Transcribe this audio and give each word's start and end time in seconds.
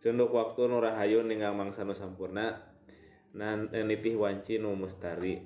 cenduk 0.00 0.32
waktu 0.32 0.64
nu 0.64 0.80
rahayu 0.80 1.20
ninggal 1.20 1.52
mangsa 1.52 1.84
nu 1.84 1.92
sampurna 1.92 2.56
nan 3.36 3.68
eh, 3.70 3.84
nitih 3.84 4.16
wanci 4.16 4.58
nu 4.58 4.72
mustari. 4.74 5.44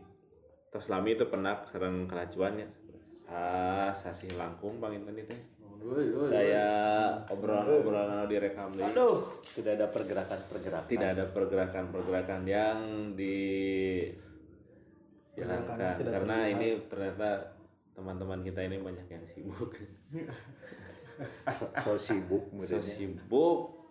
Tos 0.71 0.91
lami 0.91 1.19
itu 1.19 1.27
penak 1.27 1.67
sareng 1.69 2.07
kelacuannya. 2.07 2.67
Ah 3.29 3.91
sasih 3.91 4.31
langkung 4.39 4.79
panginten 4.79 5.19
itu 5.19 5.35
daya 6.33 6.69
obrolan-obrolan 7.29 8.09
anu 8.09 8.25
direkam 8.25 8.73
deui. 8.73 8.89
Aduh, 8.89 9.21
tidak 9.53 9.77
ada 9.77 9.87
pergerakan-pergerakan. 9.93 10.89
tidak 10.89 11.09
ada 11.13 11.25
pergerakan-pergerakan 11.29 12.41
yang 12.49 12.79
di 13.13 13.37
jalankan. 15.37 15.77
karena 16.01 16.37
ini 16.49 16.89
ternyata 16.89 17.53
teman-teman 17.93 18.41
kita 18.41 18.65
ini 18.65 18.81
banyak 18.81 19.07
yang 19.13 19.25
sibuk. 19.29 19.73
So, 21.47 21.71
so 21.79 21.95
sibuk 21.95 22.51
so 22.67 22.83
sibuk 22.83 23.84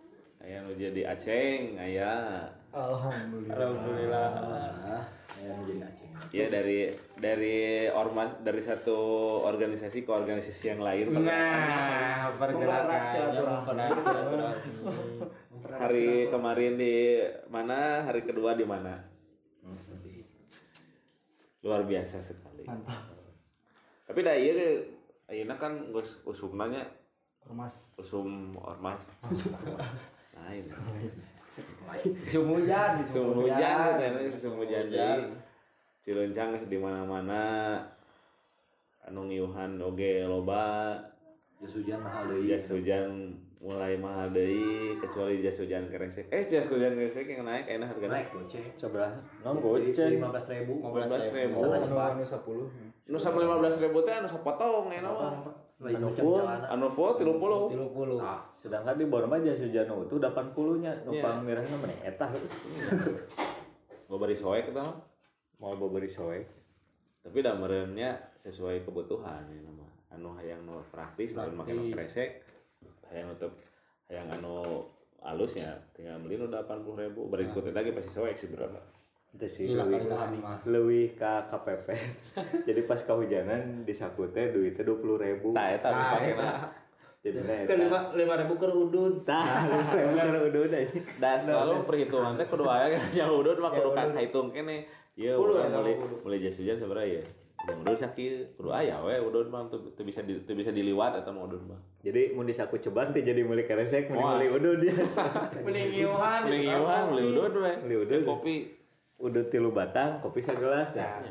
aya 0.44 0.60
nu 0.60 0.76
jadi 0.76 1.00
aceng 1.08 1.80
aya 1.80 2.44
Alhamdulillah. 2.74 3.54
Alhamdulillah. 3.54 4.30
Ya 5.38 5.50
menjadi 5.54 5.82
aceh. 5.86 6.08
ya 6.34 6.46
dari 6.50 6.90
dari 7.14 7.86
ormas 7.86 8.34
dari 8.42 8.58
satu 8.58 8.98
organisasi 9.46 10.02
ke 10.02 10.10
organisasi 10.10 10.74
yang 10.74 10.82
lain. 10.82 11.14
Nah, 11.14 12.34
pergerakan 12.34 13.00
silaturahmi. 13.14 13.90
hari 15.70 16.26
kemarin 16.34 16.74
di 16.74 17.22
mana? 17.46 18.02
Hari 18.10 18.26
kedua 18.26 18.58
di 18.58 18.66
mana? 18.66 18.98
Luar 21.62 21.86
biasa 21.86 22.18
sekali. 22.18 22.66
Tapi 24.04 24.18
dah 24.18 24.34
iya 24.34 24.50
deh. 24.50 24.74
Ayeuna 25.30 25.56
kan 25.56 25.94
geus 25.94 26.20
usumnanya 26.26 26.84
Ormas. 27.46 27.80
usum 27.96 28.50
ormas. 28.60 29.00
Lain 29.24 29.30
Musim 29.30 29.54
hujan. 32.50 32.90
usum 33.06 33.26
hujan 33.38 33.90
kan 34.00 34.12
usum 34.28 34.54
hujan. 34.58 34.84
Deui 34.90 35.30
cilencang 36.04 36.68
di 36.68 36.76
mana-mana. 36.76 37.80
Anu 39.08 39.28
ngiuhan 39.28 39.80
oge 39.80 40.24
loba. 40.24 40.96
Jas 41.62 41.72
hujan 41.80 42.00
mahal 42.04 42.28
deui. 42.28 42.48
Jas 42.50 42.68
hujan 42.68 43.40
mulai 43.64 43.96
mahal 43.96 44.28
deui 44.32 45.00
kecuali 45.00 45.40
jas 45.40 45.56
hujan 45.60 45.88
keresek. 45.88 46.28
Eh 46.28 46.44
jas 46.44 46.68
hujan 46.68 46.92
keresek 46.92 47.24
yang 47.24 47.48
naik 47.48 47.64
enak 47.68 47.96
harganya. 47.96 48.20
Naik 48.20 48.28
goceng. 48.32 48.68
Sebelah. 48.76 49.16
Non 49.40 49.56
jadi 49.60 49.64
goceng. 49.64 50.10
lima 50.20 50.28
belas 50.28 50.46
ribu. 50.52 50.74
15.000. 50.84 51.56
Sana 51.56 51.76
Oh, 51.76 51.80
cepat. 51.80 52.08
Anu 52.12 52.20
anu 52.20 52.24
10. 52.24 52.92
nu 53.04 53.20
sampai 53.20 53.44
lima 53.44 53.56
belas 53.60 53.76
ribu 53.80 54.00
teh 54.04 54.14
anu 54.16 54.28
sapotong 54.28 54.92
enak 54.92 55.12
Anu 55.84 56.08
anu 56.48 56.86
full. 56.88 57.12
tiga 57.20 57.34
puluh. 57.36 57.68
Tilu 57.68 57.86
puluh. 57.92 58.18
Ah. 58.24 58.40
Sedangkan 58.56 58.96
di 58.96 59.04
Borma 59.04 59.36
jas 59.40 59.60
hujan 59.60 59.84
itu 59.84 60.16
80 60.16 60.80
nya. 60.80 60.92
Numpang 61.04 61.44
Iya. 61.44 61.44
mirahna 61.44 61.76
meneh 61.76 61.98
eta 62.04 62.26
gue 64.04 64.18
beri 64.20 64.36
soek 64.36 64.68
kita 64.70 64.84
mah 65.58 65.72
mau 65.80 65.88
beri 65.88 66.06
soek. 66.06 66.44
tapi 67.24 67.40
dah 67.40 67.56
meremnya 67.56 68.20
sesuai 68.36 68.84
kebutuhan 68.84 69.48
ya 69.48 69.60
nama. 69.64 69.88
Anu 70.12 70.36
hayang 70.36 70.60
nu 70.68 70.76
praktis 70.92 71.32
makin 71.32 71.56
makin 71.56 71.74
nu 71.80 71.84
kresek. 71.96 72.44
Hayang 73.08 73.32
nutup 73.32 73.52
hayang 74.08 74.28
anu 74.40 74.84
halusnya 75.24 75.72
tinggal 75.96 76.20
beli 76.20 76.36
nu 76.36 76.52
delapan 76.52 76.84
puluh 76.84 77.08
ribu 77.08 77.32
berikutnya 77.32 77.72
lagi 77.72 77.96
pasti 77.96 78.12
soek 78.12 78.36
sih 78.36 78.52
berapa 78.52 78.76
Itu 79.34 79.46
sih 79.50 79.66
lah 79.74 79.82
mah. 79.90 80.62
leuwih 80.62 81.18
ka 81.18 81.50
KPP. 81.50 81.88
Jadi 82.70 82.80
pas 82.86 83.00
kehujanan 83.02 83.82
di 83.82 83.90
saku 83.90 84.30
teh 84.30 84.54
duitnya 84.54 84.86
20 84.86 85.24
ribu. 85.26 85.50
tak 85.50 85.82
eta 85.82 85.88
dipake 85.90 86.32
na 86.38 86.50
Jadi 87.24 87.40
nah, 87.40 87.56
kan 87.64 87.76
lima 87.80 87.98
lima 88.12 88.34
ribu 88.36 88.54
ke 88.60 88.68
udun 88.68 89.24
Tah, 89.24 89.64
bener 89.96 90.44
udah 90.52 90.60
udah 90.68 90.80
ini. 90.84 91.00
dan 91.16 91.40
selalu 91.40 91.80
perhitungan 91.88 92.36
teh 92.36 92.44
kudu 92.44 92.68
aya 92.68 93.00
yang 93.16 93.32
udut 93.32 93.56
mah 93.56 93.72
kudu 93.72 93.96
kan 93.96 94.12
hitung 94.12 94.52
kene 94.52 94.84
Iya, 95.14 95.38
ya, 95.38 95.70
mulai 95.70 95.94
mulai 96.26 96.38
jas 96.42 96.58
hujan 96.58 96.74
sebenarnya 96.74 97.16
ya. 97.16 97.22
Yang 97.64 97.78
udut 97.80 97.96
sakit, 97.96 98.32
kudu 98.60 98.70
aya 98.76 98.98
we 99.00 99.16
udut 99.16 99.48
mah 99.48 99.64
tuh 99.72 100.04
bisa 100.04 100.20
di, 100.20 100.36
tuh 100.44 100.52
bisa 100.52 100.68
diliwat 100.68 101.16
atau 101.22 101.32
mau 101.32 101.48
udut 101.48 101.64
mah. 101.64 101.80
Jadi 102.04 102.36
mau 102.36 102.44
di 102.44 102.52
saku 102.52 102.76
ceban 102.76 103.14
teh 103.16 103.24
jadi 103.24 103.40
mulai 103.40 103.64
keresek, 103.64 104.12
mulai 104.12 104.44
mulai 104.44 104.48
udah 104.52 104.72
dia. 104.84 104.94
mending 105.64 105.90
iuhan 106.04 106.40
Beli 106.44 106.60
iuhan, 106.76 107.02
beli 107.08 107.22
udut 107.32 107.52
we. 107.56 107.72
Beli 107.88 107.96
udut. 108.04 108.22
Kopi. 108.28 108.83
Udah 109.18 109.42
tilu 109.48 109.70
batang, 109.70 110.20
kopi 110.20 110.42
segelas 110.42 110.98
ya. 110.98 111.22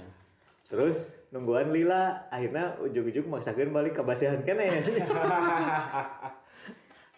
Terus 0.71 1.11
nungguan 1.29 1.69
lila, 1.69 2.29
akhirnya 2.33 2.79
ujung-ujung 2.81 3.29
maksakan 3.29 3.73
balik 3.73 3.99
ke 3.99 4.01
basihan 4.01 4.41
kene. 4.41 4.69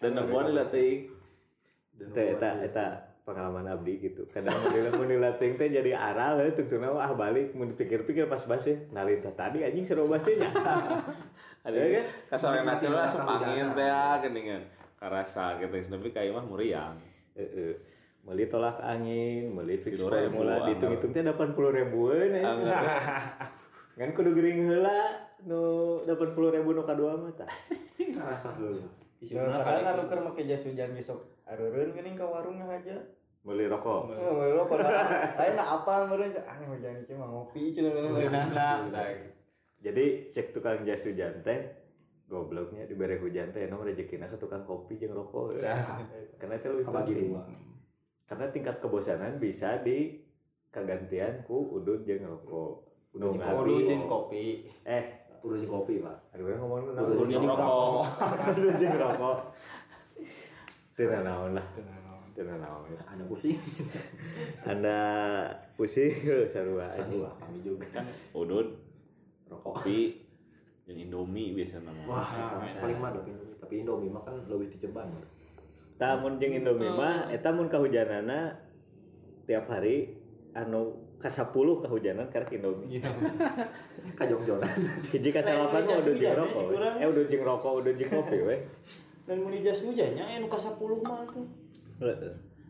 Dan 0.00 0.12
nungguan 0.12 0.52
lah 0.52 0.66
teh. 0.66 1.08
Teh 1.96 2.26
eta 2.36 2.60
eta 2.60 2.86
pengalaman 3.26 3.66
abdi 3.66 3.98
gitu. 3.98 4.22
Kadang 4.30 4.54
mulai 4.70 4.92
mulai 5.00 5.18
latih 5.18 5.58
teh 5.58 5.66
jadi 5.66 5.98
aral 5.98 6.38
ya 6.38 6.54
tentunya 6.54 6.94
ah 6.94 7.10
balik 7.16 7.58
mun 7.58 7.74
dipikir-pikir 7.74 8.30
pas 8.30 8.38
basi 8.46 8.86
nalita 8.94 9.34
tadi 9.34 9.66
anjing 9.66 9.82
seru 9.82 10.06
basinya. 10.06 10.46
Ada 11.66 11.74
Iya 11.74 11.86
kan? 11.98 12.04
Kasar 12.30 12.50
yang 12.62 12.66
nanti 12.70 12.86
lah 12.86 13.10
sepangin 13.10 13.74
teh 13.74 13.82
ya 13.82 14.22
geningan. 14.22 14.62
Karasa 14.96 15.60
gitu, 15.60 15.76
tapi 15.92 16.08
kayak 16.14 16.38
mah 16.38 16.46
muriang. 16.46 16.96
Meli 18.26 18.50
tolak 18.50 18.82
angin, 18.82 19.54
meli 19.54 19.78
fix 19.78 20.02
formula, 20.02 20.66
dihitung-hitung 20.66 21.14
teh 21.14 21.22
80 21.22 21.78
ribuan 21.78 22.34
ya. 22.34 22.42
Kan 23.96 24.12
kudu 24.12 24.34
gering 24.36 24.66
heula 24.66 24.98
nu 25.46 26.02
80 26.04 26.34
ribu 26.58 26.74
nu 26.74 26.82
kadua 26.82 27.16
mah 27.16 27.32
tah. 27.32 27.48
ngerasa 27.96 28.60
dulu 28.60 28.84
Ya, 29.24 29.48
kadang 29.48 29.88
anu 29.96 30.02
keur 30.12 30.20
make 30.20 30.44
jas 30.44 30.68
hujan 30.68 30.92
besok 30.92 31.24
areureun 31.48 31.96
geuning 31.96 32.12
ka 32.20 32.28
warungnya 32.28 32.68
aja. 32.68 33.00
Beli 33.40 33.64
rokok. 33.64 34.12
Oh, 34.12 34.44
lo 34.44 34.68
pada 34.68 35.32
lain 35.40 35.56
apa 35.56 36.04
meureun 36.04 36.36
ah 36.44 36.60
hujan 36.60 37.00
ieu 37.00 37.16
mah 37.16 37.24
ngopi 37.32 37.72
cenah. 37.72 38.92
Jadi 39.80 40.28
cek 40.28 40.52
tukang 40.52 40.84
jas 40.84 41.08
hujan 41.08 41.40
teh 41.40 41.64
gobloknya 42.28 42.84
diberi 42.84 43.16
hujan 43.16 43.56
teh 43.56 43.64
nomor 43.72 43.88
rezekina 43.88 44.28
ke 44.28 44.36
tukang 44.36 44.68
kopi 44.68 45.00
jeung 45.00 45.16
rokok. 45.16 45.56
Karena 46.36 46.60
itu 46.60 46.68
lebih 46.68 46.84
penting. 46.92 47.32
Karena 48.26 48.46
tingkat 48.50 48.82
kebosanan 48.82 49.38
bisa 49.38 49.78
di 49.80 50.18
kegantian 50.74 51.46
ku 51.46 51.62
udut 51.70 52.02
jeung 52.02 52.26
rokok. 52.26 52.82
Udut 53.14 53.38
jeung 53.38 53.42
ngabi. 53.42 53.70
udun 53.70 53.80
jeung 53.86 54.04
kopi 54.10 54.44
Eh, 54.82 55.04
udah 55.46 55.58
di 55.62 55.68
kopi 55.70 55.94
pak 56.02 56.16
aduh 56.34 56.50
yang 56.50 56.60
ngomong 56.66 56.90
Udut 56.90 57.26
jeung 57.30 57.46
rokok. 57.46 58.02
Udut 58.58 58.74
jeung 58.76 58.96
rokok. 58.98 59.38
Tidak 60.96 61.20
naon 61.22 61.54
lah. 61.54 61.66
Tidak 62.34 62.56
naon. 62.60 62.88
ada 63.06 63.24
pusing 63.24 63.56
Anda 64.68 64.98
pusing 65.76 66.12
sarua 66.52 66.84
Sarua, 66.88 67.32
kami 67.40 67.64
juga 67.64 67.88
Kan 67.96 68.04
udut, 68.36 68.76
rokok 69.48 69.80
kopi, 69.80 70.20
yang 70.84 70.98
Indomie 71.00 71.56
biasa 71.56 71.80
nama. 71.80 72.02
wah 72.04 72.28
paling 72.60 72.98
mah 73.00 73.10
Indomie 73.16 73.56
tapi 73.56 73.74
Indomie 73.80 74.10
mah 74.12 74.22
kan 74.22 74.36
lebih 74.46 74.68
diceban 74.70 75.08
Tamun 75.96 76.36
jeung 76.36 76.52
Indomie 76.52 76.92
mah 76.92 77.32
eta 77.32 77.48
mun 77.52 77.72
kahujanana 77.72 78.52
tiap 79.48 79.64
hari 79.72 80.12
anu 80.52 80.92
ka 81.16 81.32
10 81.32 81.48
kahujanan 81.56 82.28
karek 82.28 82.60
Indomie. 82.60 83.00
kajong-jongan 84.20 84.68
Hiji 85.08 85.30
ka 85.32 85.40
salapan 85.40 85.88
mah 85.88 85.96
udah 85.96 86.12
jeung 86.12 86.20
Jas 86.20 86.36
rokok. 86.36 86.64
Eh 87.00 87.06
udah 87.08 87.24
jeung 87.28 87.44
rokok, 87.44 87.72
udah 87.80 87.92
jeung 87.96 88.10
kopi 88.12 88.38
we. 88.44 88.56
dan 89.26 89.42
muni 89.42 89.58
jas 89.58 89.82
hujannya 89.82 90.22
anu 90.22 90.46
ka 90.46 90.54
10 90.54 90.78
mah 90.78 91.26
tuh 91.26 91.46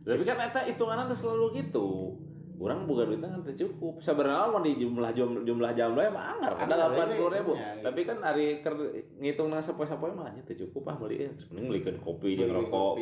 Tapi 0.07 0.23
kan 0.23 0.39
eta 0.39 0.61
hitungannya 0.65 1.11
tuh 1.11 1.19
selalu 1.19 1.47
gitu. 1.61 2.15
Orang 2.57 2.89
bukan 2.89 3.13
duitnya 3.13 3.29
kan 3.29 3.45
cukup. 3.45 4.01
Sebenarnya 4.01 4.49
mau 4.49 4.65
di 4.65 4.81
jumlah 4.81 5.13
jum- 5.13 5.45
jumlah 5.45 5.77
jumlah 5.77 6.09
emang 6.09 6.25
anggar 6.25 6.57
ada 6.57 6.65
Anggar, 6.65 6.89
delapan 6.89 7.09
puluh 7.13 7.31
ribu. 7.37 7.53
iya, 7.53 7.69
iya. 7.77 7.85
Tapi 7.85 8.01
kan 8.09 8.19
hari 8.25 8.47
ker 8.65 8.75
ngitung 9.21 9.53
nang 9.53 9.61
sapoe 9.61 9.85
sapoe 9.85 10.09
mah 10.17 10.33
nya 10.33 10.41
teu 10.49 10.57
cukup 10.65 10.89
ah 10.89 10.97
beli. 10.97 11.29
Sebenarnya 11.37 11.69
belikan 11.69 11.97
kopi 12.01 12.33
jeung 12.33 12.57
rokok. 12.57 12.97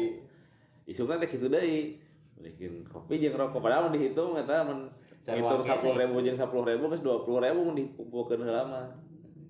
Isu 0.91 1.07
kan 1.07 1.23
teh 1.23 1.31
kitu 1.31 1.47
deui. 1.47 2.03
Belikan 2.35 2.83
kopi 2.91 3.23
jeung 3.23 3.39
rokok. 3.39 3.63
Padahal 3.63 3.95
dihitung 3.95 4.35
eta 4.35 4.67
mun 4.67 4.91
ngitung 5.23 5.63
sepuluh 5.63 5.97
ribu 6.03 6.17
jeung 6.27 6.35
sepuluh 6.35 6.67
ribu 6.75 6.85
geus 6.91 7.07
dua 7.07 7.23
puluh 7.23 7.39
ribu 7.39 7.61
mun 7.63 7.79
dikumpulkeun 7.79 8.43
heula 8.43 8.67
mah. 8.67 8.87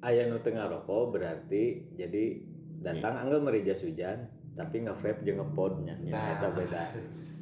Aya 0.04 0.28
nu 0.28 0.36
teu 0.44 0.52
ngarokok 0.52 1.16
berarti 1.16 1.96
jadi 1.96 2.44
datang 2.84 3.24
anggal 3.24 3.40
meri 3.40 3.64
jas 3.64 3.80
hujan 3.80 4.28
tapi 4.52 4.84
nge-vape 4.84 5.24
jeung 5.24 5.40
ngepodnya. 5.40 5.96
Nah, 6.12 6.36
eta 6.36 6.52
beda. 6.52 6.92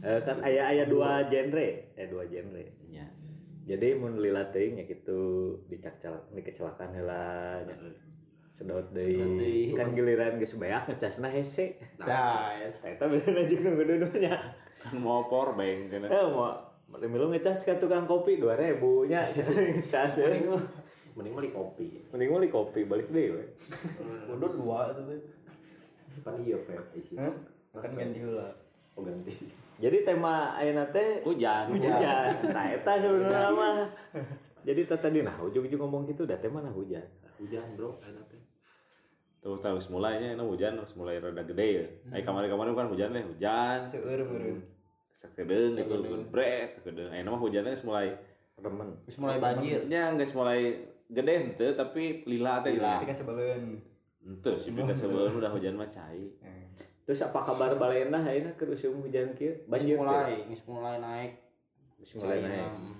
Eh, 0.02 0.18
kan 0.26 0.42
aya 0.42 0.66
aya 0.66 0.84
dua 0.90 1.30
genre, 1.30 1.94
eh 1.94 2.06
dua 2.10 2.26
genre. 2.26 2.64
Nya. 2.90 3.06
Jadi 3.62 3.94
mun 3.94 4.18
lila 4.18 4.50
teuing 4.50 4.82
nya 4.82 4.84
kitu 4.90 5.54
dicakcal 5.70 6.26
dikecelakaan 6.34 6.90
heula 6.90 7.62
nya. 7.62 7.78
Sedot 8.58 8.90
deui. 8.90 9.70
Kan 9.78 9.94
giliran 9.94 10.42
geus 10.42 10.58
beak 10.58 10.90
ngecasna 10.90 11.30
hese. 11.30 11.78
Nah, 12.02 12.50
Eta 12.82 13.06
bener 13.06 13.46
jeung 13.46 13.62
nu 13.62 13.78
dudunya. 13.78 14.34
Kan 14.82 14.98
mau 14.98 15.22
power 15.30 15.54
bank 15.54 15.94
kan. 15.94 16.10
Eh 16.10 16.26
mau 16.34 16.50
Milu 16.92 17.32
ngecas 17.32 17.64
ke 17.64 17.80
tukang 17.80 18.04
kopi 18.04 18.36
2000 18.36 19.08
nya 19.08 19.24
ngecas 19.78 20.12
ya. 20.18 20.28
Mending 21.16 21.32
beli 21.32 21.48
kopi. 21.54 21.88
mending 22.12 22.28
beli 22.28 22.48
kopi 22.52 22.84
balik 22.84 23.08
deh. 23.08 23.32
Udah 24.28 24.50
dua 24.58 24.78
itu 24.92 25.00
tuh. 25.00 25.20
Kan 26.20 26.34
iya 26.44 26.58
vape? 26.60 27.00
Kan 27.72 27.90
ganti 27.96 28.18
heula. 28.20 28.50
Oh 28.98 29.06
ganti. 29.06 29.61
Jadi 29.82 30.06
tema 30.06 30.54
ayeuna 30.54 30.86
teh 30.94 31.26
hujan. 31.26 31.74
hujan. 31.74 32.30
Nah 32.54 32.70
eta 32.70 32.92
sebenarnya 33.02 33.50
mah. 33.50 33.90
Jadi 34.62 34.86
tadi 34.86 35.18
nah 35.26 35.34
ujung-ujung 35.42 35.82
ngomong 35.82 36.06
gitu 36.06 36.22
dah 36.22 36.38
tema 36.38 36.62
nah 36.62 36.70
hujan? 36.70 37.02
Hujan 37.42 37.66
bro, 37.74 37.98
enak 37.98 38.22
teh. 38.30 38.38
tuh 39.42 39.58
tahu 39.58 39.74
mulainya 39.90 40.38
ini 40.38 40.44
hujan 40.46 40.78
harus 40.78 40.94
mulai 40.94 41.18
rada 41.18 41.42
gede. 41.42 41.66
Ya 41.66 41.86
Ay 42.14 42.22
kemarin 42.22 42.46
kemarin 42.46 42.78
kan 42.78 42.86
hujan 42.94 43.10
deh 43.10 43.26
hujan. 43.26 43.90
Seueur 43.90 44.22
meureun. 44.22 44.62
sekedeng 45.12 45.78
gitu 45.78 46.24
bret 46.34 46.78
sekedeng 46.78 47.10
ayeuna 47.10 47.34
mah 47.34 47.42
hujannya 47.42 47.74
geus 47.74 47.82
mulai 47.82 48.14
remen. 48.54 49.02
Terus 49.02 49.18
mulai 49.18 49.42
banjir. 49.42 49.82
nya 49.90 50.14
geus 50.14 50.30
mulai 50.38 50.78
gede 51.10 51.34
henteu 51.42 51.74
tapi 51.74 52.22
lila 52.22 52.62
teh. 52.62 52.78
Lila. 52.78 53.02
Tapi 53.02 53.10
kan 53.10 53.18
sebeleun. 53.18 53.64
henteu 54.22 54.54
sih 54.54 54.70
pika 54.70 54.94
sebelum 54.94 55.42
udah 55.42 55.50
hujan 55.50 55.74
mah 55.74 55.90
cai. 55.90 56.22
Eh, 56.38 56.70
terus 57.02 57.20
apa 57.22 57.38
kabar 57.42 57.74
balena 57.74 58.22
ayeuna 58.22 58.54
keur 58.54 58.70
usum 58.70 59.02
hujan 59.02 59.34
kieu 59.34 59.50
banjir 59.66 59.98
mulai, 59.98 60.46
geus 60.46 60.62
mulai 60.70 60.96
naik. 61.02 61.32
Geus 61.98 62.22
mulai 62.22 62.38
naik 62.42 62.70
Hmm. 62.72 62.94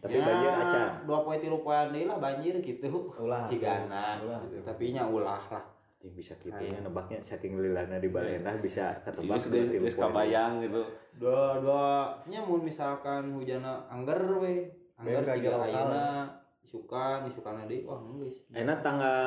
tapi 0.00 0.16
banjir 0.16 0.48
acan 0.48 1.04
Dua 1.04 1.18
poe 1.26 1.36
tilu 1.36 1.60
poean 1.60 1.92
deui 1.92 2.08
lah 2.08 2.16
banjir 2.16 2.56
gitu. 2.64 2.88
Ulah. 3.20 3.44
Cigana. 3.44 4.16
Ulah. 4.24 4.40
Tapi 4.64 4.96
nya 4.96 5.04
ulah 5.04 5.44
lah. 5.52 5.60
Anjing 6.00 6.16
bisa 6.16 6.32
kitunya 6.40 6.80
nebaknya 6.80 7.20
saking 7.20 7.60
lilana 7.60 8.00
di 8.00 8.08
balena 8.08 8.56
bisa 8.56 8.96
ketebak 9.04 9.36
geus 9.36 9.52
berarti 9.52 9.76
geus 9.76 9.96
kabayang 10.00 10.64
gitu 10.64 10.80
Dua 11.20 11.60
dua 11.60 12.16
nya 12.24 12.40
mun 12.40 12.64
misalkan 12.64 13.36
hujanna 13.36 13.84
angger 13.92 14.16
we. 14.40 14.64
Angger 14.96 15.20
tiga 15.36 15.60
lokal. 15.60 15.68
ayeuna 15.68 16.39
isukan, 16.64 17.26
isukan 17.26 17.66
deui 17.66 17.82
wah 17.82 17.98
geus. 17.98 18.46
Enak 18.54 18.78
tanggal 18.84 19.18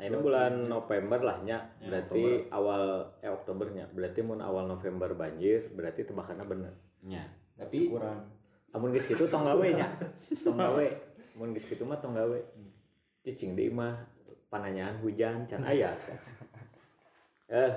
ini 0.00 0.16
bulan 0.16 0.72
November 0.72 1.20
lah 1.20 1.38
nya 1.44 1.58
berarti 1.84 2.48
awal 2.48 3.12
eh 3.20 3.28
Oktobernya. 3.28 3.92
Berarti 3.92 4.24
mun 4.24 4.40
awal 4.40 4.64
November 4.64 5.12
banjir 5.12 5.68
berarti 5.76 6.08
tebakannya 6.08 6.44
bener. 6.48 6.74
Nya 7.04 7.28
Tapi 7.58 7.92
Ukuran. 7.92 8.18
amun 8.72 8.88
geus 8.96 9.04
kitu 9.12 9.28
tong 9.28 9.44
gawe 9.44 9.66
nya 9.68 9.84
tong 10.46 10.56
gawe. 10.56 10.86
Mun 11.36 11.52
geus 11.52 11.68
kitu 11.68 11.84
mah 11.84 12.00
tong 12.00 12.16
gawe. 12.16 12.38
Cicing 13.20 13.52
deui 13.52 13.68
mah 13.68 14.00
pananyaan 14.48 14.96
hujan 15.04 15.44
can 15.44 15.62
aya. 15.64 15.92
Eh 17.52 17.72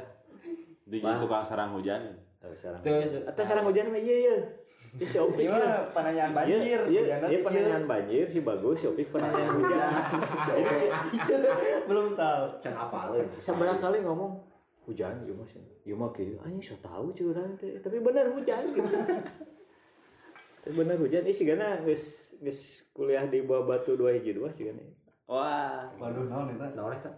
di 0.87 1.03
tukang 1.03 1.43
sarang 1.43 1.75
hujan. 1.75 2.15
Aduh, 2.39 2.55
sarang 2.55 2.79
terus 2.79 3.27
Atau 3.27 3.43
sarang 3.43 3.67
hujan 3.67 3.91
mah 3.91 3.99
iya 3.99 4.15
iya 4.23 4.37
Ini 4.93 5.05
si 5.09 5.17
Opik 5.17 5.41
ya. 5.41 5.57
Gimana 5.57 5.69
pananyaan 5.89 6.31
banjir? 6.31 6.59
Iya, 6.61 6.61
iya, 6.61 6.79
Hujanan 6.85 7.27
iya 7.27 7.37
teh 7.37 7.43
penanyaan 7.43 7.85
banjir 7.89 8.23
si 8.29 8.39
bagus, 8.45 8.75
si 8.77 8.85
Opik 8.85 9.07
penanyaan 9.09 9.49
hujan. 9.57 9.91
Ini. 10.53 10.87
Belum 11.89 12.13
tahu. 12.13 12.43
Can 12.61 12.73
apa 12.77 12.99
leuh? 13.11 13.25
seberapa 13.33 13.75
kali 13.81 13.97
ngomong 14.05 14.31
hujan, 14.85 15.17
iya 15.25 15.33
mas, 15.33 15.51
iya 15.81 15.95
mah 15.97 16.13
kieu. 16.13 16.37
Anjing 16.45 16.61
so 16.61 16.77
tahu 16.77 17.09
curang 17.11 17.57
teh, 17.57 17.81
tapi 17.81 17.97
benar 17.97 18.29
hujan 18.29 18.61
gitu. 18.69 18.85
tapi 20.61 20.73
benar 20.77 20.97
hujan, 21.01 21.25
ih 21.25 21.33
sigana 21.33 21.81
geus 21.81 22.37
geus 22.37 22.85
kuliah 22.93 23.25
di 23.25 23.41
bawah 23.41 23.65
batu 23.65 23.97
dua 23.97 24.13
hiji 24.13 24.37
dua 24.37 24.49
sigana. 24.53 24.81
wah 25.25 25.89
Waduh, 25.97 26.29
naon 26.29 26.53
eta? 26.53 26.69
Naon 26.77 26.93
eta? 26.93 27.11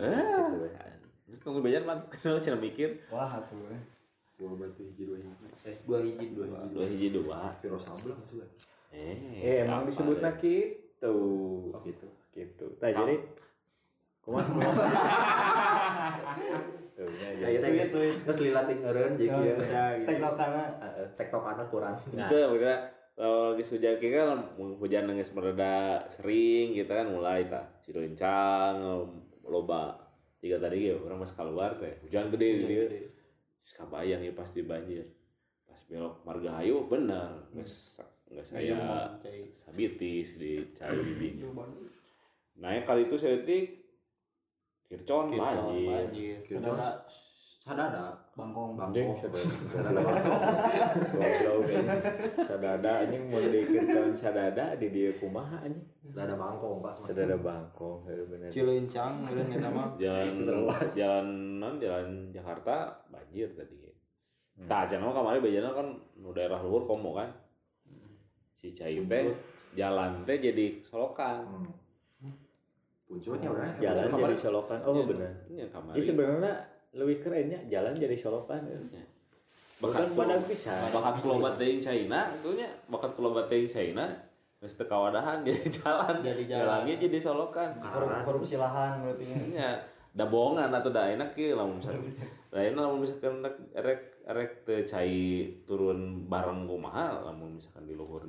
eh 0.00 1.00
terus 1.30 1.46
tunggu 1.46 1.62
bejan 1.62 1.86
mah 1.86 1.98
kenal 2.18 2.42
cina 2.42 2.58
mikir 2.58 2.98
Wah, 3.06 3.30
atuh. 3.30 3.70
Dua 4.40 4.56
batu 4.56 4.80
hiji 4.80 5.04
dua 5.04 5.18
hiji. 5.20 5.46
Eh, 5.68 5.76
dua 5.84 5.98
hiji 6.00 6.26
dua 6.32 6.46
hiji. 6.48 6.72
dua 6.72 6.84
hiji 6.88 7.08
dua 7.12 7.38
Piro 7.60 7.76
sablang 7.76 8.16
juga. 8.24 8.48
eh 8.90 9.16
Eh, 9.36 9.54
emang 9.62 9.84
apa 9.84 9.92
disebutna 9.92 10.30
deh? 10.32 10.40
gitu. 10.40 11.12
Oh 11.70 11.80
gitu. 11.84 12.06
Gitu. 12.32 12.66
Tah 12.80 12.88
jadi 12.88 13.20
kumaha? 14.24 14.48
Tuh, 16.96 17.08
Ya 17.08 17.28
jadi. 17.36 17.52
kita 17.56 17.68
geus 17.76 17.92
geus 18.24 18.38
lilating 18.40 18.80
eureun 18.80 19.12
jadi 19.16 19.28
kieu. 19.28 19.56
Teklokana. 20.04 20.62
Heeh, 20.80 21.06
tektokana 21.16 21.62
kurang. 21.68 21.94
Nah. 22.16 22.28
itu 22.28 22.36
maksudnya 22.40 22.76
kalau 23.12 23.52
lagi 23.52 23.64
hujan 23.68 23.94
kayak 24.00 24.24
kan 24.24 24.40
hujan 24.56 25.04
nangis 25.04 25.28
mereda 25.36 26.00
sering 26.08 26.72
gitu 26.72 26.88
kan 26.88 27.04
mulai 27.04 27.44
tak 27.44 27.68
ciruncang 27.84 28.80
loba 29.44 29.92
jika 30.40 30.56
tadi 30.56 30.88
ya 30.88 30.96
orang 30.96 31.20
mas 31.20 31.36
keluar 31.36 31.76
teh 31.76 31.92
hujan 32.00 32.32
gede 32.32 32.48
gitu 32.64 32.96
ya 33.60 33.64
Terus 33.64 33.72
kabayang 33.76 34.22
ya 34.24 34.32
pasti 34.32 34.64
banjir 34.64 35.04
pas 35.68 35.80
belok 35.86 36.24
margahayu 36.24 36.88
bener 36.88 37.44
nggak 37.52 37.68
nggak 38.32 38.46
saya 38.48 39.06
sabitis 39.54 40.40
di 40.40 40.64
cari 40.74 40.98
di 41.14 41.28
nah 42.56 42.72
yang 42.72 42.88
kali 42.88 43.06
itu 43.06 43.14
saya 43.20 43.44
tik 43.44 43.78
kircon 44.90 45.38
banjir 45.38 45.86
banjir. 45.86 46.36
Sadada 46.48 47.06
Sadada. 47.60 48.16
bangkong. 48.32 48.72
Bangkong. 48.72 49.20
sadada. 49.68 50.00
Anjing. 51.20 51.86
Sadada 52.40 52.92
anjing 53.04 53.28
mun 53.28 53.44
dikircan 53.52 54.16
sadada 54.16 54.74
di 54.80 54.88
dieu 54.88 55.12
kumaha 55.20 55.68
anjing. 55.68 55.84
Sadada 56.10 56.34
bangkong, 56.34 56.76
Pak. 56.80 56.94
Sadada 57.00 57.36
bangkong 57.36 57.98
heuh 58.04 58.26
bener. 58.26 58.48
Cilencang 58.48 59.12
meureun 59.20 59.48
eta 59.48 59.68
mah. 59.68 59.88
jalan 60.02 60.26
jalan 60.90 61.26
non 61.56 61.74
jalan 61.76 62.06
Jakarta 62.30 62.74
banjir 63.06 63.48
tadi 63.52 63.78
Tah 64.60 64.84
aja 64.84 64.96
nama 64.96 65.08
kemarin 65.10 65.40
bejana 65.40 65.70
kan 65.70 65.88
nu 66.16 66.30
daerah 66.30 66.58
luhur 66.58 66.84
komo 66.84 67.14
kan 67.14 67.32
si 68.52 68.70
Cai 68.70 69.00
teh 69.00 69.32
jalan 69.72 70.20
teh 70.22 70.36
jadi 70.36 70.82
solokan 70.82 71.40
Hmm. 71.42 71.72
Puncutnya 73.06 73.48
udah. 73.48 73.66
Jalan 73.76 74.06
Kemarin- 74.06 74.22
jadi 74.28 74.36
solokan. 74.38 74.78
Oh 74.82 74.92
Iya, 74.92 75.04
bener. 75.04 75.32
iya 75.48 75.66
kemarin 75.66 75.96
Jadi 75.96 76.04
sebenarnya 76.04 76.54
lebih 76.92 77.16
kerennya 77.18 77.58
jalan 77.66 77.92
jadi 77.92 78.14
solokan. 78.14 78.60
Bukan 78.68 79.02
bakat 79.80 80.06
pada 80.10 80.36
pulau- 80.36 80.44
bisa. 80.44 80.74
bakat 80.90 81.14
pulau 81.18 81.38
bateing 81.40 81.80
China 81.80 82.20
itunya 82.30 82.68
bakat 82.86 83.10
pulau 83.12 83.32
bateing 83.32 83.64
China 83.64 84.04
Teu 84.60 84.84
kawadahan 84.84 85.40
jadi 85.48 85.64
jalan 85.72 86.20
Jadi 86.20 86.44
jalan. 86.44 86.84
jalannya 86.84 86.94
jadi 87.00 87.16
solokan 87.16 87.80
Korup- 87.80 88.24
korupsi 88.28 88.60
lahan 88.60 89.00
berarti. 89.00 89.24
nya 89.56 89.80
da 90.12 90.28
bohongan 90.28 90.68
atau 90.68 90.92
da 90.92 91.08
enak 91.08 91.32
kieu 91.32 91.56
lamun 91.56 91.80
misalkan 91.80 92.04
da 92.52 92.60
enak 92.68 92.76
lamun 92.78 93.00
misalkan 93.00 93.40
rek 93.40 93.56
rek 93.72 94.00
rek 94.28 94.52
teu 94.62 94.84
cai 94.84 95.16
turun 95.64 96.28
bareng 96.28 96.68
kumaha 96.68 97.24
lamun 97.24 97.56
misalkan 97.56 97.88
di 97.88 97.96
luhur 97.96 98.20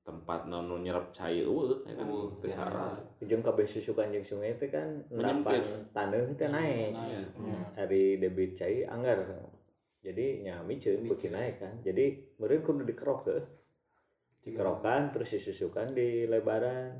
tempat 0.00 0.48
nu 0.48 0.58
nyerap 0.80 1.12
cai 1.14 1.44
eueuh 1.44 1.86
ya 1.86 1.94
kan 1.94 2.06
teu 2.40 2.48
ya. 2.48 2.50
sarah 2.50 2.90
Ujung 3.22 3.38
kabeh 3.38 3.62
susukan 3.62 4.10
jeung 4.10 4.26
sungai 4.26 4.58
itu 4.58 4.66
kan 4.66 4.90
Menyempit. 5.06 5.60
taneuh 5.92 6.24
teh 6.34 6.48
naik. 6.48 6.96
Iya. 6.96 7.20
Hari 7.76 8.16
debit 8.16 8.56
cai 8.56 8.82
anggar. 8.82 9.22
Jadi 10.00 10.40
nya 10.40 10.64
miceun 10.64 11.04
beuki 11.04 11.28
naik 11.28 11.60
kan. 11.60 11.76
Jadi 11.78 12.16
meureun 12.40 12.58
kudu 12.58 12.82
dikerok 12.82 13.28
heuh. 13.28 13.44
Dikerokan 14.40 15.12
terus 15.12 15.28
disusukan 15.36 15.92
di 15.92 16.24
lebaran. 16.24 16.96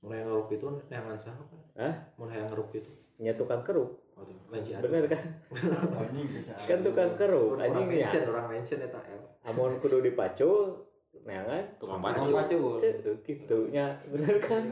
Mulai 0.00 0.24
ngeruk 0.24 0.48
itu 0.56 0.64
yang 0.88 1.04
saha 1.20 1.36
Pak? 1.36 1.60
Hah? 1.76 1.94
Mulai 2.16 2.40
ngeruk 2.48 2.72
itu. 2.72 2.88
Nya 3.20 3.36
tukang 3.36 3.60
keruk. 3.60 4.00
Oh, 4.16 4.24
Bener 4.52 5.04
kan? 5.08 5.24
Kan 6.68 6.78
tukang 6.80 7.12
keruk 7.16 7.60
anjing 7.60 7.88
ya. 7.88 8.08
mention, 8.08 8.22
orang 8.32 8.46
mention 8.48 8.78
eta 8.80 9.00
L. 9.00 9.22
Amun 9.48 9.76
kudu 9.80 10.00
dipacul 10.00 10.88
neangan 11.20 11.64
tukang 11.76 12.00
Tukang 12.00 12.16
pacu 12.16 12.32
pacul. 12.32 12.74
Cek, 12.80 12.94
gitu 13.28 13.58
nya 13.68 13.92
bener 14.08 14.40
kan 14.40 14.64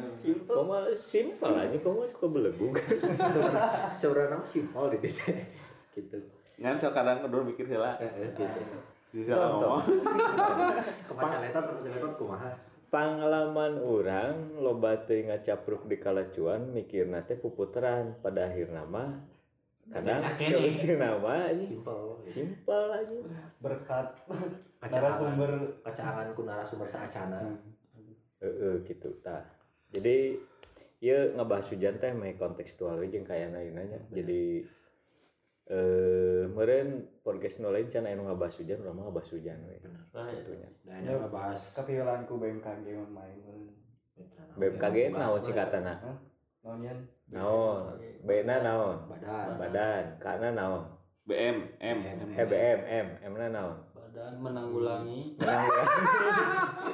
koma 0.49 0.89
simpel 0.97 1.53
aja 1.53 1.77
koma 1.85 2.09
suka 2.09 2.27
belegu 2.29 2.73
Sebenarnya 4.01 4.41
simpel 4.49 4.97
di. 4.97 5.13
Gitu. 5.93 6.19
ngan 6.59 6.75
sok 6.79 6.91
kadang 6.95 7.23
kudu 7.23 7.43
mikir 7.55 7.67
heula 7.71 7.95
Heeh, 8.01 8.33
gitu. 8.35 8.43
Bisa 9.19 9.35
ngomong. 9.35 9.83
Kepacaletot 11.11 11.65
sama 11.67 11.81
caletot 11.83 12.13
kumaha? 12.15 12.53
pengalaman 12.89 13.85
orang 13.85 14.57
loba 14.65 15.05
teu 15.05 15.21
ngacapruk 15.21 15.85
di 15.85 16.01
kalacuan 16.01 16.73
mikirna 16.73 17.21
teh 17.21 17.37
puputeran 17.37 18.17
pada 18.25 18.49
akhir 18.49 18.73
nama 18.73 19.13
kadang 19.93 20.25
solusi 20.37 20.97
nama 20.97 21.53
aja 21.53 21.65
Simpel. 21.65 22.21
gitu. 22.25 22.29
simpel 22.29 22.83
aja 22.93 23.17
Berkat 23.61 24.09
narasumber. 24.93 25.81
Kacangan 25.81 26.37
ku 26.37 26.45
narasumber 26.45 26.89
saacana. 26.89 27.57
Heeh 28.39 28.85
gitu 28.85 29.17
tah. 29.25 29.49
Jadi 29.89 30.37
ya 31.01 31.33
ngebahas 31.35 31.73
hujan 31.73 31.97
teh 31.97 32.13
meh 32.13 32.37
kontekstual 32.37 33.01
jeung 33.09 33.25
kayana 33.25 33.65
nya. 33.65 34.01
Jadi 34.13 34.63
eh 35.69 36.49
meureun 36.49 37.05
podcast 37.21 37.61
nu 37.61 37.69
lain 37.69 37.93
can 37.93 38.09
aya 38.09 38.17
nu 38.17 38.25
ngebahas 38.25 38.57
hujan 38.57 38.81
urang 38.81 38.97
mah 38.97 39.05
ngebahas 39.13 39.31
hujan 39.37 39.61
we 39.69 39.77
Gitunya. 39.77 40.69
Dan 40.89 41.05
yang 41.05 41.21
ngebahas 41.29 41.61
kepilanku 41.77 42.41
BMKG 42.41 42.87
main. 43.13 43.37
BMKG 44.57 45.13
naon 45.13 45.41
singkatana 45.45 46.01
Naonnya? 46.65 46.97
naon 47.29 48.01
B-na 48.25 48.65
naon? 48.65 48.97
Badan. 49.13 49.61
badan. 49.61 50.05
Kana 50.17 50.57
naon? 50.57 50.83
BM 51.29 51.61
M 51.85 51.99
eh 52.33 52.47
BM 52.49 52.81
M. 52.89 53.07
M 53.29 53.33
na 53.37 53.53
naon? 53.53 53.77
Badan 53.93 54.41
menanggulangi. 54.41 55.37
Menang 55.37 55.65
ya 55.69 55.85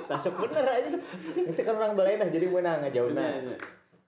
tasuk 0.11 0.35
bener 0.35 0.67
aja. 0.67 0.99
Itu 1.47 1.63
kan 1.63 1.79
orang 1.79 1.95
balai 1.95 2.19
dah 2.19 2.27
jadi 2.27 2.51
menang 2.51 2.83
ngajauhna 2.83 3.55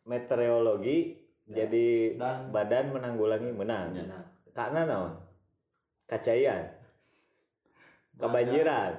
meteorologi 0.02 1.22
jadi 1.46 2.18
Dan 2.18 2.50
badan 2.50 2.90
menanggulangi 2.90 3.54
menang. 3.54 3.94
Ya. 3.94 4.34
Karena 4.56 4.88
naon? 4.88 5.12
Kacayan 6.08 6.76
kebanjiran. 8.16 8.92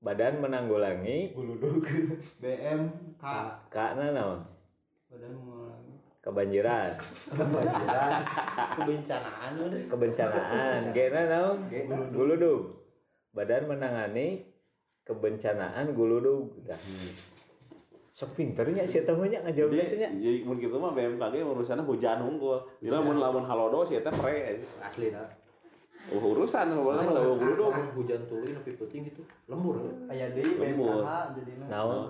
Badan 0.00 0.40
menanggulangi. 0.40 1.32
Buludug. 1.36 1.84
BM 2.44 2.88
K. 3.20 3.24
Karena 3.72 4.12
naon? 4.16 4.40
Badan 5.12 5.32
mengulangi 5.36 5.94
kebanjiran. 6.20 6.90
Kebanjiran. 7.32 8.20
Kebencanaan. 8.76 9.52
Kebencanaan. 9.88 10.80
Gena 10.92 11.22
naon? 11.28 11.58
Guludug. 12.12 12.80
Badan 13.32 13.68
menangani 13.68 14.44
kebencanaan 15.04 15.92
guludug. 15.92 16.60
Dah 16.64 16.80
sok 18.20 18.36
pinternya 18.36 18.84
sih 18.84 19.08
tamunya 19.08 19.40
ngajawabnya 19.40 19.80
Jadi, 19.80 19.96
nya 19.96 20.08
jadi 20.12 20.38
mun 20.44 20.60
gitu 20.60 20.76
mah 20.76 20.92
BMKG 20.92 21.40
urusannya 21.40 21.88
hujan 21.88 22.20
unggul. 22.20 22.60
Bila 22.76 23.00
mun 23.00 23.16
lamun 23.16 23.48
halodo 23.48 23.80
sih 23.80 23.96
eta 23.96 24.12
pre. 24.12 24.60
asli 24.84 25.08
nah. 25.08 25.24
Uh, 26.12 26.20
urusan 26.20 26.68
sebenarnya 26.68 27.08
mah 27.08 27.24
guludug. 27.40 27.72
Lamun 27.72 27.88
hujan 27.96 28.20
turun 28.28 28.52
tapi 28.52 28.76
penting 28.76 29.08
gitu. 29.08 29.24
Lembur 29.48 29.80
kan. 29.80 30.12
Aya 30.12 30.36
deui 30.36 30.52
Lembur. 30.60 31.00
BMKH 31.00 31.10
jadinya. 31.32 31.66
naon 31.72 32.00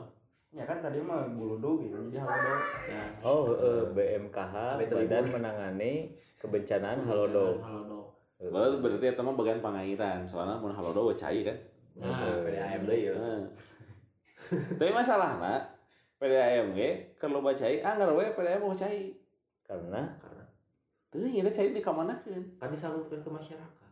Ya 0.50 0.66
kan 0.66 0.82
tadi 0.82 0.98
mah 0.98 1.30
buludug 1.30 1.78
gitu. 1.86 1.94
Jadi 2.10 2.18
halodo. 2.18 2.52
oh 3.22 3.42
eh, 3.54 3.84
BMKH 3.94 4.54
badan 4.82 5.24
menangani 5.30 5.92
kebencanaan 6.42 7.06
halodo 7.06 7.62
Halodo 7.62 8.18
Lalu 8.42 8.82
berarti 8.82 9.14
eta 9.14 9.22
mah 9.22 9.38
bagian 9.38 9.62
pangairan. 9.62 10.26
Soalnya 10.26 10.58
mun 10.58 10.74
halodo 10.74 11.06
we 11.06 11.14
cai 11.14 11.46
kan. 11.46 11.54
Nah, 12.02 12.42
PDAM 12.42 12.82
deui 12.82 13.06
ya. 13.06 13.14
Heeh. 13.14 13.40
Tapi 14.74 14.90
masalahna 14.90 15.78
PDAM 16.20 16.76
ge 16.76 17.16
keur 17.16 17.32
loba 17.32 17.56
cai 17.56 17.80
anggar 17.80 18.12
we 18.12 18.28
PDAM 18.36 18.60
mau 18.60 18.76
cai. 18.76 19.16
karena 19.64 20.04
Karena 20.20 20.44
Teuing 21.10 21.42
eta 21.42 21.50
cai 21.50 21.72
di 21.72 21.80
kamanakeun. 21.82 22.60
kan 22.60 22.68
disalurkan 22.70 23.18
ke 23.24 23.30
masyarakat. 23.32 23.88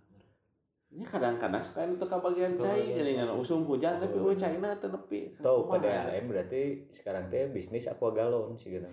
Ya 0.89 1.05
kadang-kadang 1.05 1.61
suka 1.61 1.85
itu 1.85 2.05
ke 2.05 2.17
bagian 2.21 2.53
cai 2.61 2.93
jadi 2.93 3.11
ngan 3.21 3.33
usum 3.33 3.65
hujan 3.65 3.97
tapi 3.97 4.21
we 4.21 4.37
caina 4.37 4.77
teu 4.77 4.93
nepi. 4.93 5.35
Tahu 5.41 5.67
Kumaha? 5.67 6.13
PDAM 6.13 6.25
berarti 6.29 6.61
sekarang 6.93 7.33
teh 7.33 7.49
bisnis 7.49 7.89
aqua 7.89 8.13
galon 8.13 8.55
sih 8.61 8.77
gitu. 8.77 8.87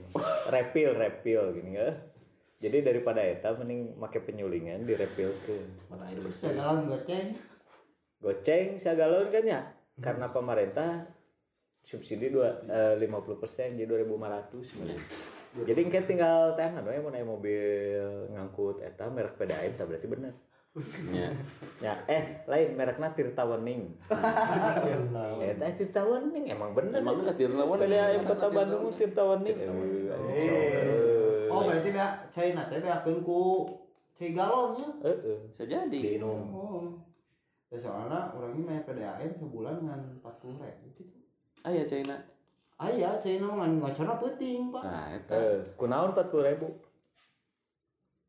Refill, 0.48 0.96
refill 0.96 1.52
gini 1.52 1.76
ya. 1.76 1.92
Jadi 2.64 2.88
daripada 2.88 3.20
eta 3.20 3.52
mending 3.60 4.00
make 4.00 4.24
penyulingan 4.24 4.88
direpilkeun. 4.88 5.92
Mata 5.92 6.08
air 6.08 6.24
bersih. 6.24 6.56
segalon 6.56 6.88
goceng 6.88 7.36
Goceng 8.24 8.80
sagalon 8.80 9.28
kan 9.28 9.44
ya? 9.44 9.62
Karena 10.00 10.32
pemerintah 10.32 11.08
subsidi 11.86 12.34
dua 12.34 12.66
eh, 12.66 12.98
50% 12.98 13.78
jadi 13.78 13.86
2500 13.86 15.46
Jadi 15.56 15.88
engke 15.88 16.04
tinggal 16.04 16.52
tangan 16.60 16.84
we 16.84 17.00
mun 17.00 17.16
aya 17.16 17.24
mobil 17.24 18.28
ngangkut 18.36 18.84
eta 18.84 19.08
merek 19.08 19.40
PDAM 19.40 19.80
tah 19.80 19.88
berarti 19.88 20.08
bener. 20.12 20.36
Ya. 21.16 21.32
Ya, 21.80 21.94
eh 22.12 22.44
lain 22.52 22.76
merekna 22.76 23.16
Tirtawening. 23.16 23.96
Eta 25.40 25.66
Tirtawening 25.80 26.52
emang 26.52 26.76
bener. 26.76 27.00
Emang 27.00 27.24
ka 27.24 27.32
tir 27.40 27.56
lawan. 27.56 27.80
PDAM 27.80 28.28
Kota 28.28 28.52
Bandung 28.52 28.92
Tirtawening. 28.92 29.56
Eh. 30.36 31.48
oh 31.48 31.64
berarti 31.64 31.90
bea 31.96 32.28
cai 32.28 32.52
na 32.52 32.68
teh 32.68 32.84
beakeun 32.84 33.24
ku 33.24 33.64
cai 34.12 34.36
galonnya 34.36 34.92
Heeh. 35.08 35.40
Bisa 35.48 35.64
jadi. 35.64 35.88
Diinum. 35.88 36.52
oh 36.52 37.00
ya 37.72 37.80
soalnya 37.80 38.32
orangnya 38.36 38.64
main 38.64 38.84
PDAM 38.84 39.32
sebulan 39.40 39.80
dengan 39.80 40.02
40 40.20 40.64
ribu 40.64 40.86
gitu 41.00 41.25
Aya 41.66 41.82
caina. 41.84 42.16
Aya, 42.78 43.10
cai 43.18 43.40
na 43.40 43.48
ngan 43.50 43.80
ngacana 43.80 44.14
penting, 44.16 44.70
Pak. 44.70 44.84
Nah, 44.84 45.06
eta. 45.10 45.34
Eh, 45.34 45.58
kunaon 45.74 46.12
40 46.12 46.46
ribu 46.46 46.68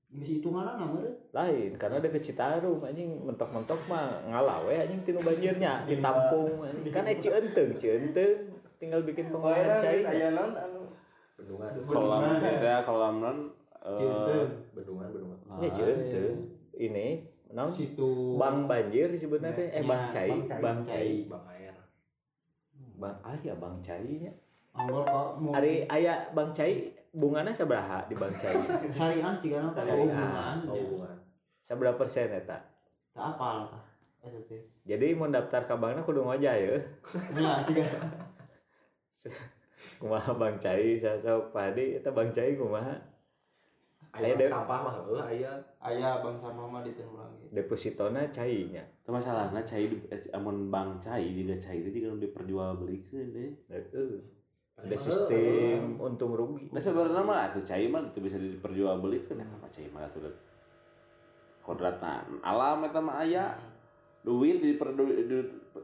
Geus 0.09 0.31
hitunganna 0.33 0.78
na 0.78 0.87
meureun. 0.87 1.12
lain 1.31 1.75
karena 1.75 1.99
ada 1.99 2.09
ke 2.09 2.16
Citarum 2.16 2.78
anjing 2.81 3.11
mentok-mentok 3.21 3.76
mah 3.85 4.07
ngalawe 4.25 4.71
anjing 4.78 5.02
tinu 5.02 5.19
banjirnya 5.21 5.83
ditampung 5.85 6.62
anjing. 6.62 6.88
kan 6.88 7.05
eci 7.05 7.28
enteng 7.28 7.75
cienteng 7.75 8.49
tinggal 8.78 9.02
bikin 9.02 9.28
Oh, 9.28 9.43
pengolahan 9.43 9.66
ya, 9.66 9.76
cair 9.76 10.00
geus 10.00 10.09
aya 10.09 10.28
naon 10.31 10.52
anu 10.55 10.83
Bendungan. 11.37 11.71
Kolam 11.85 12.23
beda 12.38 12.75
kolam 12.81 13.14
non. 13.19 13.38
eh, 13.76 13.93
Cieuteung. 13.93 14.50
Bendungan, 14.73 15.07
bendungan. 15.11 15.38
ya 15.59 15.69
cienteng 15.69 16.35
ini 16.73 17.07
naon 17.50 17.69
Situ 17.69 18.38
bang 18.38 18.64
banjir 18.64 19.11
disebutnya 19.11 19.52
teh 19.52 19.69
eh 19.69 19.83
Ya, 19.83 19.85
bang 19.85 20.00
ya, 20.00 20.09
cai 20.09 20.31
Bang 20.31 20.43
Cai. 20.47 20.62
bang 20.62 20.78
cai 20.87 21.11
Bang 22.96 23.12
bang 23.12 23.16
ah 23.24 23.36
ya 23.44 23.54
bang 23.60 23.76
cainya 23.84 24.32
Anggol 24.76 25.08
kok 25.08 25.28
mau 25.40 25.52
hari 25.56 25.88
aya 25.88 26.28
bang 26.36 26.52
cai 26.52 26.92
bungana 27.16 27.48
sabaraha 27.48 28.04
di 28.08 28.14
bang 28.16 28.28
cai? 28.36 28.56
Syariah 28.92 29.32
cigana 29.40 29.72
hubungan. 29.72 30.56
Hubungan. 30.68 31.16
seberapa 31.64 31.96
persen 31.96 32.28
eta? 32.28 32.60
Teu 33.16 33.24
apal 33.24 33.64
tah. 33.72 33.84
Jadi 34.84 35.16
mau 35.16 35.32
daftar 35.32 35.64
ke 35.64 35.74
bankna 35.80 36.04
kudu 36.04 36.28
ngojah 36.28 36.54
ya? 36.60 36.76
Nya 37.32 37.64
cigana. 37.64 38.00
kumaha 40.00 40.36
bang 40.36 40.56
cai 40.60 41.00
sasok 41.00 41.56
padi 41.56 41.96
eta 41.96 42.12
bang 42.12 42.28
cai 42.36 42.52
kumaha 42.52 43.00
Aya 44.16 44.32
deh. 44.40 44.49
sampah 44.49 44.78
mah 44.80 44.94
heuh 45.04 45.20
aya. 45.20 45.52
Aya 45.76 46.25
bang 46.25 46.37
sama 46.40 46.64
mah 46.64 46.80
di 46.80 46.96
teh 46.96 47.04
urang 47.04 47.28
ge. 47.37 47.52
depositona 47.52 48.25
cainya 48.32 48.82
Itu 49.04 49.12
masalahnya 49.12 49.61
cai 49.61 49.87
di 49.92 49.96
eh, 50.08 50.20
amun 50.32 50.73
bang 50.73 50.96
cai 50.96 51.28
juga 51.37 51.54
cai 51.61 51.85
itu 51.85 51.90
juga 52.00 52.25
diperjualbelikeun 52.25 53.26
deh. 53.37 53.52
Heeh. 53.68 54.12
ada 54.76 54.92
sistem 54.92 55.96
untung 55.96 56.37
rugi 56.37 56.68
Nah 56.68 56.80
sebenarnya 56.80 57.25
mah 57.25 57.49
atuh 57.49 57.64
cai 57.64 57.88
mah 57.88 58.12
itu 58.12 58.20
bisa 58.20 58.37
diperjualbelikeun 58.40 59.40
eta 59.40 59.56
mah 59.56 59.70
cai 59.70 59.88
mah 59.92 60.02
atuh 60.08 60.20
teh. 60.25 60.35
Kodratan 61.61 62.40
alam 62.40 62.85
eta 62.88 63.00
mah 63.00 63.20
aya. 63.20 63.56
Duit 64.26 64.58
di 64.58 64.75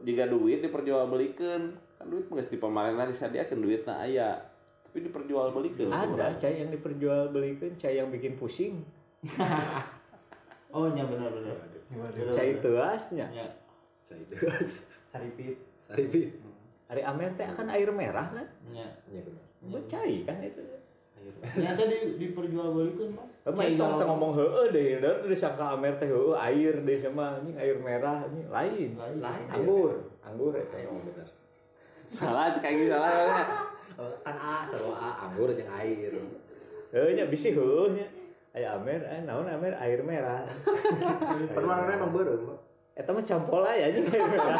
jika 0.03 0.23
duit 0.27 0.59
diperjualbelikeun. 0.59 1.63
Kan 2.01 2.05
duit 2.09 2.25
mah 2.27 2.35
geus 2.41 2.51
di 2.51 2.57
pamarentah 2.59 3.07
disadiakeun 3.07 3.61
duitna 3.63 4.03
aya. 4.03 4.52
Tapi 4.93 5.09
diperjualbelikeun. 5.09 5.89
ada 5.89 6.29
cai 6.37 6.61
yang 6.61 6.69
diperjualbelikan 6.69 7.73
cai 7.81 7.97
yang 7.97 8.13
bikin 8.13 8.37
pusing 8.37 8.85
Oh 10.69 10.85
nya 10.93 11.01
bener 11.09 11.33
bener. 11.33 11.57
cai 12.29 12.61
teasnya 12.61 13.25
Nya 13.25 13.45
Cai 14.05 14.21
itu. 14.21 14.37
saripit. 15.09 15.57
Saripit. 15.81 16.29
hari 16.85 17.01
amer 17.01 17.33
teh 17.33 17.41
akan 17.41 17.73
air 17.73 17.89
merah 17.89 18.29
kan 18.29 18.45
nya. 18.69 18.85
Iya 19.09 19.25
benar. 19.25 19.43
Buat 19.65 19.85
cai 19.89 20.21
kan 20.21 20.37
itu 20.45 20.61
Air. 21.17 21.33
Ternyata 21.41 21.81
di 21.89 21.97
diperjualbelikeun, 22.21 23.17
Pak. 23.17 23.27
Emang 23.49 23.65
itu 23.65 23.81
teh 23.81 24.05
ngomong 24.05 24.31
heeh 24.37 24.65
deh, 24.69 24.85
dan 25.01 25.25
disangka 25.25 25.73
amer 25.73 25.97
teh 25.97 26.05
heeh 26.05 26.37
air 26.37 26.73
deh 26.85 26.97
sama 27.01 27.41
ini 27.41 27.57
air 27.57 27.81
merah 27.81 28.21
ini 28.29 28.45
lain. 28.45 28.93
lain. 28.93 29.17
Lain. 29.17 29.45
Anggur, 29.49 30.05
anggur 30.21 30.53
eta. 30.53 30.77
Emang 30.77 31.01
benar. 31.01 31.25
Salah 32.05 32.53
cek 32.53 32.61
kayak 32.61 32.75
gitu 32.77 32.93
salah 32.93 33.09
ya. 33.09 33.25
Oh, 33.25 33.72
Kan 33.97 34.35
A 34.37 34.65
sama 34.65 34.93
A 34.95 35.09
anggur 35.29 35.49
jeung 35.53 35.69
air. 35.69 36.13
Heuh 36.93 37.09
nya 37.17 37.25
bisi 37.29 37.53
heuh 37.53 37.93
nya. 37.93 38.05
Aya 38.53 38.77
amer, 38.77 39.01
eh 39.09 39.25
naon 39.25 39.49
amer 39.49 39.73
air 39.81 40.05
merah. 40.05 40.45
Perwarnanya 41.57 41.97
emang 41.97 42.13
beureum. 42.13 42.53
Eta 42.93 43.09
mah 43.09 43.25
campolay 43.25 43.89
anjing 43.89 44.05
air 44.05 44.25
merah. 44.29 44.57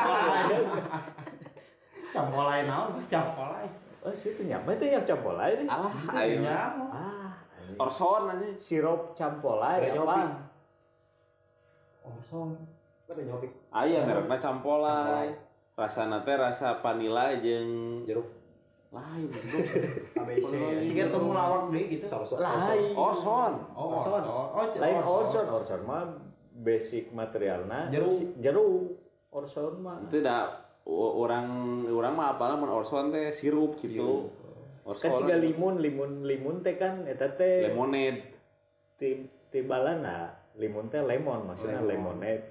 Campolai 2.10 2.66
naon? 2.66 2.98
Campolai. 3.06 3.70
Oh, 4.04 4.12
situ 4.12 4.44
nya, 4.44 4.60
mah 4.60 4.76
teh 4.76 4.90
nya 4.90 5.00
campolay 5.06 5.62
deh. 5.62 5.68
Alah, 5.70 5.94
airnya. 6.12 6.76
Ah. 6.92 7.32
Orson 7.80 8.34
aja. 8.34 8.50
sirup 8.60 9.16
campolay 9.16 9.80
Ada 9.80 9.96
nyobi. 9.96 10.10
apa? 10.10 10.20
Orson. 12.04 12.50
Ada 13.08 13.22
nyobi. 13.24 13.48
Aya 13.72 14.04
merekna 14.04 14.38
campolay. 14.42 15.32
Rasana 15.74 16.22
teh 16.22 16.36
rasa 16.38 16.82
vanila 16.82 17.34
jeung 17.40 18.04
Jeruk. 18.06 18.43
Lain. 18.94 19.28
ABC. 20.14 20.54
Ciga 20.86 21.06
temu 21.10 21.34
lawak 21.34 21.74
deui 21.74 21.90
gitu. 21.90 22.06
Saus. 22.06 22.38
Lain. 22.38 22.94
Orson. 22.94 23.54
Oh, 23.74 23.98
Orson. 23.98 24.22
Oh, 24.24 24.54
Lain 24.78 25.02
Orson, 25.02 25.46
Orson 25.50 25.82
mah 25.84 26.06
basic 26.54 27.10
materialna 27.10 27.90
Jeruk. 27.90 28.14
si- 28.14 28.32
jeruk. 28.38 29.02
Orson 29.34 29.82
mah 29.82 29.98
Itu 30.06 30.22
dah 30.22 30.54
orang 30.86 31.48
orang 31.90 32.14
mah 32.14 32.38
apalah 32.38 32.54
mun 32.54 32.70
Orson 32.70 33.10
teh 33.10 33.34
sirup 33.34 33.82
gitu. 33.82 34.30
Orson. 34.84 35.10
kan 35.10 35.12
siga 35.16 35.36
limun, 35.40 35.80
limun, 35.80 36.22
limun 36.22 36.60
teh 36.60 36.76
kan 36.76 37.08
eta 37.08 37.34
teh 37.34 37.72
lemonade. 37.72 38.20
ti 38.94 39.26
tibalana 39.50 40.28
limun 40.60 40.92
teh 40.92 41.02
lemon 41.02 41.50
maksudnya 41.50 41.82
Lemon. 41.82 42.20
lemonade 42.20 42.44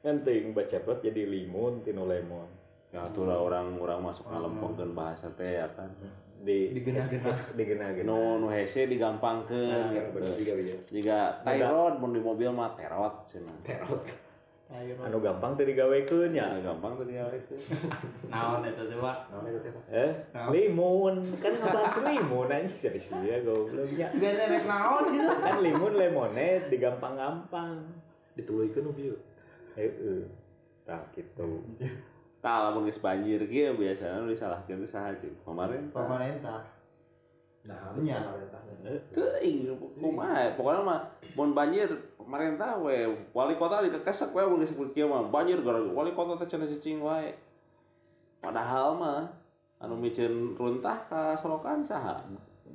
kan 0.00 0.24
ting 0.24 0.50
baceplot 0.50 0.98
jadi 0.98 1.22
limun 1.28 1.84
tinu 1.84 2.08
lemon 2.08 2.48
Ya 2.94 3.02
itulah 3.10 3.36
orang-orang 3.36 3.98
masuk 3.98 4.30
ngalempengkeun 4.30 4.94
bahasa 4.94 5.26
teh 5.34 5.58
ya 5.58 5.66
kan. 5.74 5.90
di 6.46 6.70
Digenah-genah. 6.70 7.34
digenah-genah. 7.58 8.06
Nu 8.06 8.38
nu 8.38 8.46
hese 8.46 8.86
digampangkeun. 8.86 9.90
Iya, 9.90 10.14
benar 10.14 10.32
juga 10.38 10.52
bisa. 10.62 10.78
Jika 10.94 11.18
Tyrod 11.42 11.94
mun 11.98 12.14
di 12.14 12.22
mobil 12.22 12.50
mah 12.54 12.76
terot 12.78 13.26
cenah. 13.26 13.56
Terot. 13.66 14.04
Anu 14.66 15.22
gampang 15.22 15.54
teu 15.54 15.66
digawekeun 15.66 16.34
ya. 16.34 16.58
Nya 16.58 16.62
gampang 16.62 16.98
dia 17.06 17.22
itu 17.30 17.54
Naon 18.34 18.66
eta 18.66 18.82
teh, 18.82 18.98
Pak? 18.98 19.16
Naon 19.30 19.46
eta 19.46 19.60
teh, 19.62 19.72
eh? 19.94 20.10
Limun. 20.50 21.22
Kan 21.38 21.54
ngebahas 21.54 21.94
limun 22.02 22.50
anjing. 22.50 22.74
Serius 22.74 23.14
dia 23.22 23.46
gobloknya 23.46 24.06
Sebenarnya 24.10 24.46
rek 24.50 24.64
naon 24.66 25.04
gitu. 25.14 25.30
kan 25.46 25.56
limun 25.62 25.92
lemonade 25.94 26.66
digampang-gampang. 26.66 27.78
Dituluykeun 28.34 28.82
nu 28.86 28.92
bieu. 28.94 29.16
heeh. 29.78 30.26
Tah 30.86 31.02
gitu 31.14 31.62
Tah 32.44 32.68
lamun 32.68 32.86
geus 32.86 33.00
banjir 33.00 33.40
ge 33.48 33.72
biasana 33.74 34.22
nu 34.22 34.30
disalahkeun 34.30 34.84
teh 34.84 34.90
saha 34.90 35.10
sih? 35.16 35.32
Kemarin 35.42 35.90
Pemerintah. 35.90 36.62
Nah, 37.66 37.90
Nya. 37.98 38.22
pemerintahnya. 38.22 38.66
teuing 39.10 39.66
kumaha 39.98 40.54
pokoknya 40.54 40.82
mah 40.86 41.00
mun 41.34 41.50
banjir 41.50 41.90
pemerintah 42.14 42.78
we 42.78 43.02
wali 43.34 43.58
kota 43.58 43.82
dikekesek 43.82 44.30
we 44.30 44.46
mun 44.46 44.62
disebut 44.62 44.94
kieu 44.94 45.10
mah 45.10 45.26
banjir 45.26 45.58
gara 45.66 45.82
wali 45.82 46.14
kota 46.14 46.38
teh 46.38 46.46
cenah 46.54 46.70
cicing 46.70 47.02
wae 47.02 47.34
padahal 48.38 48.94
mah 48.94 49.26
anu 49.82 49.98
micin 49.98 50.54
runtah 50.54 50.94
ka 51.10 51.34
solokan 51.34 51.82
saha 51.82 52.14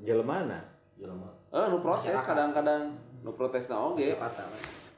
jelemana 0.04 0.60
Jelema. 1.00 1.32
eh 1.56 1.66
nu 1.72 1.80
protes 1.80 2.20
kadang-kadang 2.28 2.92
nu 3.24 3.32
protes 3.34 3.66
na 3.72 3.80
oge 3.80 4.12
Jakarta. 4.14 4.44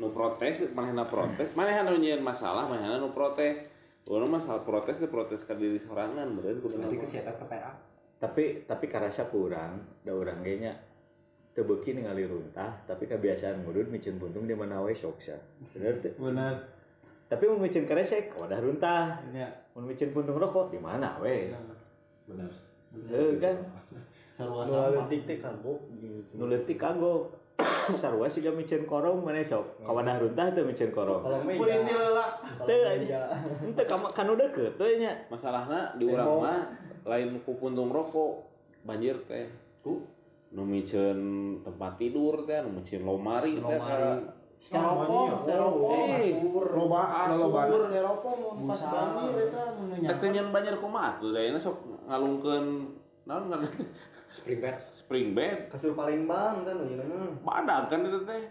nu 0.01 0.09
protes 0.11 0.73
manehna 0.73 1.05
protes 1.05 1.53
manehna 1.53 1.93
nu 1.93 2.01
nyieun 2.01 2.25
masalah 2.25 2.65
manehna 2.65 2.97
nu 2.97 3.13
protes 3.13 3.69
Urang 4.05 4.27
masalah 4.29 4.61
protes 4.61 4.97
teh 4.97 5.07
protes 5.07 5.41
ka 5.41 5.53
diri 5.53 5.75
sorangan 5.75 6.27
beureun 6.29 6.59
kudu 6.59 6.75
Nanti 6.77 6.97
ke 6.97 7.07
siapa 7.07 7.31
KPA. 7.33 7.71
tapi 8.17 8.63
tapi 8.63 8.87
karasa 8.87 9.27
kurang 9.27 9.83
da 9.99 10.11
urang 10.11 10.39
ge 10.39 10.55
nya 10.57 10.71
teu 11.51 11.61
beuki 11.61 11.91
ningali 11.91 12.23
runtah 12.23 12.71
tapi 12.83 13.03
kebiasaan 13.03 13.61
ngurut 13.61 13.87
micin 13.87 14.15
buntung 14.15 14.43
di 14.43 14.53
mana 14.53 14.79
we 14.79 14.91
sok 14.91 15.19
sa 15.19 15.35
bener 15.69 15.99
teu 15.99 16.15
Bener. 16.17 16.55
tapi 17.27 17.43
mun 17.45 17.59
micin 17.59 17.83
kresek 17.83 18.31
wadah 18.33 18.57
runtah 18.57 19.19
Nya. 19.29 19.47
mun 19.73 19.83
micin 19.85 20.09
buntung 20.09 20.35
rokok 20.35 20.67
di 20.67 20.79
mana 20.79 21.19
we 21.19 21.51
Benar. 22.23 22.47
Heuh 23.05 23.35
kan 23.37 23.59
Sarua 24.31 24.63
Nu 24.63 24.71
sampah. 24.71 25.03
leutik 25.03 25.21
teh 25.23 25.37
kagok 25.39 27.27
kagok 27.59 27.99
sarua 27.99 28.27
siga 28.31 28.49
micin 28.55 28.87
korong 28.87 29.21
mana 29.21 29.43
sok 29.43 29.83
kawadah 29.83 30.15
runtah 30.17 30.55
teu 30.55 30.63
micin 30.63 30.89
korong 30.89 31.21
Kalau 31.21 31.39
meja. 31.43 31.59
Pulintil 31.59 32.03
lah. 32.15 32.29
Kalau 32.39 32.67
Teu, 32.67 32.79
meja. 32.97 33.21
Ente 33.59 33.83
kama 33.83 34.07
kanu 34.09 34.33
deukeut 34.39 34.73
teh 34.79 34.97
nya. 34.97 35.13
masalahna 35.27 35.91
di 35.99 36.07
urang 36.07 36.41
mah 36.41 36.63
lain 37.03 37.43
ku 37.43 37.59
puntung 37.59 37.91
rokok 37.91 38.47
banjir 38.87 39.19
teh 39.27 39.51
Ku 39.83 39.99
nu 40.55 40.63
micin 40.63 41.17
tempat 41.61 41.99
tidur 41.99 42.47
teh 42.47 42.63
nu 42.63 42.79
micin 42.79 43.03
lomari 43.03 43.59
teh. 43.59 43.79
Styrofoam, 44.63 45.35
styrofoam. 45.43 45.91
Eh, 45.91 46.39
Loba, 46.71 47.27
styrofoam 47.67 48.63
mun 48.63 48.71
pas 48.71 48.79
banjir 48.79 49.51
eta 49.51 49.75
mun 49.75 49.91
nya. 49.91 50.07
Eta 50.15 50.25
nyen 50.31 50.55
banjir 50.55 50.79
kumaha 50.79 51.19
tuh 51.19 51.35
dayana 51.35 51.59
sok 51.59 51.83
ngalungkeun 52.07 52.95
naon 53.27 53.51
spring 54.33 54.59
bed. 54.59 54.75
spring 54.89 55.27
bed 55.37 55.57
Kasur 55.69 55.93
Palembang 55.93 56.65
kan 56.65 56.75
ujungnya 56.81 57.05
mah. 57.05 57.61
badag 57.61 57.93
kan 57.93 58.01
itu 58.01 58.19
teh 58.25 58.43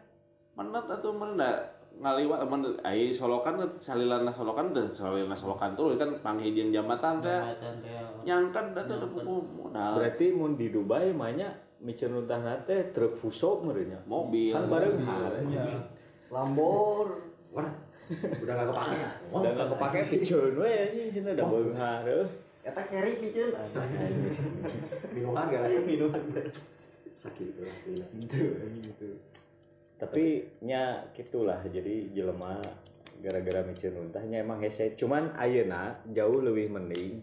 manat 0.55 0.87
atuh 0.87 1.11
mana 1.11 1.59
ngaliwat 1.93 2.49
mun 2.49 2.63
ai 2.87 3.11
solokan 3.11 3.59
teh 3.59 3.69
salilana 3.77 4.31
solokan 4.31 4.71
dan 4.71 4.87
salilana 4.87 5.35
solokan 5.35 5.75
tuh 5.75 5.99
kan 5.99 6.15
panghijieun 6.23 6.71
jambatan 6.71 7.19
teh 7.21 7.35
Jambatan 7.35 7.75
teh. 7.83 7.99
nyangkan 8.23 8.65
da 8.73 8.81
teh 8.87 8.97
buku 9.03 9.35
modal 9.59 9.93
Berarti 9.99 10.27
mun 10.31 10.55
di 10.55 10.71
Dubai 10.71 11.11
mah 11.11 11.35
nya 11.35 11.51
micin 11.83 12.15
runtah 12.15 12.63
teh 12.63 12.95
truk 12.95 13.19
fuso 13.19 13.59
meureun 13.61 13.91
nya. 13.91 14.01
mobil 14.07 14.55
Kan 14.55 14.71
bareng 14.71 15.03
hal. 15.03 15.35
Lambor. 16.31 17.21
Wah. 17.53 17.69
Udah 18.13 18.55
enggak 18.57 18.69
kepake. 18.73 18.99
Udah 19.33 19.51
enggak 19.53 19.69
kepake 19.77 19.99
piceun 20.15 20.53
we 20.57 20.71
anjing 20.71 21.09
cenah 21.11 21.33
da 21.37 21.45
beunghar 21.45 22.05
euy. 22.07 22.29
Eta 22.63 22.83
carry 22.87 23.19
piceun. 23.19 23.51
Minuman 25.11 25.51
gak 25.51 25.67
rasa 25.67 25.81
Minuman. 25.83 26.23
sakit 27.23 27.55
tuh 27.55 27.67
aslinya. 27.69 28.07
Tapi 30.01 30.25
nya 30.67 31.07
gitulah 31.15 31.63
jadi 31.63 32.11
jelema 32.11 32.59
gara-gara 33.23 33.63
micin 33.63 33.95
runtah 33.95 34.25
nya 34.27 34.43
emang 34.43 34.59
hese. 34.59 34.99
Cuman 34.99 35.31
ayeuna 35.39 36.03
jauh 36.11 36.43
lebih 36.43 36.75
mending 36.75 37.23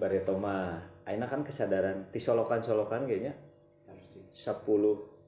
bareto 0.00 0.40
mah 0.40 0.80
ayeuna 1.04 1.28
kan 1.28 1.44
kesadaran 1.44 2.08
ti 2.08 2.18
solokan-solokan 2.18 3.04
kayaknya 3.04 3.36
Harus 3.84 4.06
sih. 4.16 4.24
10 4.32 4.64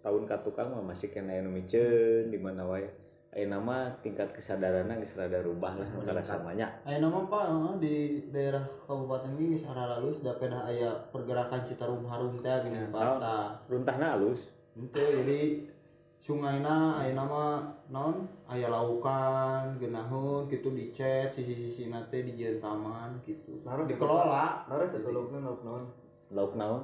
tahun 0.00 0.22
ka 0.24 0.40
tukang 0.40 0.72
mah 0.72 0.80
masih 0.80 1.12
kena 1.12 1.36
anu 1.36 1.52
miceun 1.52 2.32
di 2.32 2.38
mana 2.40 2.64
wae. 2.64 2.88
Ayeuna 3.36 3.60
mah 3.60 3.92
tingkat 4.00 4.32
kesadaranna 4.32 4.96
geus 4.96 5.12
rada 5.12 5.36
rubah 5.44 5.76
lah 5.76 5.84
karasa 6.08 6.40
mah 6.40 6.56
nya. 6.56 6.72
Aya 6.88 7.04
nama 7.04 7.20
Pak 7.28 7.76
di 7.76 8.24
daerah 8.32 8.64
Kabupaten 8.88 9.36
ini 9.36 9.52
geus 9.52 9.68
aralus 9.68 10.24
da 10.24 10.32
pedah 10.40 10.64
aya 10.64 10.88
pergerakan 11.12 11.60
Citarum 11.60 12.00
Harum 12.08 12.32
teh 12.40 12.64
gini 12.64 12.88
Pak. 12.88 13.20
Tah. 13.20 13.60
Runtahna 13.68 14.16
halus. 14.16 14.48
Itu 14.72 14.96
jadi 14.96 15.68
sungainya 16.16 16.96
aya 16.96 17.12
nama 17.12 17.60
non 17.92 18.24
aya 18.48 18.72
laukan 18.72 19.76
genahun 19.76 20.48
gitu 20.48 20.72
dicet 20.72 21.28
sisi-sisi 21.28 21.92
nate 21.92 22.24
di 22.24 22.40
jalan 22.40 22.56
taman 22.56 23.10
gitu 23.28 23.60
Naruh 23.68 23.84
di 23.84 24.00
dikelola 24.00 24.64
Naruh 24.64 24.88
setulukna 24.88 25.44
lauk 25.44 25.60
naon. 25.60 25.84
Lauk 26.32 26.56
naon? 26.56 26.80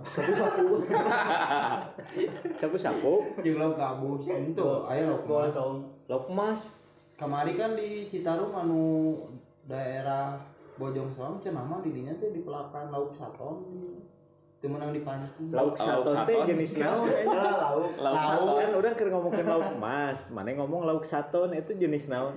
Sapu-sapu. 2.61 3.25
jeung 3.45 3.57
lauk 3.57 3.81
gabus 3.81 4.29
itu 4.29 4.69
aya 4.85 5.09
lauk 5.09 5.25
Gua 5.25 5.49
mas 6.13 6.21
song. 6.21 6.21
Lauk 6.21 6.27
emas. 6.29 6.61
kamari 7.17 7.53
kan 7.55 7.73
di 7.79 8.05
Citarum 8.11 8.53
anu 8.53 8.85
daerah 9.65 10.37
Bojong 10.77 11.13
Soang 11.15 11.39
cenah 11.39 11.63
mah 11.63 11.81
di 11.85 11.95
dinya 11.95 12.13
teh 12.19 12.33
di 12.33 12.43
pelakan 12.43 12.91
lauk 12.91 13.15
saton 13.15 13.63
teu 14.59 14.71
meunang 14.71 14.91
di 14.91 15.03
panci 15.07 15.53
Lauk 15.53 15.79
saton 15.79 16.17
teh 16.27 16.39
jenis 16.49 16.77
naon? 16.81 17.07
lauk. 17.07 17.93
lauk 17.95 17.95
Lauk 18.01 18.19
saton 18.21 18.55
kan 18.59 18.71
orang 18.75 18.95
keur 18.99 19.09
ngomongkeun 19.13 19.47
lauk 19.47 19.69
emas, 19.79 20.19
mana 20.35 20.51
ngomong 20.59 20.83
lauk 20.89 21.05
saton 21.07 21.55
itu 21.55 21.73
jenis 21.79 22.11
naon? 22.11 22.35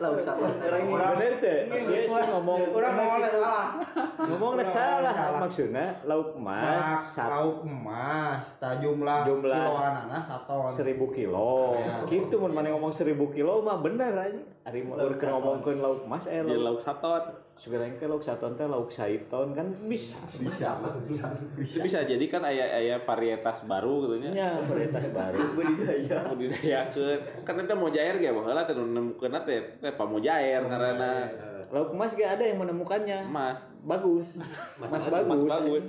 Bener 0.00 1.32
teh? 1.38 1.58
Sia 1.76 2.08
sia 2.08 2.24
ngomong 2.30 2.60
urang 2.72 2.94
ngomong 2.96 3.20
salah 3.20 3.68
ngomong 4.16 4.52
salah 4.64 5.12
Salah. 5.12 5.40
maksudna 5.40 5.84
lauk 6.04 6.36
emas 6.36 7.12
lauk 7.20 7.58
emas, 7.62 8.44
ta 8.56 8.80
jumlah, 8.80 9.28
Jumlah. 9.28 9.60
kiloanana 9.60 10.18
saton. 10.18 10.64
seribu 10.64 11.10
kilo 11.10 11.76
Ya. 11.76 12.00
gitu 12.06 12.38
mun 12.38 12.52
mana 12.52 12.72
ngomong 12.72 12.88
seribu 12.90 13.28
kilo 13.28 13.60
mah 13.60 13.76
bener 13.78 14.12
aja 14.12 14.40
ari 14.64 14.80
mau 14.82 14.96
Lauk 14.96 15.20
ngomongkeun 15.20 15.78
emas 16.04 16.24
eh 16.26 16.40
jadi 16.40 16.48
lauk 16.48 16.76
lauk 16.76 16.80
saton 16.80 17.22
sekarang 17.60 18.00
teh 18.00 18.08
lauk 18.08 18.24
saton 18.24 18.56
teh 18.56 18.64
lauk 18.64 18.88
saiton 18.88 19.52
kan 19.52 19.68
bisa. 19.84 20.16
Bisa, 20.40 20.80
bisa. 21.04 21.28
Itu 21.60 21.84
bisa 21.84 22.08
jadi 22.08 22.24
kan 22.32 22.40
aya 22.40 22.64
aya 22.72 22.96
varietas 23.04 23.68
baru 23.68 24.08
gitu 24.08 24.16
nya 24.24 24.30
nya 24.32 24.50
varietas 24.64 25.12
baru. 25.12 25.44
Budidaya. 25.60 26.24
budidayakeun. 26.32 27.44
Kan 27.44 27.60
eta 27.60 27.76
mau 27.76 27.92
jair 27.92 28.16
ge 28.16 28.32
baheula 28.32 28.64
teh 28.64 28.72
nemukeun 28.72 29.36
teh 29.44 29.60
teh 29.76 29.92
pamojair 29.92 30.64
ngaranna. 30.64 31.28
lauk 31.70 31.94
emas 31.94 32.16
gak 32.16 32.40
ada 32.40 32.44
yang 32.48 32.58
menemukannya. 32.64 33.28
Emas 33.28 33.60
bagus. 33.84 34.40
Mas 34.80 34.90
Mas 34.90 35.04
bagus. 35.06 35.12
bagus. 35.12 35.40
emas 35.44 35.60
bagus. 35.60 35.84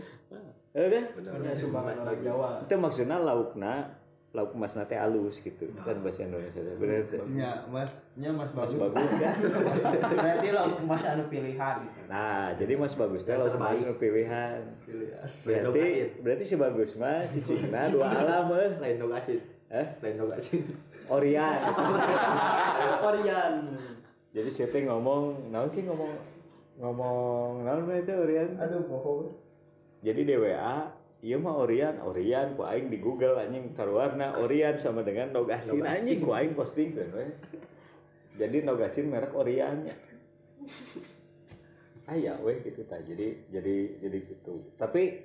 Eh 0.71 0.87
deh, 0.87 1.03
Punya 1.15 1.51
sumbangan 1.51 1.95
orang 1.99 2.19
Jawa. 2.23 2.49
itu 2.63 2.75
maksudnya 2.79 3.19
laukna 3.19 3.91
lauk 4.31 4.55
emas 4.55 4.71
nate 4.73 4.95
halus 4.95 5.39
gitu 5.39 5.67
kan 5.77 5.99
bahasa 5.99 6.23
Indonesia 6.23 6.55
teh. 6.57 6.75
bener 6.79 7.03
teh 7.05 7.19
Nya, 7.29 7.51
Mas, 7.67 7.91
nya 8.15 8.31
Mas 8.31 8.47
mas 8.51 8.71
bagus. 8.71 8.95
bagus 8.95 9.11
kan 9.19 9.35
Berarti 10.23 10.47
lauk 10.49 10.75
emas 10.79 11.03
anu 11.03 11.23
pilihan. 11.27 11.77
nah 12.07 12.55
jadi 12.55 12.73
mas 12.73 12.95
bagus 12.95 13.21
teh 13.21 13.35
lauk 13.35 13.51
emas 13.51 13.75
terbaik. 13.75 13.83
nu 13.85 13.93
pilihan 13.97 14.59
berarti 15.43 15.83
berarti 16.19 16.43
si 16.43 16.55
bagus 16.55 16.95
mah 16.95 17.27
cicingna 17.27 17.89
dua 17.93 18.07
alam 18.07 18.47
eh 18.53 18.71
Lain 18.79 18.95
dog 18.97 19.11
asin. 19.11 19.39
eh 19.67 19.87
Lain 19.99 20.15
dog 20.15 20.31
asin. 20.31 20.63
Orian 21.07 21.51
Varian. 23.03 23.53
jadi 24.31 24.47
siapa 24.47 24.79
yang 24.79 24.95
ngomong 24.95 25.51
naon 25.51 25.67
sih 25.67 25.83
ngomong 25.83 26.07
ngomong 26.79 27.67
naon 27.67 27.83
mah 27.83 27.97
itu 27.97 28.13
Orian 28.13 28.55
Aduh, 28.55 28.87
poho. 28.87 29.35
jadi 29.99 30.23
DWA 30.23 30.87
iya 31.21 31.37
mah 31.37 31.55
Orian 31.61 32.01
Orian 32.01 32.57
ku 32.57 32.65
aing 32.65 32.89
di 32.89 32.97
Google 32.97 33.37
anjing 33.37 33.77
keluarna 33.77 34.37
Orian 34.41 34.75
sama 34.75 35.05
dengan 35.05 35.29
Nogasin 35.31 35.81
Nogasin. 35.81 35.93
anjing 35.95 36.19
ku 36.25 36.31
aing 36.33 36.53
posting 36.57 36.97
kan 36.97 37.29
jadi 38.35 38.57
Nogasin 38.65 39.07
merek 39.09 39.33
Orian 39.37 39.85
nya 39.85 39.95
aya 42.11 42.35
weh 42.43 42.59
gitu 42.59 42.83
ta. 42.83 42.99
Jadi 42.99 43.47
jadi 43.47 43.75
jadi 44.03 44.17
gitu. 44.27 44.75
Tapi 44.75 45.23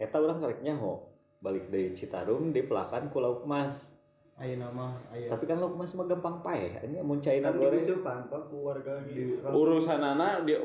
eta 0.00 0.16
orang 0.20 0.44
kereknya 0.44 0.76
ho 0.76 1.08
balik 1.40 1.72
dari 1.72 1.96
Citarum 1.96 2.52
di 2.52 2.60
pelakan 2.64 3.08
ku 3.08 3.20
lauk 3.20 3.48
emas 3.48 3.80
ayeuna 4.40 4.72
mah 4.72 4.96
aya 5.12 5.28
tapi 5.28 5.44
kan 5.44 5.60
lauk 5.60 5.76
mas 5.76 5.92
mah 5.92 6.08
gampang 6.08 6.40
paeh 6.40 6.72
ini 6.88 6.96
mun 7.04 7.20
caina 7.20 7.52
Kan 7.52 7.60
goreng 7.60 7.76
diusulkan 7.76 8.18
pak 8.32 8.42
keluarga 8.48 8.94
di 9.04 9.36
urusan 9.44 10.00
anak 10.00 10.48
di 10.48 10.56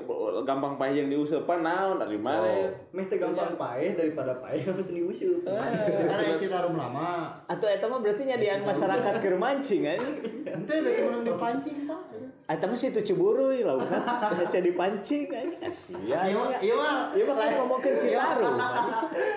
gampang 0.48 0.80
payah 0.80 1.04
yang 1.04 1.10
diusapan 1.12 1.60
naon 1.66 1.98
dari 2.00 2.16
mana? 2.16 2.72
Meh 2.94 3.06
teh 3.10 3.18
gampang 3.18 3.58
paeh 3.58 3.98
daripada 3.98 4.38
paeh 4.40 4.64
mah 4.70 4.80
teu 4.86 4.96
diusup. 4.96 5.44
karena 5.44 6.24
aya 6.24 6.38
Citarum 6.38 6.78
lama. 6.78 7.36
Atau 7.52 7.68
eta 7.68 7.90
mah 7.90 8.00
berarti 8.00 8.24
nyadian 8.30 8.64
masyarakat 8.64 9.14
keur 9.20 9.36
mancing 9.36 9.84
anjing. 9.84 10.24
Ente 10.46 10.74
udah 10.80 10.94
cuma 10.96 11.20
dipancing 11.26 11.78
pak? 11.90 12.00
Eta 12.46 12.66
mah 12.70 12.78
situ 12.78 13.02
Ciburuy 13.02 13.66
lauk 13.66 13.84
kan? 13.90 14.06
Bisa 14.38 14.62
dipancing 14.62 15.28
anjing. 15.34 15.60
Asia 15.66 16.20
iya 16.30 16.36
mah 16.38 16.48
iya 16.62 16.76
mah 16.78 16.96
Ieu 17.12 17.26
mah 17.26 17.36
kan 17.36 17.50
ngomongkeun 17.60 17.98
Citarum 17.98 18.56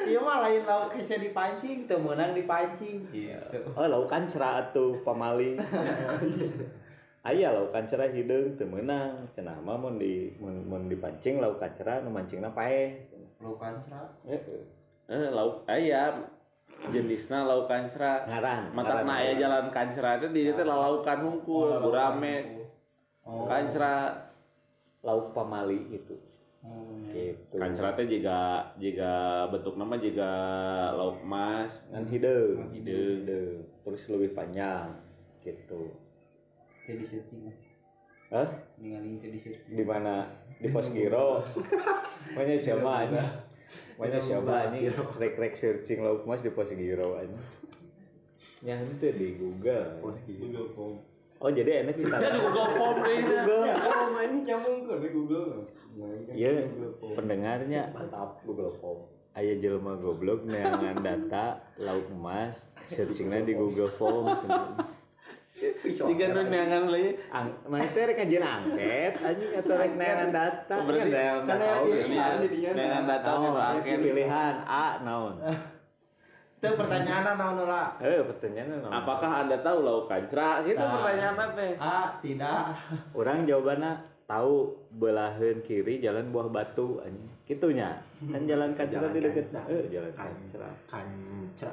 iya 0.05 0.21
mah 0.21 0.37
lain 0.45 0.63
lauk 0.69 0.93
hese 0.93 1.17
dipancing 1.19 1.89
teu 1.89 1.97
meunang 1.99 2.37
dipancing 2.37 3.03
gitu. 3.11 3.59
Oh 3.73 3.89
laukan 3.89 4.28
cerah 4.29 4.53
atuh 4.63 5.01
pamali. 5.03 5.57
Aya 7.29 7.51
laukan 7.53 7.85
cerah 7.85 8.09
hideung 8.09 8.55
teu 8.55 8.65
meunang. 8.65 9.27
Cenah 9.35 9.59
mah 9.61 9.77
mun 9.77 9.99
di 9.99 10.33
mun 10.39 10.87
dipancing 10.87 11.43
laukan 11.43 11.73
cerah 11.75 12.01
nu 12.05 12.13
mancingna 12.15 12.53
paeh. 12.55 13.01
Lauk 13.43 13.59
kancra 13.59 14.03
Heeh. 14.27 14.63
eh 15.09 15.29
lauk 15.33 15.65
ayam 15.65 16.27
jenisna 16.93 17.49
lauk 17.49 17.65
kancra 17.65 18.29
ngaran 18.29 18.71
matakna 18.77 19.25
aya 19.25 19.41
jalan 19.41 19.73
kancra 19.73 20.21
itu 20.21 20.29
di 20.31 20.53
teh 20.53 20.67
lalaukan 20.67 21.19
hungkul 21.25 21.81
gurame. 21.81 22.55
oh. 23.25 23.49
Kancra 23.49 24.15
lauk 25.03 25.33
pamali 25.33 25.81
gitu 25.91 26.19
oh, 26.65 26.95
gitu. 27.13 27.57
Kancra 27.59 27.95
teh 27.95 28.07
juga 28.09 28.71
juga 28.81 29.45
bentuk 29.53 29.75
nama 29.77 29.95
juga 29.99 30.31
lauk 30.95 31.23
emas. 31.23 31.87
Kan 31.91 32.07
hideung 32.09 32.67
Hideung. 32.71 33.23
hideung 33.23 33.55
terus 33.85 34.03
lebih 34.11 34.31
panjang 34.35 34.91
gitu. 35.45 35.95
Jadi 36.89 37.05
searching 37.05 37.53
Hah? 38.29 38.49
ningali 38.77 39.21
teh 39.21 39.31
di 39.33 39.39
searching 39.41 39.77
di 39.77 39.85
mana? 39.85 40.27
Di 40.59 40.69
pos 40.73 40.91
giro. 40.91 41.45
Mana 42.35 42.57
siapa 42.59 42.91
aja 43.07 43.25
mana 44.01 44.17
siapa 44.17 44.65
ini? 44.73 44.89
Rek 44.93 45.37
rek 45.37 45.55
searching 45.55 46.01
lauk 46.01 46.25
mas 46.25 46.41
di 46.41 46.51
pos 46.53 46.73
giro 46.73 47.21
aja 47.21 47.37
yang 48.63 48.83
itu 48.83 49.07
di 49.15 49.29
Google. 49.39 50.03
Google 50.03 50.69
Form. 50.75 50.97
oh 51.39 51.51
jadi 51.55 51.87
enak 51.87 51.95
cita 51.95 52.19
kan 52.19 52.35
di 52.35 52.41
Google 52.43 52.71
Form 52.75 52.97
deh. 53.07 53.19
Google 53.23 53.63
Ya, 53.63 53.75
kalau 53.79 54.07
main 54.11 54.33
nyambung 54.43 54.83
ke 54.83 54.95
di 54.99 55.09
Google. 55.15 55.51
Iya 56.31 56.67
pendengarnya. 57.15 57.83
Mantap 57.91 58.43
Google 58.43 58.73
Form. 58.73 59.01
aya 59.33 59.55
jelema 59.55 59.95
goblok 59.95 60.43
neangan 60.43 60.99
data 60.99 61.63
lauk 61.79 62.11
emas 62.11 62.59
searchingnya 62.91 63.47
di 63.47 63.55
Google 63.55 63.87
Form 63.87 64.27
jika 65.49 66.25
nu 66.29 66.41
neangan 66.45 66.93
lagi 66.93 67.17
Ang, 67.33 67.47
mana 67.65 67.87
itu 67.87 67.99
rek 68.03 68.19
kajian 68.19 68.45
angket 68.45 69.15
anjing 69.17 69.51
atau 69.55 69.75
rek 69.79 69.93
neangan 69.95 70.29
data. 70.29 70.75
Berarti- 70.83 71.09
kan 71.09 71.09
neangan 71.09 71.45
data 71.47 72.45
dinya. 72.45 72.71
Neangan 72.75 73.05
data 73.07 73.31
angket. 73.73 73.97
Pilihan 74.03 74.55
A 74.67 74.87
naon? 75.01 75.35
Itu 76.59 76.69
pertanyaan 76.75 77.39
naon 77.39 77.57
lah 77.65 77.97
eh 78.03 78.21
pertanyaannya 78.21 78.77
naon? 78.83 78.93
Apakah 78.93 79.31
anda 79.47 79.57
tahu 79.63 79.79
lauk 79.87 80.05
kancra? 80.11 80.67
Itu 80.67 80.77
Nah. 80.77 80.93
pertanyaan 80.99 81.49
teh 81.55 81.73
ah 81.79 82.09
tidak. 82.21 82.75
Orang 83.15 83.47
jawabannya 83.47 84.18
tahu 84.29 84.55
belahan 84.93 85.65
kiri 85.65 85.99
jalan 85.99 86.29
buah 86.29 86.47
batu 86.47 87.01
anjing. 87.01 87.33
Kitunya. 87.43 87.97
Kan 88.21 88.45
jalan 88.45 88.77
kancra 88.77 89.01
Jalan 89.01 89.11
di 89.11 89.21
deket. 89.25 89.47
Kancra. 89.49 89.73
eh 89.73 89.85
jalan 89.89 90.11
Kan- 90.13 90.29
kancra 90.85 91.73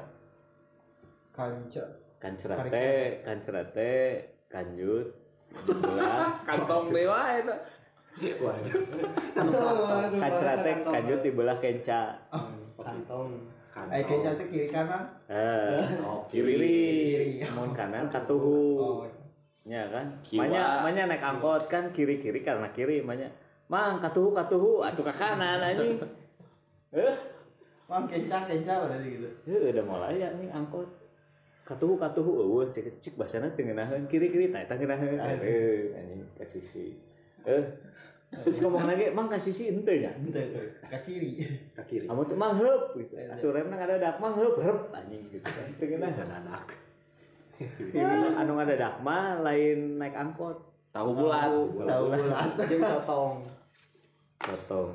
Kancra. 1.30 1.84
kancra 2.16 2.54
Tarik 2.56 2.72
teh 2.72 2.96
kancra 3.22 3.60
teh 3.70 4.08
kanjut. 4.48 5.06
Kantong 6.48 6.88
dewa 6.88 7.20
itu. 7.36 7.54
Kancra 10.16 10.52
teh 10.64 10.74
kanjut 10.80 11.20
dibelah 11.20 11.56
kenca. 11.60 12.16
Kantong. 12.74 13.36
eh 13.92 14.00
kanca 14.00 14.32
teh 14.32 14.46
kiri 14.48 14.68
kanan? 14.72 15.04
Eh 15.28 15.76
Oh, 16.00 16.24
kiri. 16.24 16.56
Kiri. 16.56 17.44
mun 17.52 17.76
kanan 17.76 18.08
katuhu. 18.08 18.56
Oh 18.80 18.98
Ya 19.66 19.82
kan? 19.90 20.06
Kiwa. 20.22 20.46
Manya 20.86 21.10
naik 21.10 21.22
angkot 21.26 21.66
kan 21.66 21.90
kiri-kiri 21.90 22.38
karena 22.38 22.70
kiri 22.70 23.02
manya. 23.02 23.26
Mang 23.66 23.98
katuhu 23.98 24.30
katuhu 24.30 24.86
atuh 24.86 25.02
ke 25.02 25.14
kanan 25.18 25.58
anjing. 25.58 25.98
Eh, 26.94 27.16
mang 27.90 28.06
kenca 28.06 28.46
kenca 28.46 28.86
udah 28.86 28.98
gitu 29.02 29.26
heuh 29.46 29.74
udah 29.74 29.84
mulai 29.84 30.22
ya 30.22 30.30
nih 30.38 30.54
angkot. 30.54 30.86
Katuhu 31.66 31.98
katuhu 31.98 32.30
eueuh 32.46 32.70
cek 32.70 33.02
cek 33.02 33.18
basana 33.18 33.50
teu 33.58 33.66
ngeunaheun 33.66 34.06
kiri-kiri 34.06 34.54
tah 34.54 34.62
eta 34.62 34.78
ngeunaheun. 34.78 35.18
Eh, 35.18 35.98
anjing 35.98 36.22
ka 36.38 36.46
sisi. 36.46 36.94
Eh, 37.42 37.62
terus 38.30 38.62
ngomong 38.62 38.86
lagi, 38.86 39.10
"Mang 39.10 39.26
ka 39.26 39.34
sisi 39.34 39.74
henteu 39.74 39.98
nya." 39.98 40.14
ente 40.14 40.42
ke 40.78 40.98
kiri 41.02 41.42
ke 41.74 41.82
kiri. 41.90 42.06
Kamu 42.06 42.22
tuh 42.22 42.38
mang 42.38 42.54
heup 42.54 42.94
gitu. 42.94 43.18
Atuh 43.18 43.50
remna 43.50 43.74
ngadadak 43.74 44.22
mang 44.22 44.38
heup 44.38 44.62
heup 44.62 44.94
anjing 44.94 45.26
gitu. 45.26 45.42
Teu 45.74 45.86
ngeunaheun 45.90 46.30
anak. 46.30 46.85
Ini 47.60 48.02
anu 48.40 48.60
ngadadak 48.60 49.00
mah 49.00 49.40
lain 49.40 49.96
naik 49.96 50.12
angkot. 50.12 50.58
tahu 50.92 51.12
bulat. 51.12 51.52
Tahu 51.84 52.04
bulat. 52.08 52.50
Jeung 52.70 52.82
sotong. 52.84 53.34
sotong. 54.40 54.90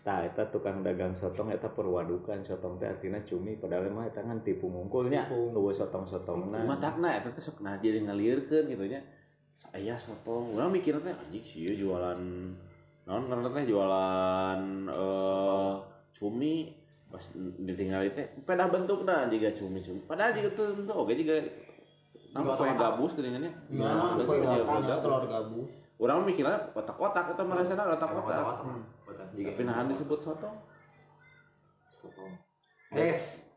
Tah 0.00 0.24
eta 0.24 0.44
tukang 0.48 0.80
dagang 0.80 1.12
sotong 1.12 1.52
eta 1.52 1.68
perwadukan. 1.72 2.40
Sotong 2.44 2.80
teh 2.80 2.88
artinya 2.88 3.20
cumi 3.24 3.56
padahal 3.56 3.88
mah 3.92 4.08
eta 4.08 4.20
kan 4.24 4.40
tipu 4.44 4.68
mungkulnya. 4.68 5.28
Eueuh 5.32 5.72
sotong-sotongna 5.72 6.64
matakna 6.64 7.16
eta 7.16 7.32
teh 7.32 7.40
sok 7.40 7.64
nah 7.64 7.76
jadi 7.80 8.04
ngalirkeun 8.04 8.68
gitu 8.68 8.84
nya. 8.88 9.00
Saya 9.56 9.96
sotong. 9.96 10.56
Urang 10.56 10.72
mikir 10.72 10.96
teh 11.00 11.12
anjing 11.12 11.44
sih 11.44 11.76
jualan 11.76 12.20
naon 13.08 13.24
ngaranna 13.28 13.50
teh 13.56 13.64
jualan 13.68 14.60
eh 14.92 15.72
cumi 16.16 16.79
pas 17.10 17.24
ditinggal 17.58 18.06
teh 18.14 18.26
pedah 18.46 18.70
bentukna 18.70 19.26
jiga 19.26 19.50
cumi-cumi 19.50 20.00
padahal 20.06 20.30
jiga 20.30 20.50
teu 20.54 20.72
teu 20.86 20.94
oge 20.94 21.14
jiga 21.18 21.36
Nama 22.30 22.54
kue 22.54 22.70
gabus 22.78 23.18
geuningannya. 23.18 23.50
Nah, 23.74 24.14
Nah, 24.14 24.22
kue 24.22 24.38
gabus, 24.38 25.02
telur 25.02 25.26
gabus. 25.26 25.70
Urang 25.98 26.22
mikirnya 26.22 26.70
kotak-kotak 26.70 27.34
eta 27.34 27.42
merasana 27.42 27.90
kotak-kotak. 27.90 28.38
Kotak-kotak. 28.38 28.82
Kotak. 29.02 29.26
Jika 29.34 29.50
Tapi 29.50 29.62
nahan 29.66 29.90
disebut 29.90 30.18
sotong. 30.22 30.56
sotong. 31.90 32.32
Es. 32.94 33.50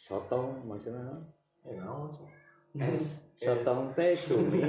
sotong 0.00 0.66
maksudnya 0.66 1.20
Eh, 1.62 1.76
naon, 1.76 2.08
so. 2.10 2.24
Es. 2.80 3.28
sotong 3.44 3.92
teh 3.92 4.16
cumi 4.16 4.64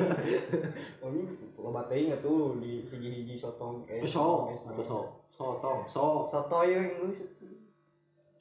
ini 1.02 1.22
loba 1.56 1.88
teuing 1.88 2.12
atuh 2.12 2.60
di 2.60 2.84
hiji-hiji 2.92 3.40
sotong 3.40 3.88
es. 3.88 4.04
So, 4.06 4.52
atau 4.68 4.84
so. 4.84 5.00
Sotong, 5.32 5.88
so. 5.88 6.28
Soto 6.28 6.60
yang. 6.68 6.92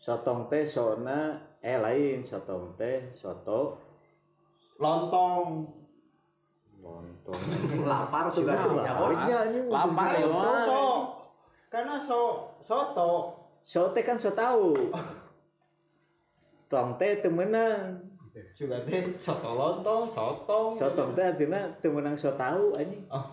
Sotong 0.00 0.48
teh 0.48 0.64
sona 0.64 1.36
eh 1.60 1.76
lain 1.76 2.18
sotong 2.20 2.72
teh 2.74 3.12
soto 3.12 3.76
Lontong. 4.80 5.68
lontong 6.80 7.36
Lapar 7.90 8.32
juga 8.32 8.56
tuh. 8.56 8.80
Lapar 9.68 10.08
ya 10.16 10.24
mah. 10.24 10.64
So, 10.64 10.80
karena 11.68 12.00
so 12.00 12.48
soto. 12.58 13.36
so 13.60 13.92
teh 13.92 14.00
kan 14.00 14.16
so 14.16 14.32
tahu 14.32 14.72
tong 16.66 16.96
teh 16.96 17.20
teu 17.20 17.28
meunang 17.28 18.00
Juga 18.56 18.80
teh 18.86 19.04
soto 19.18 19.52
lontong, 19.52 20.08
sotong. 20.08 20.70
sotong 20.72 21.10
teh 21.12 21.28
artinya 21.28 21.60
teu 21.78 21.90
meunang 21.90 22.16
so 22.16 22.32
tahu 22.32 22.72
anjing 22.72 23.04
Oh. 23.12 23.26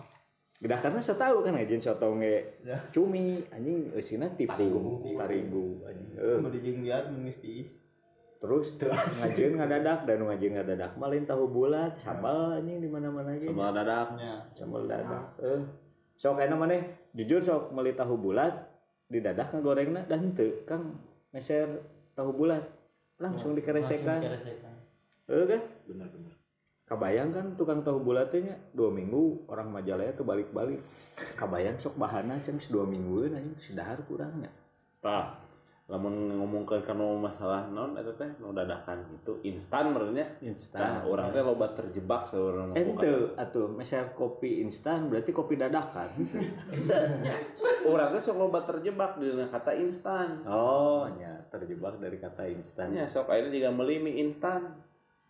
Udah 0.58 0.74
karena 0.74 0.98
so 0.98 1.14
tahu 1.14 1.40
kan 1.40 1.54
anjing 1.54 1.78
sotong 1.78 2.18
ge 2.18 2.42
Ya. 2.60 2.74
cumi 2.90 3.38
anjing 3.48 3.92
eusina 3.92 4.26
tipu 4.30 4.98
Parigu. 5.14 5.86
anjing 5.86 6.10
Eh, 6.14 6.36
Mau 6.36 6.50
dijing 6.50 6.82
lihat 6.82 7.06
di. 7.14 7.62
terus 8.38 8.78
ngajeun 8.78 9.54
ngadadak 9.58 10.02
dan 10.02 10.18
ngajeun 10.20 10.54
ngadadak 10.54 10.94
mah 10.94 11.08
lain 11.08 11.22
tahu 11.24 11.46
bulat 11.48 11.90
sambal 11.92 12.54
anjing 12.54 12.78
di 12.78 12.86
mana-mana 12.86 13.34
aja 13.34 13.46
Sambal 13.46 13.70
dadak. 13.72 14.08
Ya. 14.14 14.34
sambal 14.44 14.82
dadak 14.84 15.24
eh 15.40 15.62
sok 16.14 16.38
enak 16.38 16.54
maneh 16.56 16.82
jujur 17.12 17.38
sok 17.38 17.70
meuli 17.70 17.94
tahu 17.94 18.14
bulat 18.14 18.54
di 19.06 19.18
dadak 19.18 19.50
ngagorengna 19.50 20.06
dan 20.06 20.30
teu 20.32 20.62
kang 20.62 20.94
meser 21.30 21.82
tahu 22.14 22.30
bulat 22.32 22.62
langsung 23.16 23.54
dikeresekan 23.54 24.22
Langsung 24.22 24.30
dikeresekan. 24.32 24.74
eh 25.28 25.44
kan 25.44 25.60
Benar-benar. 25.84 26.34
Kabayang 26.88 27.30
kan 27.30 27.46
tukang 27.54 27.84
tahu 27.84 28.00
bulatnya 28.00 28.56
dua 28.72 28.88
minggu 28.88 29.44
orang 29.52 29.68
majalaya 29.68 30.08
tuh 30.10 30.24
balik-balik. 30.24 30.80
Kabayang 31.36 31.76
sok 31.76 32.00
bahana 32.00 32.40
sih 32.40 32.56
dua 32.72 32.88
minggu 32.88 33.28
anjing 33.28 33.54
sedahar 33.60 34.00
kurangnya 34.08 34.48
Tah, 34.98 35.30
lamun 35.86 36.42
ngomongkeun 36.42 36.82
kana 36.82 37.06
masalah 37.22 37.70
non 37.70 37.94
eta 37.94 38.10
teh 38.18 38.26
nu 38.42 38.50
dadakan 38.50 38.98
gitu 39.14 39.38
instan 39.46 39.94
merenya. 39.94 40.26
Instan. 40.42 41.06
Urang 41.06 41.30
teh 41.30 41.38
loba 41.38 41.70
terjebak 41.70 42.26
saurang 42.26 42.74
ente 42.74 43.32
atuh 43.38 43.70
meser 43.70 44.10
kopi 44.18 44.58
instan 44.58 45.06
berarti 45.06 45.30
kopi 45.30 45.54
dadakan. 45.54 46.10
Urang 47.94 48.10
teh 48.10 48.20
sok 48.20 48.36
loba 48.42 48.66
terjebak 48.66 49.22
di 49.22 49.30
kata 49.38 49.72
instan. 49.78 50.42
oh 50.50 51.06
ya 51.14 51.46
terjebak 51.46 52.02
dari 52.02 52.18
kata 52.18 52.50
instan. 52.50 52.90
Tanya 52.90 53.06
sok 53.06 53.30
ayeuna 53.30 53.54
juga 53.54 53.70
meuli 53.70 54.02
mie 54.02 54.18
instan. 54.26 54.87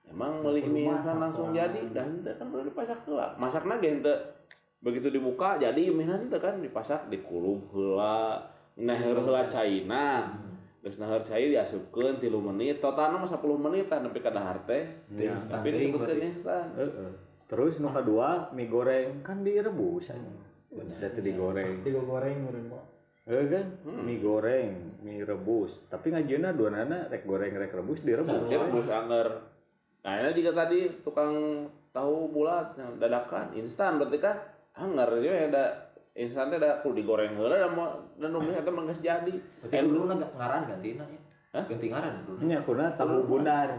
Emang 0.09 0.43
beli 0.43 0.65
mie 0.67 0.89
instan 0.89 1.21
langsung 1.21 1.53
jadi 1.53 1.81
dan 1.93 2.25
itu 2.25 2.33
kan 2.33 2.47
udah 2.49 2.67
dipasak 2.67 2.99
heula 3.05 3.33
masakna 3.37 3.79
ge 3.79 3.89
henteu 3.95 4.17
begitu 4.81 5.09
dibuka 5.13 5.61
jadi 5.61 5.93
mie 5.93 6.09
nanti 6.09 6.39
kan 6.41 6.59
dipasak 6.59 7.13
dikulub 7.13 7.69
heula 7.73 8.43
neheur 8.79 9.21
heula 9.23 9.45
caina 9.47 10.33
Terus 10.79 11.03
nahar 11.03 11.19
cair 11.21 11.51
diasupkeun 11.51 12.23
3 12.23 12.31
menit, 12.39 12.79
totalna 12.79 13.19
mah 13.19 13.27
10 13.27 13.43
menit 13.59 13.91
tah 13.91 13.99
nepi 13.99 14.23
ka 14.23 14.31
dahar 14.31 14.63
teh. 14.63 14.87
Ya, 15.11 15.35
Tapi 15.35 15.75
disebutkeun 15.75 16.23
instan. 16.23 16.71
Heeh. 16.79 17.13
Terus 17.51 17.81
nu 17.81 17.89
kedua 17.89 18.53
mie 18.53 18.69
goreng 18.69 19.25
kan 19.25 19.41
direbus 19.41 20.13
aja. 20.13 20.33
Datu 21.01 21.25
digoreng. 21.25 21.81
tiga 21.81 22.05
goreng 22.05 22.45
Pak. 22.69 22.85
Eh 23.25 23.45
kan 23.49 23.67
mie 24.05 24.21
goreng, 24.21 25.01
mie 25.01 25.25
rebus. 25.25 25.89
Tapi 25.89 26.13
ngajieuna 26.13 26.53
dua 26.53 26.73
nana 26.77 27.09
rek 27.09 27.25
goreng 27.25 27.57
rek 27.57 27.73
rebus 27.73 28.05
direbus. 28.05 28.49
Direbus 28.53 28.89
anger. 28.93 29.58
Nah, 30.05 30.13
ini 30.23 30.31
juga 30.39 30.65
tadi 30.65 30.89
tukang 31.03 31.67
tahu 31.91 32.31
bulat 32.31 32.79
yang 32.79 32.95
dadakan 33.03 33.51
instan 33.59 33.99
berarti 33.99 34.19
kan 34.23 34.37
anger 34.79 35.19
ya 35.19 35.51
ada 35.51 35.65
instan 36.15 36.51
teh 36.51 36.59
da 36.59 36.79
kudu 36.83 37.03
digoreng 37.03 37.35
heula 37.35 37.59
dan 37.59 37.73
mau 37.75 37.91
dan 38.19 38.31
nu 38.31 38.43
eta 38.51 38.71
mah 38.71 38.87
geus 38.87 39.03
jadi. 39.03 39.35
Berarti 39.63 39.87
dulu 39.87 40.11
ngaran 40.11 40.63
ganti 40.71 40.99
nya. 40.99 41.07
Hah? 41.55 41.65
Ganti 41.67 41.87
ngaran 41.91 42.15
dulu. 42.27 42.39
Nya 42.47 42.59
kuna 42.63 42.87
tahu 42.95 43.27
bundar. 43.27 43.71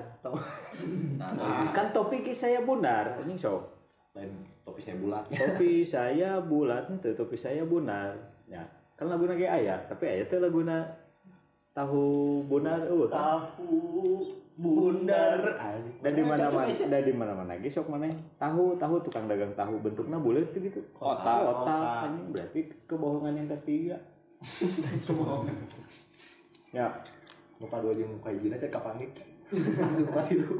Nah, 1.19 1.71
Kan 1.75 1.91
topik 1.95 2.27
saya 2.35 2.63
bundar, 2.63 3.19
anjing 3.19 3.39
sok. 3.39 3.79
lain 4.17 4.41
topi 4.65 4.81
saya 4.81 4.97
bulat. 4.97 5.23
Topi 5.29 5.71
saya 5.93 6.41
bulat 6.41 6.89
itu 6.89 7.13
topi 7.13 7.37
saya 7.37 7.61
bundar. 7.61 8.17
Ya, 8.49 8.65
kan 8.97 9.05
laguna 9.05 9.37
ge 9.37 9.45
aya, 9.45 9.77
tapi 9.85 10.09
aya 10.09 10.25
teh 10.25 10.41
laguna 10.41 10.81
tahu 11.77 12.41
bundar 12.49 12.81
eueuh 12.89 13.05
kan. 13.05 13.45
tahu 13.45 14.25
bundar. 14.59 15.39
Dan 16.03 16.11
di 16.11 16.23
mana-mana, 16.23 16.67
dan 16.67 17.01
di 17.07 17.13
mana-mana. 17.15 17.51
Ge 17.63 17.71
sok 17.71 17.87
maneh 17.87 18.11
tahu, 18.35 18.75
tahu 18.75 18.99
tukang 18.99 19.25
dagang 19.31 19.55
tahu. 19.55 19.79
Bentuknya 19.79 20.19
bulat 20.19 20.51
tuh 20.51 20.59
gitu. 20.59 20.83
Kotak. 20.91 21.47
Kotak, 21.47 22.11
anjing 22.11 22.27
berarti 22.35 22.59
kebohongan 22.85 23.33
yang 23.39 23.49
ketiga. 23.59 23.97
Ya, 26.69 26.85
Muka 27.57 27.81
dua 27.81 27.91
jeung 27.97 28.13
muka 28.13 28.29
hijina 28.29 28.53
cek 28.53 28.69
ka 28.69 28.79
pangit. 28.79 29.09
Langsung 29.51 30.05
mati 30.13 30.37
itu. 30.37 30.53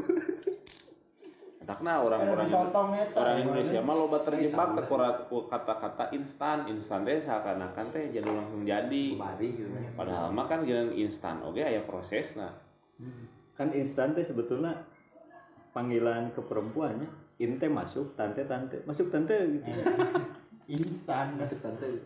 Takna 1.63 2.01
orang-orang 2.01 2.49
sotong 2.49 2.97
eta 2.97 3.13
orang 3.21 3.45
Indonesia 3.45 3.77
mah 3.85 3.93
loba 3.93 4.25
terjebak 4.25 4.73
ke 4.73 4.81
kora- 4.89 5.21
ku 5.29 5.45
kata-kata 5.45 6.09
instan. 6.17 6.65
Instan 6.65 7.05
teh 7.05 7.21
seakan-akan 7.21 7.93
teh 7.93 8.09
jadi 8.09 8.25
langsung 8.25 8.65
jadi. 8.65 9.05
Gitu 9.37 9.69
nya. 9.69 9.93
padahal 9.93 10.33
mah 10.33 10.49
kan 10.49 10.65
jalan 10.65 10.89
instan. 10.97 11.45
Oke 11.45 11.61
aya 11.61 11.85
prosesna 11.85 12.57
kan 13.59 13.75
instan 13.75 14.15
teh 14.15 14.23
sebetulnya 14.23 14.71
panggilan 15.75 16.31
ke 16.31 16.39
perempuannya 16.39 17.11
inte 17.43 17.67
masuk 17.67 18.15
tante 18.15 18.47
tante. 18.47 18.79
Masuk 18.87 19.11
tante 19.11 19.35
gitu. 19.35 19.67
Instan. 20.79 21.35
Masuk 21.35 21.59
tante. 21.59 21.99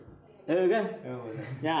eh 0.50 0.66
kan? 0.66 0.84
Oh, 1.06 1.30
bener. 1.30 1.46
ya. 1.62 1.80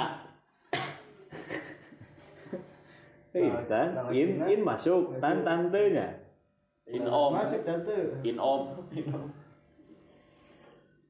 Eh, 3.34 3.50
instan 3.50 3.98
Nah, 3.98 4.14
in 4.14 4.38
nah, 4.38 4.46
in 4.46 4.62
masuk 4.62 5.18
tan 5.18 5.42
tantenya. 5.42 6.22
In 6.86 7.02
om. 7.02 7.34
masuk 7.34 7.66
tante. 7.66 8.22
In 8.22 8.38
om. 8.38 8.78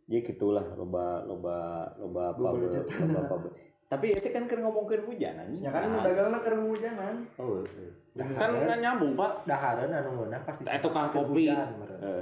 Ya 0.08 0.24
gitulah 0.24 0.64
loba 0.72 1.20
loba 1.28 1.84
loba 2.00 2.32
apa 2.32 2.40
Loba 2.48 3.20
apa 3.28 3.48
tapi 3.84 4.16
itu 4.16 4.28
kan 4.32 4.48
keur 4.48 4.60
ngomongkeun 4.64 5.02
hujan 5.06 5.34
anjing. 5.36 5.60
Ya 5.60 5.70
kan 5.70 5.86
nu 5.92 6.00
dagangna 6.00 6.38
keur 6.40 6.56
hujanan. 6.56 7.14
Oh 7.36 7.62
eh. 7.62 7.92
kan 8.34 8.50
kan 8.56 8.78
nyambung 8.80 9.12
pak. 9.14 9.44
Dahareun 9.44 9.92
anu 9.92 10.10
ngeunah 10.18 10.40
pasti 10.42 10.64
Eh, 10.66 10.80
tukang 10.80 11.06
kopi. 11.12 11.52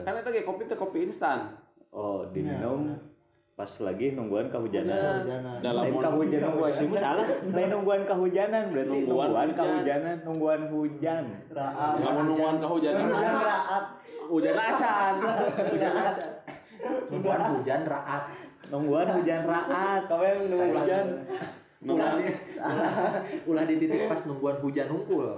Kan 0.03 0.13
itu 0.19 0.31
kayak 0.35 0.47
kopi 0.47 0.63
teh 0.67 0.77
kopi 0.77 0.99
instan. 1.07 1.55
Oh 1.95 2.27
diminum 2.35 2.99
pas 3.53 3.69
lagi 3.85 4.17
nungguan 4.17 4.49
kehujanan. 4.49 5.23
Hujanan 5.23 5.57
dalam 5.61 5.83
Lain 5.87 5.97
kahujanan 6.01 6.51
gua 6.57 6.69
sih 6.73 6.89
salah. 6.99 7.27
Lain 7.47 7.69
nungguan 7.71 8.03
kahujanan 8.09 8.65
berarti. 8.73 8.99
Nungguan 9.07 9.29
nungguan 9.29 9.49
hujan. 9.53 9.59
kahujanan, 9.61 10.17
nungguan 10.25 10.61
hujan. 10.73 11.25
raat. 11.53 11.93
Kamu 12.01 12.21
nungguan 12.27 12.57
kehujanan. 12.59 13.05
Hujan 13.13 13.35
raat. 13.39 13.85
Hujan 14.33 14.57
acan. 14.57 15.15
Hujan 15.69 15.93
aja 15.95 16.27
Nungguan 17.13 17.41
hujan 17.55 17.81
raat. 17.87 18.23
Nungguan 18.73 19.07
hujan 19.21 19.45
raat. 19.45 20.09
kawe 20.09 20.29
nunggu 20.49 20.73
hujan 20.81 21.07
nungguan 21.85 22.17
Ulah 23.53 23.65
di 23.69 23.77
titik 23.77 24.09
pas 24.09 24.25
nungguan 24.25 24.57
hujan 24.65 24.89
hungkul. 24.89 25.29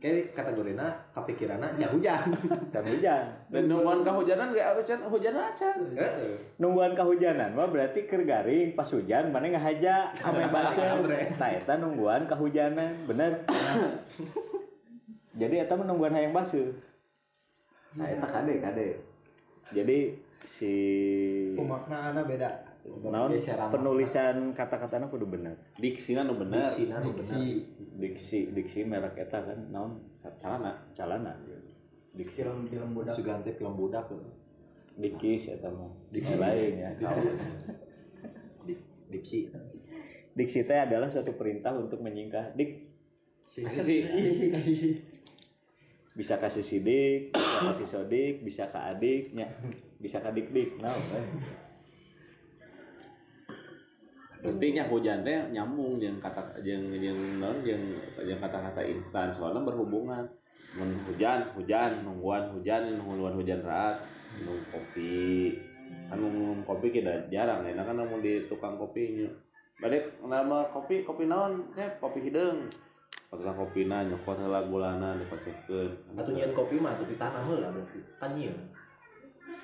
Kayak 0.00 0.32
kategorina 0.32 0.96
kapikirana 1.12 1.76
nya 1.78 1.86
hujan. 1.92 2.32
Can 2.72 2.84
hujan. 2.88 3.24
dan 3.52 3.62
nungguan 3.70 4.02
kehujanan 4.02 4.50
kayak 4.50 4.82
hujan 4.82 4.98
hujan 5.06 5.34
acan 5.36 5.76
Heeh. 5.94 6.34
Nungguan 6.58 6.96
kahujanan 6.96 7.54
mah 7.54 7.70
berarti 7.70 8.08
keur 8.10 8.26
garing 8.26 8.74
pas 8.74 8.88
hujan 8.90 9.30
mana 9.30 9.54
ngahaja 9.54 10.10
ame 10.26 10.50
baseuh. 10.50 11.06
Tah 11.38 11.50
eta 11.54 11.78
nungguan 11.78 12.26
kahujanan, 12.26 13.06
bener. 13.06 13.44
Jadi 15.40 15.56
eta 15.56 15.78
nungguan 15.78 16.12
hayang 16.12 16.34
basuh. 16.34 16.74
Nah 17.94 18.08
eta 18.08 18.26
kade 18.26 18.54
kade. 18.58 18.88
Jadi 19.70 20.29
si 20.44 20.74
pemaknaanna 21.56 22.24
beda. 22.24 22.50
Naon? 22.80 23.36
Penulisan 23.70 24.56
kata-katana 24.56 25.12
kudu 25.12 25.28
bener. 25.28 25.52
diksina 25.76 26.24
nu 26.24 26.40
bener. 26.40 26.64
Diksina 26.64 26.96
nu 27.04 27.12
bener. 27.12 27.40
diksi. 28.00 28.48
Diksi 28.56 28.88
merek 28.88 29.20
eta 29.20 29.44
kan 29.44 29.68
naon? 29.68 30.00
Calana 30.40 30.72
calana. 30.96 31.36
Diksi 32.16 32.40
film 32.42 32.64
film 32.64 32.90
budak. 32.96 33.12
Sugante 33.12 33.52
film 33.52 33.76
budak. 33.76 34.08
Dikis 34.96 35.52
eta 35.52 35.68
mah. 35.68 35.92
Diksi. 36.08 36.34
Lain 36.40 36.74
ya 36.76 36.90
Di- 38.64 38.80
dipsi. 39.12 39.48
diksi. 40.36 40.60
Teh 40.64 40.78
adalah 40.80 41.08
suatu 41.12 41.36
perintah 41.36 41.76
untuk 41.76 42.00
menyingkah 42.00 42.56
dik. 42.56 42.88
Si 43.44 43.60
bisa 46.10 46.36
kasih 46.36 46.60
sidik 46.60 47.30
bisa 47.32 47.70
kasih 47.70 47.86
sodik 47.86 48.34
bisa 48.42 48.66
ke 48.66 48.76
adiknya 48.76 49.46
bisa 50.00 50.18
ke 50.18 50.30
dik 50.32 50.48
dik 50.50 50.70
nah 50.80 50.92
pentingnya 54.40 54.88
hujan 54.88 55.20
teh 55.20 55.36
nyambung 55.52 56.00
yang 56.00 56.16
kata 56.16 56.40
yang 56.64 56.80
yang 56.96 57.16
non 57.36 57.60
yang 57.60 57.80
yang 58.24 58.40
kata-kata 58.40 58.80
instan. 58.88 59.28
Soalnya 59.32 59.60
berhubungan. 59.64 60.24
Mun 60.70 61.02
hujan 61.02 61.50
hujan 61.58 62.06
nungguan 62.06 62.54
hujan 62.54 62.94
nungguan 62.94 63.34
hujan 63.36 63.60
raat 63.60 64.00
nunggu 64.40 64.64
kopi. 64.72 65.58
Kan 66.06 66.22
minum 66.22 66.62
kopi 66.62 66.94
kita 66.94 67.26
jarang 67.26 67.66
enak 67.66 67.82
kan 67.82 67.98
namun 67.98 68.22
di 68.22 68.46
tukang 68.46 68.78
kopinya 68.78 69.26
balik 69.80 70.22
nama 70.22 70.70
kopi 70.70 71.02
kopi 71.02 71.26
naon? 71.26 71.74
Teh 71.74 71.98
kopi 71.98 72.30
hidung 72.30 72.70
Padahal 73.30 73.54
kopi 73.62 73.86
na 73.86 74.02
nyokot 74.02 74.42
heula 74.42 74.66
gulana 74.66 75.14
dikocekkeun. 75.14 76.18
Atuh 76.18 76.34
nyieun 76.34 76.50
kopi 76.50 76.82
mah 76.82 76.90
atuh 76.90 77.06
ditanam 77.06 77.46
heula 77.46 77.70
berarti. 77.70 78.02
Kan 78.18 78.34
nyieun. 78.34 78.58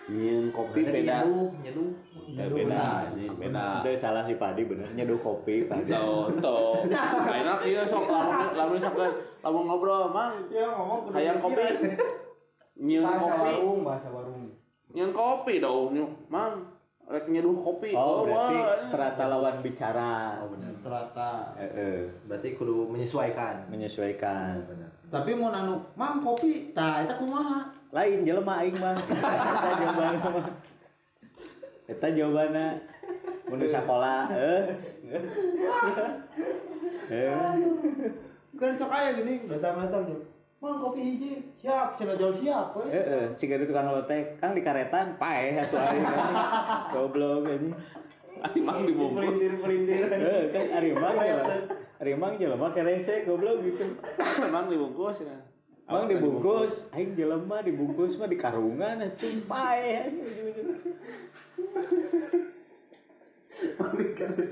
Nyieun 0.07 0.47
kopi 0.49 0.81
beda. 0.81 1.27
nyeduh, 1.27 1.51
nyeduh. 1.61 1.91
Eh, 2.29 2.47
beda, 2.49 3.11
ini 3.11 3.27
beda. 3.29 3.83
itu 3.83 3.91
salah 3.97 4.23
si 4.23 4.35
padi 4.35 4.63
bener 4.63 4.87
nyeduh 4.93 5.17
kopi 5.17 5.65
padi 5.65 5.89
Tuh, 5.89 6.31
tuh. 6.37 6.87
Enak 7.43 7.59
sih 7.59 7.75
sok 7.81 8.07
lamun 8.07 8.51
lamun 8.53 8.79
sok 8.79 8.95
lamun 9.41 9.63
ngobrol, 9.65 10.07
Mang. 10.09 10.47
ya 10.49 10.63
ngomong 10.69 11.11
Hayang 11.11 11.39
kopi. 11.39 11.59
bahasa 13.01 13.19
kopi. 13.19 13.51
warung 13.51 13.81
bahasa 13.83 14.09
warung 14.09 14.43
Nyieun 14.89 15.11
kopi 15.11 15.59
dong. 15.59 15.91
Mang. 16.27 16.55
Rek 17.05 17.27
nyeduh 17.27 17.55
kopi. 17.57 17.91
oh 17.93 18.23
berarti 18.23 18.55
wah. 18.57 18.75
strata 18.75 19.25
lawan 19.27 19.59
bicara 19.61 20.39
Oh 20.41 20.51
benar. 20.51 20.71
ternyata 20.77 21.31
eh, 21.55 21.71
eh, 21.73 21.99
Berarti 22.25 22.55
kudu 22.55 22.87
menyesuaikan. 22.87 23.67
menyesuaikan 23.67 24.59
Benar. 24.65 24.91
tapi 25.09 25.31
mau 25.33 25.49
anu 25.49 25.79
mang 25.95 26.19
kopi 26.19 26.71
tah 26.73 26.99
eta 27.01 27.15
kumaha 27.15 27.71
lain 27.97 28.29
jelema 28.29 28.61
aing 28.61 28.77
mah. 28.77 28.97
Eta 29.17 29.73
jawabanna 29.81 30.29
mah 30.29 30.47
eta 31.87 32.07
jawabanna. 32.13 32.67
Mun 33.49 33.63
di 33.63 33.69
sakola 33.71 34.29
eh. 34.37 34.63
Eh. 37.07 37.31
Kan 38.59 38.75
sok 38.75 38.91
aya 38.91 39.15
gini. 39.15 39.47
Datang-datang 39.47 40.11
tuh 40.11 40.21
mang 40.59 40.83
kopi 40.83 41.01
hiji. 41.15 41.33
Siap 41.63 41.95
cenah 41.95 42.17
jauh 42.19 42.35
siap 42.35 42.75
wes 42.75 42.91
eh 42.91 43.05
eh 43.05 43.25
si 43.31 43.47
gede 43.47 43.65
tukang 43.71 43.89
lotek. 43.89 44.37
Kang 44.43 44.53
di 44.53 44.61
karetan 44.67 45.15
pae 45.17 45.57
atuh 45.63 45.79
aing 45.79 46.05
goblok 46.93 47.49
ini 47.49 47.71
Ari 48.37 48.61
Mang 48.61 48.85
dibungkus. 48.85 49.17
pelintir-pelintir 49.17 50.13
eh 50.13 50.53
kan 50.53 50.67
ari 52.03 52.13
mang 52.13 52.37
jelema. 52.37 52.69
Kerese 52.75 53.25
goblok 53.25 53.63
gitu. 53.65 53.97
Mang 54.53 54.67
dibungkus 54.69 55.25
ya. 55.25 55.56
Mang 55.87 56.11
dibungkus, 56.11 56.91
aing 56.91 57.15
jelema 57.15 57.63
dibungkus 57.63 58.19
mah 58.19 58.27
di 58.27 58.35
karungan 58.35 59.07
atuh. 59.07 59.39
Pae 59.47 60.11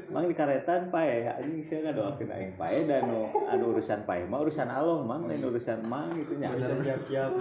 mang 0.08 0.24
di 0.30 0.32
karetan 0.32 0.88
pae 0.88 1.28
anjing 1.28 1.60
saya 1.66 1.90
ngadoakeun 1.90 2.30
aing 2.32 2.54
pae 2.56 2.88
dan 2.88 3.04
nu 3.04 3.28
anu 3.50 3.76
urusan 3.76 4.06
pae 4.08 4.24
mah 4.30 4.46
urusan 4.46 4.70
along 4.70 5.10
mang. 5.10 5.26
Lain 5.26 5.42
urusan 5.42 5.82
mang 5.82 6.08
gitu 6.14 6.38
nya. 6.38 6.54
Siap-siap. 6.54 7.34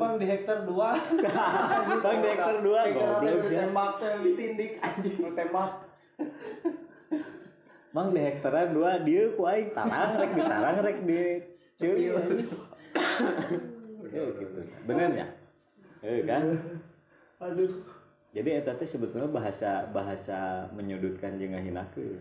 Bang 0.00 0.18
di 0.18 0.26
hektar 0.26 0.64
dua. 0.64 0.96
bang 2.02 2.16
di 2.18 2.28
hektar 2.32 2.56
dua 2.64 2.80
goblok 2.90 3.44
sih 3.46 3.56
Tembak. 3.60 4.00
Ditindik 4.24 4.72
anjing. 4.80 5.36
Tembak. 5.36 5.72
Mang 7.92 8.08
di 8.16 8.20
hektaran 8.24 8.72
dua 8.72 9.00
dia 9.04 9.28
ku 9.36 9.44
aing 9.44 9.76
tarang 9.76 10.16
rek 10.16 10.32
ditarang 10.32 10.76
rek 10.80 10.98
di 11.04 11.20
ceui 11.76 12.08
Eh, 14.12 14.28
gitu. 14.36 14.60
Bener 14.84 15.08
ya? 15.16 15.26
Eh 16.04 16.20
kan? 16.28 16.44
Aduh. 17.40 17.80
jadi 18.32 18.60
eta 18.60 18.76
teh 18.76 18.84
sebetulnya 18.88 19.28
bahasa 19.28 19.88
bahasa 19.92 20.68
menyudutkan 20.76 21.40
jeung 21.40 21.56
ngahinakeun. 21.56 22.20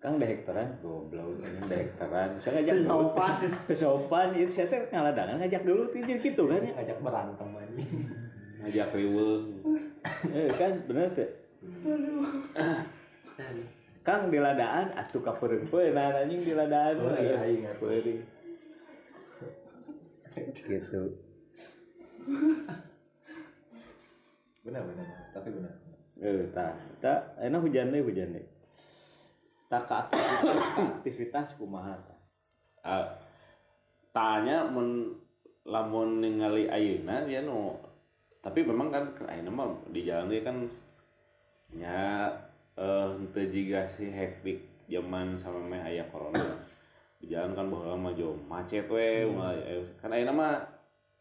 Kang 0.00 0.16
da 0.16 0.24
hektaran? 0.24 0.80
Goblok 0.80 1.40
anjing 1.44 1.68
da 1.68 1.76
hektaran. 1.76 2.30
Saya 2.40 2.64
ngajak 2.64 2.76
Sopan. 2.88 3.36
kesopan. 3.68 4.28
Itu 4.32 4.52
saya 4.56 4.66
teh 4.72 4.80
ngaladangan 4.88 5.36
ngajak 5.44 5.62
dulu 5.68 5.82
tuh 5.92 6.00
jadi 6.00 6.20
gitu 6.20 6.42
kan? 6.48 6.60
Ya 6.64 6.72
ngajak 6.80 6.98
berantem 7.04 7.48
anjing. 7.52 7.92
Ngajak 8.64 8.88
riweuh 8.96 9.40
eh 10.32 10.48
kan? 10.56 10.72
Bener 10.88 11.08
tuh 11.12 11.28
Kang 14.00 14.32
di 14.32 14.40
ladaan 14.40 14.96
atuh 14.96 15.20
kapeureupeun 15.20 15.92
nah 15.92 16.24
anjing 16.24 16.40
di 16.40 16.54
ladaan 16.56 16.96
Peuri, 16.96 17.36
aing 17.36 17.64
atuh. 17.68 17.78
peuri 17.84 18.16
gitu. 20.40 21.02
Benar 24.64 24.82
benar 24.86 25.06
tapi 25.36 25.48
benar. 25.52 25.74
Eh 26.20 26.48
tah 26.52 26.72
tah 27.00 27.18
enak 27.40 27.60
hujan 27.60 27.92
deh 27.92 28.00
hujan 28.00 28.36
deh. 28.36 28.46
Tak 29.68 29.86
ke 29.86 29.94
aktivitas 29.94 30.58
aktivitas 31.00 31.48
kumaha 31.60 31.94
tah 32.00 32.18
Ah, 32.80 33.04
tanya 34.16 34.64
mun 34.64 35.12
lamun 35.68 36.24
ningali 36.24 36.64
ayeuna 36.72 37.28
ya 37.28 37.44
nu 37.44 37.76
tapi 38.40 38.64
memang 38.64 38.88
kan 38.88 39.04
ayeuna 39.28 39.52
mah 39.52 39.68
di 39.92 40.08
jalan 40.08 40.32
dia 40.32 40.40
kan 40.40 40.56
nya 41.76 42.00
eh 42.80 43.06
henteu 43.12 43.44
jiga 43.44 43.84
si 43.84 44.08
hektik 44.08 44.64
zaman 44.88 45.36
sama 45.36 45.60
meh 45.60 45.84
aya 45.84 46.02
corona 46.08 46.56
di 47.20 47.28
jalan 47.28 47.52
kan 47.52 47.68
baheula 47.68 48.00
mah 48.00 48.16
jo 48.16 48.32
macet 48.48 48.88
we 48.88 49.28
mulai 49.28 49.60
eh, 49.60 49.84
kan 50.00 50.08
ayeuna 50.08 50.32
mah 50.32 50.52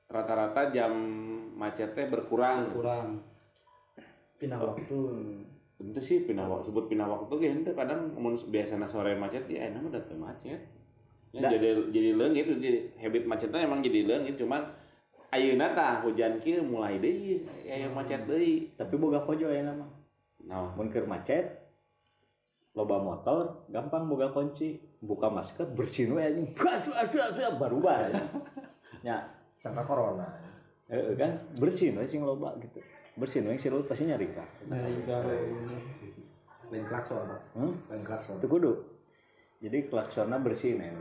rata-rata 0.08 0.72
jam 0.72 0.95
macet 1.60 1.91
teh 1.91 2.08
berkurang 2.08 2.72
Kurang. 2.72 3.19
Pindah 4.39 4.56
waktu. 4.56 5.00
Itu 5.84 6.00
sih 6.00 6.24
pindah 6.24 6.48
waktu 6.48 6.72
sebut 6.72 6.88
pindah 6.88 7.04
waktu 7.04 7.34
ge 7.43 7.48
henteu 7.52 7.76
kadang 7.76 8.15
mun 8.15 8.39
biasana 8.39 8.88
sore 8.88 9.19
macet 9.19 9.43
ya 9.52 9.67
enak 9.67 9.84
mah 9.84 9.91
datang 10.00 10.19
macet. 10.24 10.63
Ya, 11.36 11.45
jadi 11.45 11.91
jadi 11.91 12.15
leungit 12.15 12.48
jadi 12.58 12.89
habit 12.98 13.28
macetnya 13.28 13.67
emang 13.67 13.84
jadi 13.84 14.08
leungit 14.08 14.39
cuman 14.39 14.63
ayeuna 15.30 15.76
tah 15.78 16.02
hujan 16.02 16.41
kieu 16.41 16.63
mulai 16.63 16.98
deui 16.98 17.45
aya 17.67 17.86
macet 17.91 18.26
deui. 18.26 18.72
tapi 18.74 18.98
boga 18.98 19.22
pojo 19.22 19.45
ya 19.45 19.62
nama 19.62 19.98
Nah, 20.49 20.73
mun 20.73 20.89
keur 20.89 21.05
macet 21.05 21.45
loba 22.73 22.97
motor 22.97 23.69
gampang 23.69 24.09
boga 24.09 24.33
kunci. 24.33 24.81
Buka 24.99 25.31
masker 25.31 25.63
bersihin 25.71 26.17
we 26.17 26.25
anjing. 26.25 26.49
Aduh 26.59 26.91
aduh 26.91 27.21
aduh 27.23 27.55
baru 27.55 27.77
bae 27.79 28.12
nya 28.99 29.23
sangka 29.62 29.88
corona. 29.88 30.27
Eh 30.91 31.15
kan? 31.15 31.39
Bersihin 31.55 31.95
we 31.95 32.09
sing 32.09 32.25
loba 32.25 32.57
gitu. 32.59 32.83
Bersihin 33.15 33.47
we 33.47 33.55
sing 33.55 33.71
loba 33.71 33.88
pasti 33.88 34.09
nyari 34.09 34.27
ka. 34.33 34.43
Dari 34.67 34.99
garo. 35.07 35.31
lain 36.69 36.85
klakson. 36.85 37.25
Hmm? 37.55 37.73
lain 37.88 38.03
klakson. 38.03 38.38
Itu 38.43 38.51
kudu. 38.51 38.73
Jadi 39.63 39.88
klaksonnya 39.88 40.38
bersihin 40.43 40.83
ya. 40.83 40.91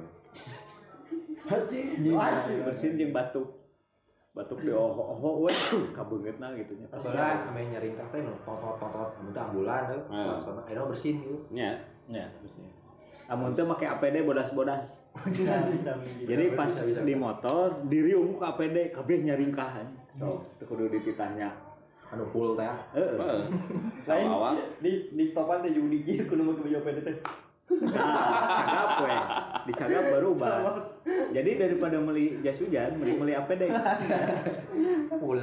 Bersihin 2.69 2.95
jeung 3.01 3.13
batuk 3.17 3.59
batuk 4.39 4.63
di 4.63 4.71
oho 4.71 5.19
oho 5.19 5.51
we 5.51 5.53
kabeungeutna 5.99 6.55
gitu 6.55 6.79
nya 6.79 6.87
pasti 6.87 7.11
Soalnya 7.11 7.51
ame 7.51 7.75
nyaring 7.75 7.99
kafe 7.99 8.23
no 8.23 8.31
totot 8.47 8.79
totot 8.79 9.11
amun 9.19 9.35
teh 9.35 9.43
ambulan 9.43 9.83
tuh. 9.91 10.03
Ah. 10.15 10.25
klakson 10.31 10.63
ayeuna 10.63 10.87
bersin 10.87 11.15
gitu. 11.27 11.39
Nya 11.51 11.75
nya 12.07 12.31
amun 13.27 13.59
teu 13.59 13.67
make 13.67 13.83
APD 13.83 14.23
bodas-bodas. 14.23 14.87
Jadi 16.31 16.45
pas 16.55 16.71
di 17.03 17.15
motor 17.19 17.83
diriung 17.91 18.39
ke 18.39 18.45
APD 18.47 18.77
kabeh 18.95 19.27
nyaringkah 19.27 19.83
so. 20.15 20.39
Teu 20.63 20.71
kudu 20.71 20.87
dititahnya 20.87 21.51
anu 22.15 22.23
full 22.31 22.55
teh. 22.55 22.71
Heeh. 22.95 23.19
Heeh. 23.21 23.43
Lain 24.07 24.27
Awal 24.31 24.55
di 24.79 25.11
di 25.11 25.25
stopan 25.27 25.67
teh 25.67 25.75
juga 25.75 25.99
dikir 25.99 26.31
kudu 26.31 26.47
make 26.47 26.63
baju 26.63 26.77
apa 26.79 27.03
teh. 27.03 27.17
Nah 27.69 28.65
cagap 28.65 28.91
we 29.05 29.15
dicagap 29.69 30.05
baru 30.09 30.31
bah 30.33 30.89
jadi 31.29 31.51
daripada 31.61 32.01
beli 32.01 32.41
jas 32.41 32.57
hujan 32.65 32.97
mending 32.97 33.21
beli 33.21 33.33
APD 33.37 33.69
full. 35.21 35.43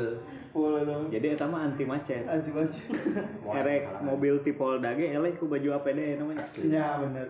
Full 0.56 0.76
dong. 0.88 1.12
jadi 1.12 1.36
eta 1.36 1.46
mah 1.46 1.68
anti 1.68 1.84
macet. 1.84 2.26
Anti 2.26 2.50
macet. 2.50 2.88
erek 3.44 4.02
mobil 4.02 4.40
tipolda 4.42 4.96
ge 4.98 5.14
eleh 5.14 5.36
ku 5.38 5.46
baju 5.46 5.78
APD 5.78 6.18
namanya? 6.18 6.48
Ya 6.66 6.98
bener. 6.98 7.28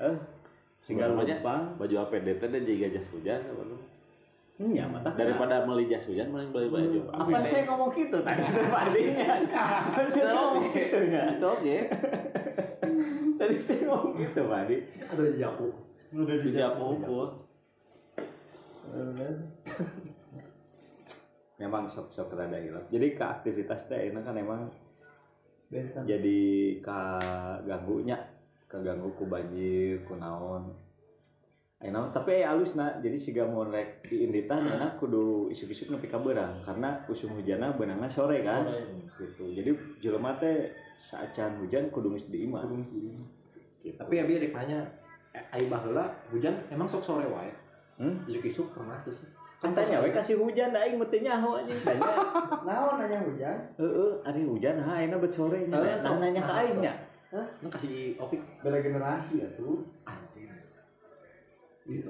eh 0.00 0.16
tinggal 0.88 1.12
lumpang 1.14 1.76
baju 1.76 1.94
APD 2.08 2.40
teh 2.40 2.48
dan 2.48 2.62
jaga 2.64 2.86
jas 2.96 3.06
hujan 3.12 3.40
apa 3.44 3.62
nya 4.60 4.84
mata 4.84 5.08
daripada 5.16 5.64
beli 5.64 5.88
jas 5.88 6.04
hujan 6.04 6.28
mending 6.32 6.52
beli 6.52 6.68
baju 6.72 7.00
apa 7.12 7.44
saya 7.44 7.62
ngomong 7.68 7.90
gitu 7.92 8.18
tadi? 8.24 8.42
Tadinya 8.72 9.28
apa 9.60 10.00
saya 10.08 10.24
ngomong 10.32 10.64
gitu 10.72 10.98
ya? 11.08 11.24
Itu 11.36 11.46
oke. 11.48 11.76
Tadi 13.40 13.56
saya 13.60 13.80
ngomong 13.88 14.14
gitu 14.18 14.42
tadi 14.46 14.76
ada 15.08 15.24
japu. 15.36 15.68
Udah 16.10 16.36
Tidak 16.42 16.70
pukul. 16.74 17.28
memang 21.60 21.84
sok 21.86 22.08
sok 22.08 22.32
rada 22.32 22.56
hilap 22.56 22.88
jadi 22.88 23.12
ke 23.12 23.24
aktivitas 23.24 23.84
teh 23.84 24.08
enak 24.08 24.24
kan 24.24 24.36
emang 24.40 24.72
Bentan. 25.68 26.08
jadi 26.08 26.40
ka 26.80 27.02
ganggunya 27.68 28.16
kaganggu 28.64 29.12
ku 29.14 29.28
banjir 29.28 30.00
ku 30.08 30.16
naon 30.16 30.72
Ayeuna 31.80 32.12
tapi 32.12 32.36
aya 32.36 32.52
alusna 32.52 32.92
jadi 33.00 33.16
siga 33.16 33.48
mau 33.48 33.64
rek 33.64 34.04
di 34.04 34.28
inditah 34.28 34.60
enak 34.60 35.00
kudu 35.00 35.48
isuk-isuk 35.48 35.88
nepi 35.88 36.12
ka 36.12 36.20
beurang 36.20 36.60
karena 36.60 37.00
usum 37.08 37.32
hujanna 37.32 37.72
beunangna 37.72 38.04
sore 38.04 38.44
kan. 38.44 38.68
Gitu. 39.16 39.48
Jadi 39.56 39.72
jelema 39.96 40.36
teh 40.36 40.68
saacan 41.00 41.56
hujan 41.64 41.88
kudu 41.88 42.12
geus 42.12 42.28
diimah 42.28 42.68
gitu. 42.68 43.16
tapi 43.96 44.20
ya 44.20 44.28
biar 44.28 44.44
nanya 44.52 44.84
eh, 45.32 45.40
ai 45.56 45.64
baheula 45.72 46.04
hujan 46.28 46.52
emang 46.68 46.84
sok 46.84 47.00
sore 47.00 47.24
wae? 47.24 47.48
Hmm? 47.96 48.28
isuk-isuk 48.28 48.76
pernah 48.76 49.00
tuh 49.00 49.16
sih. 49.16 49.24
Katanya 49.56 50.04
we 50.04 50.12
kasih 50.12 50.36
hujan 50.36 50.76
aing 50.76 51.00
meuti 51.00 51.24
nyaho 51.24 51.64
anjing. 51.64 51.80
Tanya 51.88 52.12
Naon 52.60 53.00
nanya 53.00 53.24
hujan? 53.24 53.56
heeh 53.80 54.12
ari 54.28 54.44
hujan 54.44 54.76
ha 54.76 55.00
ayeuna 55.00 55.16
bet 55.16 55.32
sore. 55.32 55.64
Eh, 55.64 55.68
nah 55.72 56.16
nanya 56.20 56.44
ka 56.44 56.60
aing 56.60 56.84
nya 56.84 56.92
Nah, 57.30 57.46
kasih 57.70 58.18
opik 58.18 58.42
Beda 58.58 58.82
generasi 58.82 59.38
ya 59.38 59.48
tuh. 59.54 59.86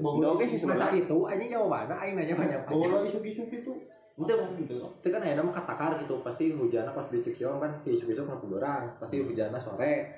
Oke 0.00 0.44
sih 0.44 0.60
masa 0.66 0.92
itu 0.92 1.16
aja 1.24 1.44
jawabannya 1.44 1.96
aing 1.96 2.14
nanya 2.20 2.34
banyak 2.36 2.60
Bola 2.68 3.02
isuk-isuk 3.04 3.48
itu. 3.48 3.72
itu 4.20 4.36
itu 5.00 5.08
kan 5.08 5.24
ayeuna 5.24 5.48
mah 5.48 5.56
katakar 5.56 5.96
gitu 5.96 6.20
pasti 6.20 6.52
hujanna 6.52 6.92
pas 6.92 7.08
di 7.08 7.24
Cikiong 7.24 7.56
kan 7.56 7.72
di 7.80 7.96
isuk-isuk 7.96 8.28
mah 8.28 8.36
berang 8.36 8.84
pasti 9.00 9.24
hujanna 9.24 9.56
sore 9.56 10.12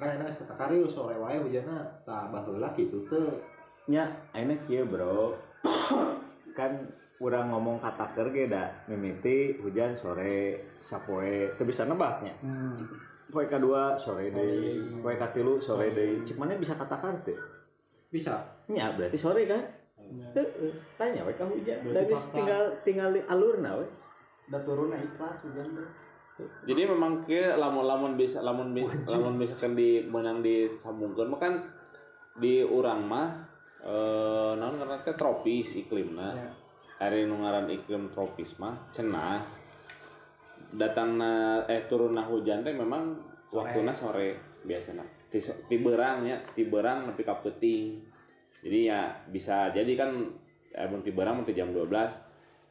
kan 0.00 0.08
ayeuna 0.08 0.24
geus 0.24 0.40
katakar 0.40 0.72
yeuh 0.72 0.88
sore 0.88 1.20
wae 1.20 1.36
hujanna 1.36 1.84
tah 2.08 2.32
baheula 2.32 2.72
kitu 2.72 3.04
teu 3.12 3.28
nya 3.92 4.08
ayeuna 4.32 4.56
kieu 4.64 4.88
bro 4.88 5.36
kan 6.56 6.72
urang 7.20 7.52
ngomong 7.52 7.76
kata 7.76 8.08
ge 8.32 8.48
da 8.48 8.72
mimiti 8.88 9.60
hujan 9.60 9.92
sore 9.92 10.72
sapoe 10.80 11.52
teu 11.60 11.68
bisa 11.68 11.84
nebaknya 11.84 12.32
Hmm. 12.40 12.76
poe 13.28 13.44
kadua 13.48 13.96
sore 14.00 14.32
deui 14.32 14.80
poe 15.00 15.12
katilu 15.16 15.60
sore 15.60 15.92
deui 15.92 16.24
cik 16.24 16.40
mana 16.40 16.56
bisa 16.56 16.72
katakan 16.72 17.20
teu 17.20 17.36
bisa 18.08 18.44
nya 18.72 18.96
berarti 18.96 19.16
sore 19.20 19.44
kan 19.46 19.62
heeh 20.32 20.72
tanya 20.96 21.24
we 21.24 21.32
ka 21.36 21.44
hujan 21.44 21.80
Berarti 21.84 21.96
da 21.96 22.10
geus 22.10 22.24
fakta. 22.28 22.36
tinggal 22.36 22.62
tinggal 22.84 23.08
di 23.12 23.20
alurna 23.28 23.70
we 23.80 23.86
Udah 24.52 24.60
turun 24.68 24.92
naik 24.92 25.16
kelas 25.16 25.48
hujan 25.48 25.64
tuh. 25.72 25.88
Jadi 26.66 26.82
memang 26.84 27.24
ke 27.24 27.54
lamun-lamun 27.56 28.18
bisa 28.18 28.42
lamun 28.42 28.74
bisa 28.74 29.16
lamun 29.16 29.38
misalkan 29.38 29.72
di 29.72 30.02
menang 30.04 30.44
disambungkeun 30.44 31.30
mah 31.30 31.40
kan 31.40 31.54
di 32.36 32.60
urang 32.60 33.06
mah 33.06 33.28
eh 33.80 34.52
naon 34.58 34.76
karena 34.76 35.00
teh 35.00 35.14
tropis 35.16 35.78
iklimna. 35.86 36.34
Ya. 36.36 36.50
Ari 37.08 37.24
nu 37.24 37.40
ngaran 37.40 37.70
iklim 37.70 38.12
tropis 38.12 38.58
mah 38.60 38.76
cenah. 38.92 39.40
Datangna 40.72 41.64
eh 41.68 41.84
turunna 41.88 42.24
hujan 42.26 42.60
teh 42.64 42.74
memang 42.76 43.16
waktuna 43.52 43.92
sore 43.92 44.60
biasana. 44.64 45.04
Ti, 45.32 45.40
so- 45.40 45.64
ti 45.64 45.80
beurang 45.80 46.28
nya, 46.28 46.40
Jadi 48.62 48.78
ya 48.86 49.00
bisa 49.26 49.68
jadi 49.70 49.92
kan 49.92 50.10
eh, 50.70 50.86
mun 50.86 51.02
ti 51.02 51.10
beurang 51.10 51.36
mun 51.36 51.44
ti 51.44 51.52
jam 51.52 51.68
12 51.68 51.90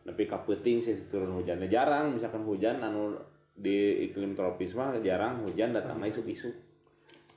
nepi 0.02 0.24
ka 0.26 0.42
peuting 0.42 0.80
sih 0.80 0.98
turun 1.06 1.36
hujannya. 1.36 1.68
Jarang 1.68 2.16
misalkan 2.16 2.42
hujan 2.42 2.80
anu 2.80 3.14
di 3.52 3.76
iklim 4.02 4.34
tropis 4.34 4.74
mah 4.74 4.96
jarang 5.00 5.44
hujan 5.44 5.70
datang 5.72 6.00
isuk-isuk. 6.02 6.56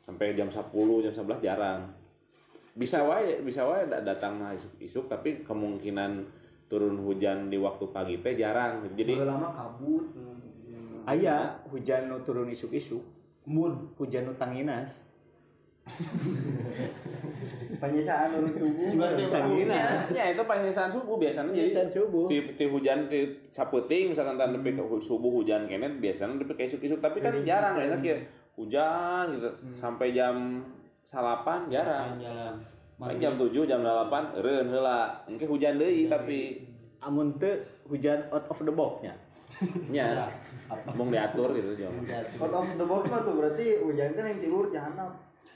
Sampai 0.00 0.32
jam 0.32 0.48
10 0.48 0.70
jam 1.02 1.12
11 1.12 1.42
jarang. 1.42 1.90
Bisa 2.72 3.02
wae 3.02 3.38
bisa 3.40 3.62
wae 3.64 3.84
da- 3.84 4.00
datang 4.00 4.38
mah 4.38 4.50
isuk-isuk 4.50 5.06
tapi 5.06 5.42
kemungkinan 5.42 6.24
turun 6.64 6.96
hujan 6.98 7.46
di 7.46 7.58
waktu 7.58 7.84
pagi 7.88 8.18
teh 8.18 8.34
jarang. 8.34 8.86
Jadi 8.92 9.12
Udah 9.14 9.28
lama 9.28 9.48
kabut. 9.50 10.06
aya 11.04 11.36
hujan 11.68 12.08
nu 12.08 12.24
turun 12.24 12.48
isuk-isuk 12.48 13.04
Embun. 13.44 13.92
hujan 13.94 14.24
nu 14.24 14.32
tanginas 14.32 15.04
Penyisaan 17.74 18.28
urut 18.40 18.56
subuh. 18.56 18.88
tanginas 19.28 20.08
ya 20.08 20.24
itu 20.32 20.42
penyiksaan 20.48 20.88
subuh. 20.88 21.16
Biasanya 21.20 21.52
jadi 21.52 21.68
biasa 21.68 21.92
subuh. 21.92 22.24
di, 22.32 22.38
di 22.56 22.64
hujan 22.64 22.98
di 23.12 23.20
saputing 23.52 24.16
misalkan 24.16 24.40
tanda 24.40 24.56
nepi 24.56 24.72
ke 24.72 24.82
subuh 24.96 25.28
hujan 25.28 25.68
kene 25.68 26.00
biasanya 26.00 26.40
nepi 26.40 26.56
ke 26.56 26.64
isuk-isuk 26.64 27.04
tapi 27.04 27.20
kan 27.20 27.36
jarang 27.44 27.76
ya 27.76 27.96
kayak 28.00 28.32
hujan 28.56 29.24
gitu. 29.36 29.50
Sampai 29.68 30.16
jam 30.16 30.64
salapan 31.04 31.68
jarang. 31.68 32.16
Paling 32.94 33.18
jam 33.18 33.34
7 33.34 33.50
jam 33.66 33.82
8 33.82 34.38
eureun 34.38 34.70
heula. 34.70 35.20
Engke 35.26 35.44
hujan 35.44 35.76
deui 35.76 36.06
tapi 36.06 36.62
amun 37.02 37.36
teu 37.36 37.60
hujan 37.90 38.24
out 38.32 38.46
of 38.48 38.58
the 38.62 38.72
box 38.72 39.04
nya. 39.04 39.14
Nya. 39.90 40.30
Mung 40.96 41.12
diatur 41.12 41.52
gitu 41.52 41.76
jam 41.76 41.92
Out 42.40 42.54
of 42.54 42.66
the 42.78 42.86
box 42.86 43.02
mah 43.10 43.20
tuh 43.26 43.34
berarti 43.36 43.84
hujan 43.84 44.14
kan 44.16 44.24
yang 44.30 44.40
tidur 44.40 44.70
jahanam. 44.72 45.12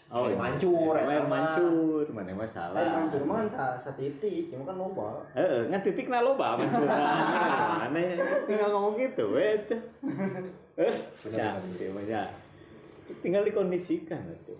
Oh 0.08 0.24
Air 0.24 0.40
mancur, 0.40 0.94
mah. 0.96 1.24
mancur 1.28 2.04
mana 2.12 2.32
mah 2.32 2.48
Air 2.48 2.52
salah 2.52 2.80
mancur 2.96 3.22
mah 3.28 3.34
kan 3.44 3.48
satitik, 3.76 4.48
cuma 4.48 4.64
kan 4.64 4.76
loba. 4.80 5.20
Heeh, 5.36 5.68
ngan 5.68 5.80
titik 5.84 6.08
na 6.08 6.24
loba 6.24 6.56
mancuran. 6.56 6.88
Mana 7.84 8.00
tinggal 8.48 8.68
ngomong 8.72 8.94
gitu 8.96 9.36
we 9.36 9.60
teh. 9.68 9.80
Eh, 10.80 10.94
ya, 11.32 11.60
mah 11.92 12.04
ya. 12.08 12.24
Tinggal 13.20 13.44
dikondisikan 13.44 14.20
atuh. 14.32 14.58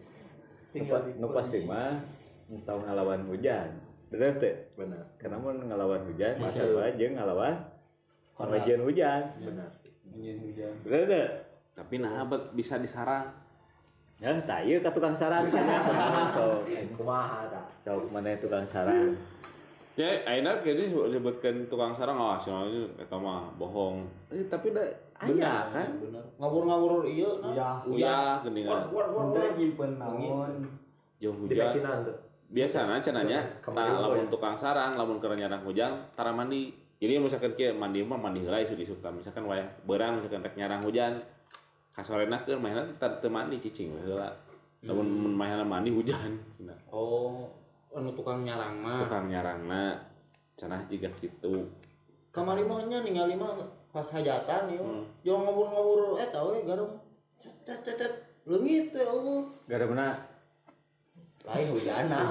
Tinggal 0.77 1.17
Nu 1.17 1.33
pasti 1.33 1.65
mah 1.65 1.97
nu 2.53 2.61
tahu 2.65 2.85
ngalawan 2.85 3.25
hujan. 3.33 3.73
Bener 4.13 4.37
teh? 4.37 4.73
Benar. 4.77 5.05
Karena 5.17 5.37
mun 5.41 5.65
ngalawan 5.69 6.05
hujan, 6.09 6.41
masa 6.41 6.65
Bisa. 6.65 6.81
aja 6.81 7.05
ngalawan 7.13 7.57
kemajuan 8.37 8.81
hujan. 8.85 9.23
Benar. 9.41 9.69
Hujan 10.13 10.37
hujan. 10.45 10.73
Bener 10.85 11.05
teh? 11.09 11.29
tapi 11.79 12.03
nah 12.03 12.27
bet 12.27 12.51
bisa 12.59 12.75
disarang 12.83 13.31
Ya, 14.19 14.35
tah 14.35 14.59
ieu 14.67 14.83
ka 14.83 14.91
tukang 14.91 15.15
sarang 15.15 15.47
kan 15.47 15.63
ya. 15.63 15.79
So, 16.35 16.67
Kumaha 16.99 17.47
ta? 17.47 17.63
so 17.79 18.03
mana 18.11 18.35
tukang 18.37 18.67
sarang. 18.67 19.15
ya 19.99 20.15
ayeuna 20.31 20.63
kayaknya 20.63 21.11
disebutkan 21.11 21.67
tukang 21.67 21.91
sarang 21.91 22.15
ah 22.23 22.39
soalnya 22.39 22.87
eta 23.03 23.19
mah 23.19 23.51
bohong 23.59 24.07
eh, 24.31 24.47
tapi 24.47 24.71
da 24.71 24.87
aya 25.19 25.75
kan 25.75 25.91
ngawur-ngawur 26.39 27.03
iya 27.03 27.27
nah. 27.43 27.51
Iya. 27.51 27.71
uyah 27.83 28.39
geuningan 28.47 28.95
Untuk 28.95 29.59
nyimpen 29.59 29.99
naon. 29.99 30.71
Di 31.19 31.27
hujan 31.27 32.07
biasana 32.49 33.03
cenanya 33.03 33.43
nah, 33.75 33.99
gua 33.99 34.07
lamun 34.07 34.25
ya. 34.25 34.31
tukang 34.31 34.55
sarang 34.55 34.95
lamun 34.95 35.19
keur 35.19 35.35
nyarang 35.35 35.67
hujan 35.67 35.91
tara 36.15 36.31
mandi 36.31 36.71
jadi 37.03 37.19
misalkan 37.19 37.59
kieu 37.59 37.75
mandi 37.75 38.01
mah 38.07 38.17
mandi 38.23 38.41
heula 38.47 38.63
isuk-isuk 38.63 39.03
tah. 39.03 39.11
misalkan 39.11 39.51
wayah 39.51 39.67
beurang 39.83 40.23
misalkan 40.23 40.47
rek 40.47 40.55
nyarang 40.55 40.81
hujan 40.87 41.19
kasorena 41.95 42.43
keur 42.47 42.59
mainan 42.61 42.89
teu 42.99 43.31
mandi 43.31 43.59
cicing 43.59 43.93
we 43.95 44.01
heula 44.07 44.31
lamun 44.87 45.09
mun 45.09 45.35
mainan 45.35 45.67
mandi 45.67 45.91
hujan 45.91 46.39
cenah. 46.55 46.79
oh 46.95 47.51
anu 47.95 48.15
tukang 48.15 48.47
nyarang 48.47 48.79
mah 48.79 49.03
tukang 49.09 49.27
nyarangna 49.27 49.99
cenah 50.55 50.83
jiga 50.87 51.11
kitu 51.19 51.67
kamari 52.31 52.63
mah 52.63 52.85
nya 52.87 53.03
ningali 53.03 53.35
mah 53.35 53.59
pas 53.89 54.05
hajatan 54.05 54.69
ya 54.71 54.79
Hmm. 54.85 55.03
jangan 55.25 55.49
ngawur-ngawur 55.49 56.21
eta 56.21 56.39
we 56.45 56.61
garum 56.63 56.93
cet 57.41 57.57
cet 57.65 57.81
cet 57.83 57.97
cet. 57.99 58.13
leungit 58.47 58.93
we 58.93 59.03
Allah 59.03 59.43
Gara 59.67 59.85
mana? 59.89 60.28
Lain 61.49 61.67
hujana 61.73 62.29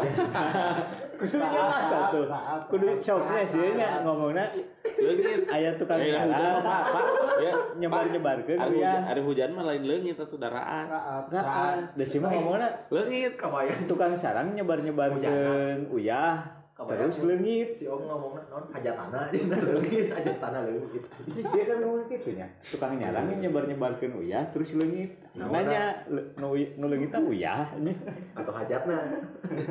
Kudu 1.17 1.41
jelas 1.41 1.89
atuh. 1.89 2.29
Kudu 2.69 2.87
coknya 3.01 3.41
sih 3.41 3.73
nya 3.73 4.05
ngomongna 4.05 4.45
leungit 5.01 5.49
aya 5.49 5.73
tukang 5.73 5.97
hujan 5.97 6.29
Pak. 6.61 6.83
ya 7.41 7.53
nyebar-nyebarkeun 7.81 8.57
Ada 8.57 8.69
ya. 8.69 8.69
hujan, 8.69 9.01
ada 9.09 9.21
hujan 9.25 9.49
mah 9.57 9.65
lain 9.65 9.81
leungit 9.89 10.17
atau 10.21 10.37
daraan. 10.37 10.85
Raan. 11.33 11.77
Da 11.97 12.03
sih 12.05 12.21
mah 12.21 12.29
ngomongna 12.29 12.69
Leungit. 12.93 13.33
Kabayang. 13.33 13.89
tukang 13.89 14.13
sarang 14.13 14.53
nyebar-nyebarkeun 14.53 15.89
uyah 15.89 16.56
terus 16.77 17.25
leungit. 17.25 17.73
Si 17.73 17.89
Om 17.89 18.05
ngomongna 18.05 18.45
non 18.53 18.69
hajatana 18.69 19.33
cenah 19.33 19.61
leungit, 19.73 20.13
hajatana 20.13 20.59
leungit. 20.69 21.03
Jadi 21.25 21.41
sih 21.41 21.61
kan 21.65 21.77
ngomong 21.81 22.05
gitu 22.05 22.29
nya. 22.37 22.45
Tukang 22.61 23.01
nyarang 23.01 23.33
nyebar-nyebarkeun 23.41 24.13
uyah 24.21 24.45
terus 24.53 24.77
leungit. 24.77 25.17
Nanya 25.33 26.05
le- 26.05 26.37
nu 26.37 26.53
nu 26.53 26.85
leungit 26.85 27.09
teh 27.09 27.17
uyah 27.17 27.73
Atau 28.39 28.53
hajatna. 28.53 28.97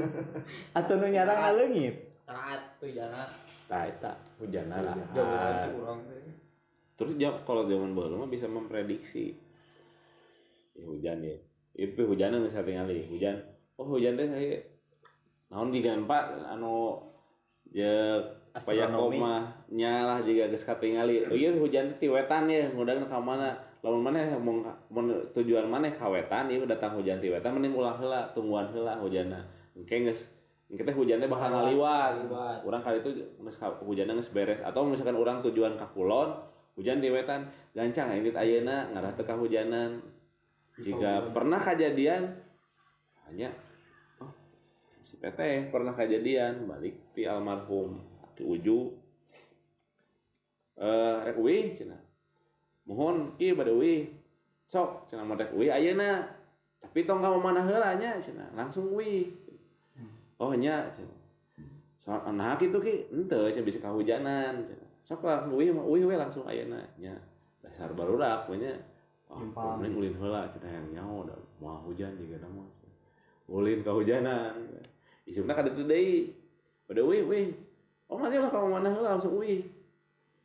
atau 0.82 0.94
nu 0.98 1.06
nyarang 1.06 1.38
leungit. 1.54 1.96
raat 2.26 2.82
tuh 2.82 2.90
jana 2.90 3.22
Tah 3.70 3.86
eta 3.86 4.10
hujanna 4.42 4.82
lah. 4.82 4.98
Terus 6.98 7.14
jam 7.22 7.38
kalau 7.46 7.70
zaman 7.70 7.94
baru 7.94 8.18
mah 8.18 8.26
bisa 8.26 8.50
memprediksi. 8.50 9.38
Ya, 10.74 10.82
hujan 10.90 11.22
ya. 11.22 11.38
Itu 11.78 12.02
hujan 12.02 12.34
yang 12.34 12.50
saya 12.50 12.66
tinggali 12.66 12.98
hujan. 12.98 13.38
Oh 13.78 13.86
hujan 13.86 14.18
teh 14.18 14.26
saya 14.26 14.58
naon 15.46 15.70
juga 15.70 15.94
empat 15.94 16.24
anu 16.50 16.98
ya 17.70 18.18
Astronomi. 18.56 19.20
koma 19.20 19.52
nyalah 19.68 20.24
juga 20.24 20.48
geus 20.48 20.64
katingali. 20.64 21.28
Oh 21.28 21.36
iya 21.36 21.52
hujan 21.52 21.92
ti 22.00 22.08
wetan 22.08 22.48
ya, 22.48 22.64
ngudang 22.72 23.04
ka 23.04 23.20
mana? 23.20 23.52
Lamun 23.84 24.00
mana 24.00 24.32
mau 24.40 25.04
tujuan 25.36 25.68
mana 25.68 25.92
ka 25.92 26.08
wetan 26.08 26.48
ieu 26.48 26.64
datang 26.64 26.96
hujan 26.96 27.20
ti 27.20 27.28
wetan 27.28 27.52
mending 27.52 27.76
ulah 27.76 28.00
heula, 28.00 28.24
tungguan 28.32 28.72
heula 28.72 28.96
hujanna. 28.96 29.44
Engke 29.76 30.08
geus 30.08 30.32
engke 30.72 30.88
teh 30.88 30.96
hujan 30.96 31.20
teh 31.20 31.28
bakal 31.28 31.52
ngaliwat. 31.52 32.32
Orang 32.64 32.80
kali 32.80 33.04
itu 33.04 33.28
hujanna 33.84 34.16
geus 34.16 34.32
beres 34.32 34.64
atau 34.64 34.88
misalkan 34.88 35.20
orang 35.20 35.44
tujuan 35.44 35.76
ka 35.76 35.84
kulon, 35.92 36.32
hujan 36.80 37.04
di 37.04 37.12
wetan 37.12 37.44
gancang 37.76 38.08
ini 38.16 38.32
ayeuna 38.32 38.88
ngarah 38.96 39.12
teu 39.12 39.28
ka 39.28 39.36
hujanan. 39.36 40.00
Jika 40.80 41.28
pernah 41.36 41.60
kejadian 41.60 42.40
hanya 43.28 43.52
si 45.16 45.24
teteh 45.24 45.72
pernah 45.72 45.96
kejadian 45.96 46.68
balik 46.68 47.16
ti 47.16 47.24
almarhum 47.24 47.96
di 48.36 48.44
uju. 48.44 48.92
Eh 50.76 51.16
rek 51.24 51.40
uwi 51.40 51.72
cenah 51.72 51.96
mohon 52.84 53.32
ki 53.40 53.56
bade 53.56 53.72
uwi. 53.72 54.12
Sok 54.68 55.08
cenah 55.08 55.24
mah 55.24 55.40
rek 55.40 55.56
uwi 55.56 55.72
ayeuna. 55.72 56.20
Tapi 56.84 57.08
tong 57.08 57.24
ka 57.24 57.32
mana 57.32 57.64
heula 57.64 57.96
nya 57.96 58.20
cenah 58.20 58.52
langsung 58.52 58.92
uwi. 58.92 59.32
Oh 60.36 60.52
nya 60.52 60.84
cenah 60.92 61.16
soal 62.04 62.22
nah 62.36 62.54
kitu 62.60 62.76
ki 62.76 63.08
henteu 63.08 63.48
cenah 63.48 63.64
bisa 63.64 63.80
kahujanan 63.80 64.62
cenah 64.68 64.90
sok 65.00 65.24
lah 65.24 65.48
uwi 65.48 65.72
mah 65.72 65.82
uwi 65.82 66.04
we 66.04 66.12
langsung 66.12 66.44
ayeuna 66.44 66.84
nya. 67.00 67.16
Dasar 67.64 67.88
barudak 67.96 68.44
we 68.52 68.60
nya 68.60 68.76
oh 69.32 69.40
Timpang. 69.40 69.80
mending 69.80 69.96
ulin 69.96 70.14
heula 70.20 70.44
cenah 70.44 70.68
yang 70.68 70.86
nyaho 70.92 71.24
da 71.24 71.34
moal 71.56 71.80
hujan 71.88 72.12
juga 72.20 72.36
mah 72.52 72.68
ulin 73.48 73.80
kahujanan 73.80 74.54
isukna 75.26 75.52
kada 75.52 75.74
teu 75.74 75.84
deui 75.84 76.32
bade 76.86 77.02
uwi 77.02 77.18
uwi 77.26 77.42
oh 78.08 78.16
mati 78.16 78.38
lah 78.38 78.48
kamu 78.48 78.70
mana 78.70 78.88
heula 78.94 79.18
langsung 79.18 79.36
uwi 79.36 79.66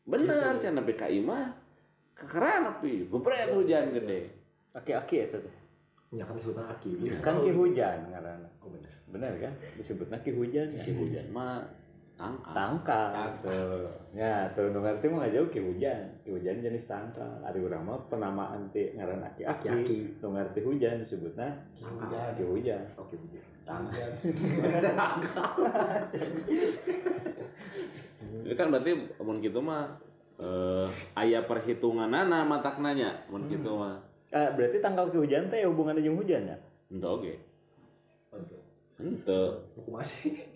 bener 0.04 0.58
cenah 0.58 0.82
tapi 0.82 0.94
ka 0.98 1.06
ieu 1.08 1.22
mah 1.22 1.54
kekeran 2.18 2.68
api 2.74 3.06
gepret 3.08 3.54
hujan 3.54 3.94
gede 3.94 4.42
Aki-aki 4.72 5.16
eta 5.28 5.38
teh. 5.44 5.56
Ya 6.16 6.24
kan 6.24 6.36
disebutna 6.40 6.64
aki. 6.72 6.96
Kan 7.20 7.44
ki 7.44 7.52
hujan 7.52 8.08
ngaranna. 8.08 8.48
Oh 8.64 8.72
bener. 8.72 8.92
Bener 9.12 9.32
kan? 9.40 9.54
Disebutna 9.76 10.16
ki 10.24 10.32
hujan. 10.32 10.72
ki 10.72 10.92
hujan 10.96 11.28
mah 11.36 11.60
tangkal. 12.22 12.54
Tangkal 12.54 13.28
tuh 13.42 13.90
ya 14.14 14.46
tuh 14.54 14.70
nu 14.70 14.80
ngerti 14.86 15.06
mah 15.10 15.18
nggak 15.26 15.34
jauh 15.34 15.48
ki 15.50 15.60
hujan. 15.66 16.06
Ki 16.22 16.30
hujan 16.30 16.62
jenis 16.62 16.86
tangkal. 16.86 17.42
Ari 17.42 17.60
urang 17.66 17.84
mah 17.90 17.98
penamaan 18.06 18.70
ti 18.70 18.94
ngaran 18.94 19.26
aki. 19.26 19.42
Aki. 19.50 19.68
Aki-aki. 19.68 20.00
nu 20.22 20.28
ngerti 20.38 20.60
hujan 20.62 21.02
disebutna 21.02 21.50
Tangkal. 21.82 22.30
ki 22.38 22.44
hujan. 22.46 22.82
Oke. 23.02 23.16
bener. 23.18 24.04
itu 28.42 28.54
kan 28.60 28.68
berarti 28.70 28.92
mun 29.22 29.38
gitu 29.42 29.60
mah 29.62 29.90
eh 30.42 30.88
aya 31.18 31.46
perhitunganana 31.46 32.46
mataknanya 32.46 33.26
mun 33.34 33.50
gitu 33.50 33.82
mah. 33.82 33.98
Ah, 34.32 34.54
berarti 34.54 34.78
tangkal 34.80 35.10
ki 35.10 35.18
hujan 35.18 35.50
teh 35.50 35.66
hubungannya 35.66 36.06
jeung 36.06 36.22
hujan 36.22 36.48
ya? 36.48 36.58
Henteu 36.88 37.20
oge 37.20 37.36
Untuk 38.32 38.64
henteu. 39.00 39.60
Aku 39.80 39.90
masih. 39.92 40.51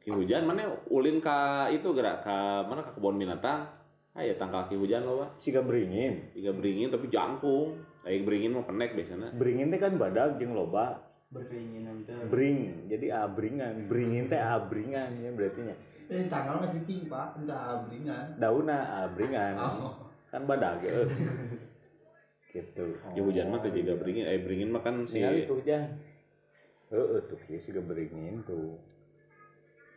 Ki 0.00 0.10
hujan 0.10 0.48
mana 0.48 0.64
ulin 0.88 1.20
ka 1.20 1.68
itu 1.68 1.92
gerak 1.92 2.24
ka 2.24 2.64
mana 2.64 2.80
ka 2.84 2.96
kebun 2.96 3.20
binatang. 3.20 3.68
Aya 4.10 4.34
tangkal 4.34 4.66
ki 4.66 4.74
hujan 4.74 5.06
loba 5.06 5.30
siga 5.38 5.62
beringin. 5.62 6.34
Tiga 6.34 6.50
beringin 6.50 6.90
tapi 6.90 7.06
jangkung. 7.12 7.78
Kayak 8.02 8.26
beringin 8.26 8.50
mah 8.56 8.64
pendek 8.66 8.96
biasanya. 8.96 9.28
Beringin 9.36 9.70
teh 9.70 9.78
kan 9.78 9.94
badag 10.00 10.40
jeung 10.40 10.56
loba. 10.56 10.98
Berkeinginan 11.30 12.02
teh. 12.08 12.16
Bring 12.26 12.90
jadi 12.90 13.22
abringan. 13.28 13.86
Beringin 13.86 14.26
teh 14.26 14.40
abringan 14.40 15.10
ya 15.20 15.30
berarti 15.30 15.60
nya. 15.62 15.76
Eh 16.10 16.26
tanggal 16.26 16.58
masih 16.58 16.82
timpa 16.88 17.38
entah 17.38 17.78
abringan. 17.78 18.34
Dauna 18.34 19.06
abringan. 19.06 19.54
Oh. 19.62 19.94
Kan 20.26 20.42
badag 20.48 20.82
eh. 20.82 21.06
gitu. 22.50 22.98
Ya 23.14 23.22
hujan 23.22 23.46
mah 23.54 23.62
tuh 23.62 23.70
juga 23.70 23.94
beringin, 23.94 24.26
eh 24.26 24.42
beringin 24.42 24.74
mah 24.74 24.82
kan 24.82 25.06
si 25.06 25.22
hujan. 25.22 26.02
Heeh 26.90 27.20
tuh 27.30 27.38
kieu 27.46 27.62
siga 27.62 27.78
beringin 27.78 28.42
tuh 28.42 28.74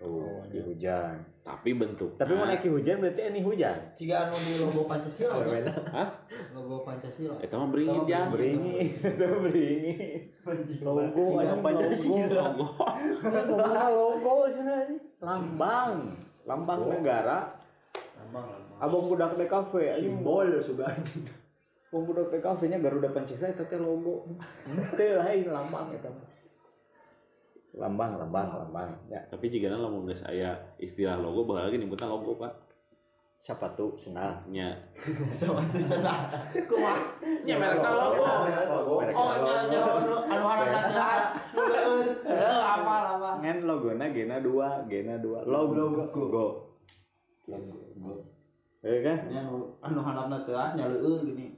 Tuh, 0.04 0.44
di 0.52 0.60
hujan. 0.60 1.16
tapi 1.44 1.76
bentuk. 1.76 2.16
Tapi 2.16 2.32
mau 2.40 2.48
naik 2.48 2.64
hujan 2.64 3.04
berarti 3.04 3.28
ini 3.28 3.44
hujan. 3.44 3.76
Jika 4.00 4.28
anu 4.28 4.36
di 4.40 4.56
logo 4.64 4.88
Pancasila 4.88 5.44
ya. 5.44 5.68
Hah? 5.92 6.10
Logo 6.56 6.88
Pancasila. 6.88 7.36
Eta 7.44 7.60
mah 7.60 7.68
beringin 7.68 8.04
ya. 8.08 8.32
Beringin, 8.32 8.88
itu 8.96 9.28
beringin. 9.44 10.20
Logo 10.80 11.44
anjing 11.44 11.60
Pancasila. 11.60 12.56
logo. 12.56 12.88
Logo 13.28 13.56
logo 14.24 14.48
cenah 14.48 14.88
ini. 14.88 14.98
Lambang, 15.20 16.16
lambang 16.48 16.80
negara. 16.88 17.60
Lambang 18.24 18.46
lambang. 18.48 18.80
Abang 18.80 19.04
budak 19.08 19.36
di 19.36 19.48
kafe. 19.48 20.00
Simbol 20.00 20.48
sudah 20.64 20.96
Abang 21.92 22.04
budak 22.08 22.32
di 22.32 22.40
kafe 22.40 22.72
nya 22.72 22.80
Garuda 22.80 23.12
Pancasila 23.12 23.52
eta 23.52 23.68
teh 23.68 23.80
logo. 23.80 24.32
Teu 24.96 25.20
lain 25.20 25.52
lambang 25.52 25.92
eta 25.92 26.08
mah. 26.08 26.43
Lambang, 27.74 28.22
lambang, 28.22 28.54
lambang. 28.54 28.90
Ya, 29.10 29.18
Tapi 29.28 29.50
jika 29.50 29.74
lamun 29.74 30.06
geus 30.06 30.22
aya 30.24 30.54
istilah 30.78 31.18
logo 31.18 31.44
bakal 31.44 31.68
lagi 31.68 31.82
nyebutna 31.82 32.06
logo, 32.06 32.38
Pak. 32.38 32.54
siapa 33.44 33.68
tuh 33.76 33.92
senang. 34.00 34.40
Nya. 34.48 34.72
Sama 35.36 35.60
itu 35.68 35.84
sana. 35.84 36.32
Kumaha? 36.64 36.96
Nya 37.44 37.60
merekna 37.60 37.92
logo. 37.92 38.24
Mereka 39.04 39.20
Oh, 39.20 39.28
logo. 39.36 39.44
nya 39.44 39.56
nya 39.68 39.80
anu 39.84 40.16
anu 40.24 40.46
harana 40.48 40.80
jelas. 40.88 41.26
Heuh, 41.52 42.62
apa 42.64 42.94
apa. 43.20 43.30
Ngan 43.44 43.58
logona 43.68 44.06
gena 44.16 44.40
dua, 44.40 44.88
gena 44.88 45.20
dua. 45.20 45.44
Logo. 45.44 46.08
Logo. 46.08 46.46
Ya 48.80 49.00
kan? 49.04 49.18
Nya 49.28 49.40
anu 49.44 49.76
anu 49.84 50.00
handapna 50.00 50.38
teu 50.48 50.56
ah 50.56 50.72
nya 50.80 50.88
gini. 50.88 51.52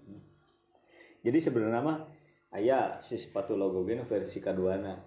Jadi 1.22 1.38
sebenarnya 1.38 1.86
mah 1.86 2.01
aya 2.49 2.97
si 2.97 3.13
sepatu 3.13 3.53
logo 3.53 3.86
gini 3.86 4.01
versi 4.01 4.41
kaduana. 4.41 4.97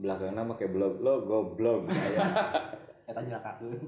Belakangnya 0.00 0.42
make 0.48 0.64
blog 0.72 0.96
logo 1.04 1.52
blog. 1.54 1.84
Aya. 1.92 2.24
Eta 3.04 3.20
jelakakeun. 3.20 3.84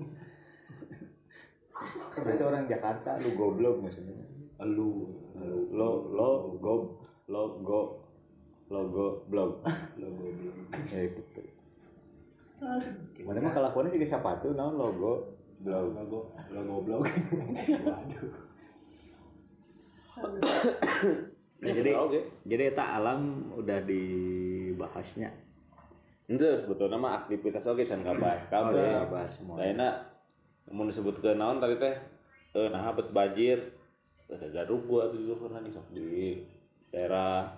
Berarti 2.21 2.43
orang 2.45 2.69
Jakarta 2.69 3.17
lu 3.25 3.33
goblok 3.35 3.81
maksudnya. 3.81 4.13
lu 4.63 5.09
Lu 5.41 5.73
lo 5.73 5.89
lo 6.13 6.29
go 6.61 6.75
logo 7.27 7.81
logo 8.69 9.25
blog. 9.27 9.65
logo 9.97 10.25
belum 10.37 10.57
Ya 10.93 11.09
gitu. 11.09 11.43
Mana 13.27 13.43
mah 13.43 13.53
kelakuannya 13.57 13.91
sih 13.91 14.05
sepatu 14.07 14.53
naon 14.55 14.77
logo 14.77 15.35
blog. 15.65 15.97
logo 15.97 16.21
logo 16.53 16.75
blog 16.85 17.03
Nah, 21.63 21.71
jadi 21.71 21.95
oke. 21.95 22.43
jadi 22.43 22.75
eta 22.75 22.99
alam 22.99 23.55
udah 23.55 23.87
dibahasnya. 23.87 25.31
Itu 26.33 26.49
sebetulnya 26.65 26.97
mah 26.97 27.13
aktivitas 27.25 27.69
oke 27.69 27.85
can 27.85 28.01
kabahas 28.01 28.49
kabeh. 28.49 28.81
Udah 28.81 29.05
bahas 29.13 29.33
semua. 29.37 29.61
Lainna 29.61 30.01
mun 30.73 30.89
disebut 30.89 31.21
ke 31.21 31.37
naon 31.37 31.61
tadi 31.61 31.77
teh 31.77 31.93
eh 32.57 32.69
nah 32.73 32.89
bet 32.97 33.13
banjir 33.13 33.61
ada 34.33 34.49
gaduh 34.49 34.81
buat 34.89 35.13
itu 35.13 35.37
pernah 35.37 35.61
di 35.61 35.73
di 35.93 36.41
daerah 36.89 37.53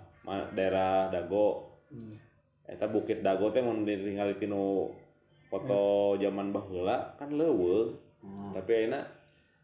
daerah 0.50 1.06
Dago. 1.06 1.78
Eta 2.66 2.90
Bukit 2.90 3.22
Dago 3.22 3.54
teh 3.54 3.62
mun 3.62 3.86
ditinggali 3.86 4.42
tinu 4.42 4.90
foto 5.46 6.18
zaman 6.18 6.50
baheula 6.50 7.14
kan 7.14 7.30
leuweung. 7.30 7.94
Tapi 8.56 8.70
ayeuna 8.74 9.04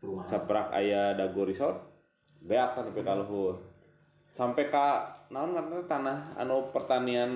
rumah 0.04 0.22
saprak 0.22 0.70
aya 0.70 1.18
Dago 1.18 1.42
Resort 1.42 1.82
beak 2.46 2.78
kan 2.78 2.86
tapi 2.86 3.02
kaluhur. 3.02 3.58
Sampai 4.30 4.70
ka 4.70 5.10
naon 5.34 5.58
karena 5.58 5.82
tanah 5.90 6.18
anu 6.38 6.62
pertanian 6.70 7.34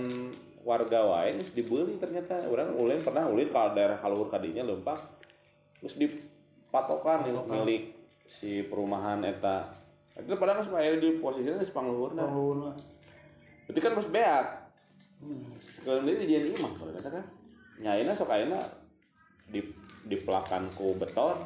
warga 0.64 1.04
wae 1.04 1.30
geus 1.36 1.52
dibeuli 1.52 2.00
ternyata. 2.00 2.48
Urang 2.48 2.74
ulin 2.80 2.98
pernah 3.04 3.28
ulin 3.28 3.52
ka 3.52 3.70
daerah 3.76 4.00
kaluhur 4.00 4.32
kadinya 4.32 4.64
leumpang 4.64 4.96
terus 5.78 6.00
dipatokan 6.00 7.28
itu 7.28 7.40
milik 7.44 7.82
si 8.24 8.64
perumahan 8.64 9.20
eta. 9.22 9.68
Itu 10.16 10.34
padahal 10.40 10.64
geus 10.64 10.72
aya 10.72 10.96
di 10.96 11.20
posisinya 11.20 11.60
geus 11.60 11.70
pangluhurna 11.70 12.24
berarti 13.64 13.80
kan 13.80 13.96
harus 13.96 14.12
beak 14.12 14.46
sekalian 15.72 16.04
ini 16.04 16.24
dia 16.28 16.40
imah 16.52 16.72
kalau 16.76 16.92
kata 16.92 17.08
kan. 17.12 17.24
Nyaina 17.80 18.12
sok 18.12 18.32
ayeuna 18.32 18.60
di 19.48 19.60
dipelakan 20.04 20.68
ku 20.76 20.96
beton 21.00 21.36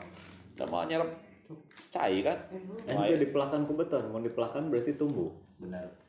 dan 0.59 0.67
mau 0.67 0.83
nyerap 0.83 1.11
cai 1.95 2.23
kan. 2.23 2.39
Ente 2.87 3.23
di 3.23 3.27
pelakan 3.31 3.67
ku 3.71 3.79
beton, 3.79 4.11
mau 4.11 4.19
di 4.19 4.31
pelakan 4.31 4.67
berarti 4.67 4.99
tumbuh. 4.99 5.31
benar 5.59 6.08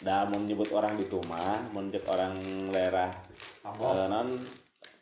Dah 0.00 0.26
mau 0.26 0.36
nyebut 0.36 0.68
orang 0.70 0.96
di 0.96 1.04
rumah, 1.04 1.62
mau 1.70 1.80
nyebut 1.80 2.02
orang 2.08 2.34
daerah 2.68 3.10
eh, 3.62 4.06
non 4.08 4.28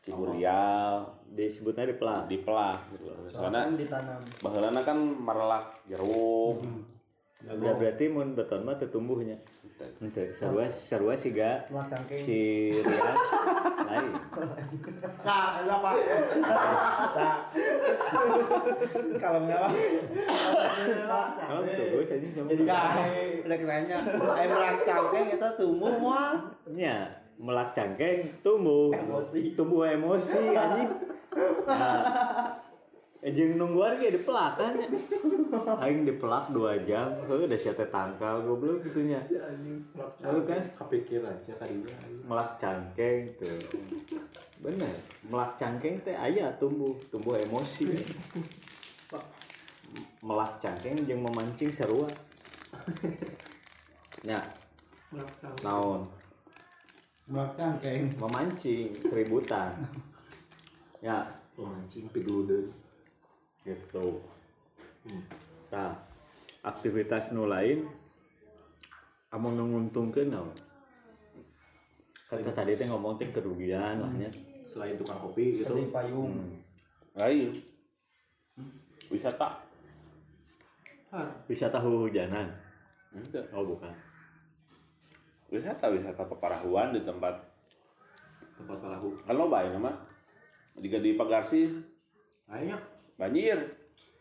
Ciburial 0.03 1.07
Disebutnya 1.32 1.88
di 1.88 1.97
pelak. 1.97 2.22
di 2.28 2.36
pelak 2.36 2.78
gitu. 2.93 3.09
Soalnya 3.30 3.64
Kan 3.64 3.78
ditanam. 3.78 4.20
baheulana 4.45 4.80
kan 4.82 4.99
merelak 5.01 5.64
jeruk. 5.86 6.61
Ya 7.43 7.72
berarti 7.74 8.05
mun 8.07 8.38
beton 8.38 8.62
mah 8.62 8.78
teu 8.78 8.88
tumbuhnya. 8.90 9.38
Ente 9.99 10.30
sarua 10.30 10.70
sarua 10.70 11.18
siga 11.18 11.66
si 12.07 12.70
Rian 12.70 13.16
lain. 13.82 14.11
Nah, 15.26 15.59
ada 15.59 15.74
apa? 15.74 15.90
Nah. 16.38 17.36
Kalau 19.18 19.38
enggak 19.43 19.59
apa? 19.59 19.68
Kalau 21.34 21.62
gue 21.66 22.05
saja 22.07 22.26
sama. 22.30 22.49
Jadi 22.55 22.62
udah 23.43 23.59
kiranya 23.59 23.97
ayam 24.38 24.51
merang 24.55 24.78
cangkeng 24.86 25.26
itu 25.34 25.49
tumbuh 25.59 25.95
mah. 25.99 26.47
nya 26.70 27.11
melak 27.43 27.74
cangkeng 27.74 28.22
tumbuh 28.47 28.95
Emosi. 28.95 29.59
tumbuh 29.59 29.82
emosi 29.82 30.55
anjing. 30.55 30.90
Nah, 31.66 31.99
Ejeng 33.23 33.55
nungguan 33.55 33.95
kayak 33.95 34.18
di 34.18 34.23
pelak 34.27 34.59
kan? 34.59 34.75
Ya. 34.75 34.91
Aing 35.79 36.03
di 36.03 36.18
pelak 36.18 36.51
2 36.51 36.91
jam, 36.91 37.07
heuh 37.31 37.47
udah 37.47 37.55
siate 37.55 37.87
tangkal 37.87 38.43
goblok 38.43 38.83
gitunya. 38.83 39.23
Tahu 40.18 40.43
kan? 40.43 40.59
kepikiran 40.75 41.39
sih 41.39 41.55
tadi 41.55 41.87
melak 42.27 42.59
cangkeng 42.59 43.31
tuh. 43.39 43.62
Bener. 44.59 44.91
Melak 45.31 45.55
cangkeng 45.55 46.03
teh 46.03 46.18
aya 46.18 46.51
tumbuh. 46.59 46.99
Tumbuh 47.14 47.39
emosi 47.39 47.95
melak 50.18 50.59
cangkeng 50.59 51.07
jeung 51.07 51.23
memancing 51.23 51.70
sarua. 51.70 52.11
Nya 54.27 54.43
naon? 55.62 56.11
Merang 57.31 57.55
cangkeng. 57.55 58.18
memancing 58.18 58.99
keributan. 58.99 59.79
Ya. 60.99 61.39
Pemancing 61.53 62.09
pidudeun 62.11 62.82
gitu. 63.67 64.23
Nah 65.71 65.99
aktivitas 66.63 67.35
nu 67.35 67.51
lain 67.51 67.87
amun 69.35 69.59
nguntungkeun 69.59 70.31
naon 70.31 70.53
kata 72.33 72.53
tadi 72.55 72.79
teh 72.81 72.89
ngomong 72.89 73.21
teh 73.21 73.29
kerugian 73.29 74.01
lah 74.01 74.09
nya 74.17 74.31
selain 74.73 74.97
tukang 74.97 75.21
kopi 75.21 75.61
gitu. 75.61 75.69
Seperti 75.69 75.93
payung. 75.93 76.33
Lain. 77.13 77.53
Wisata. 79.13 79.61
wisata 81.45 81.77
hujanan? 81.77 82.49
Enggak. 83.13 83.45
oh 83.53 83.69
bukan. 83.69 83.93
Wisata 85.53 85.93
wisata 85.93 86.25
peparahuan 86.25 86.97
di 86.97 87.05
tempat. 87.05 87.37
Tempat 88.57 88.79
palahu 88.81 89.13
kan 89.29 89.37
lo 89.37 89.53
bae 89.53 89.69
mah. 89.77 89.93
Jika 90.81 91.05
di 91.05 91.13
Pagarsi 91.13 91.69
ayo 92.49 92.81
banjir. 93.23 93.59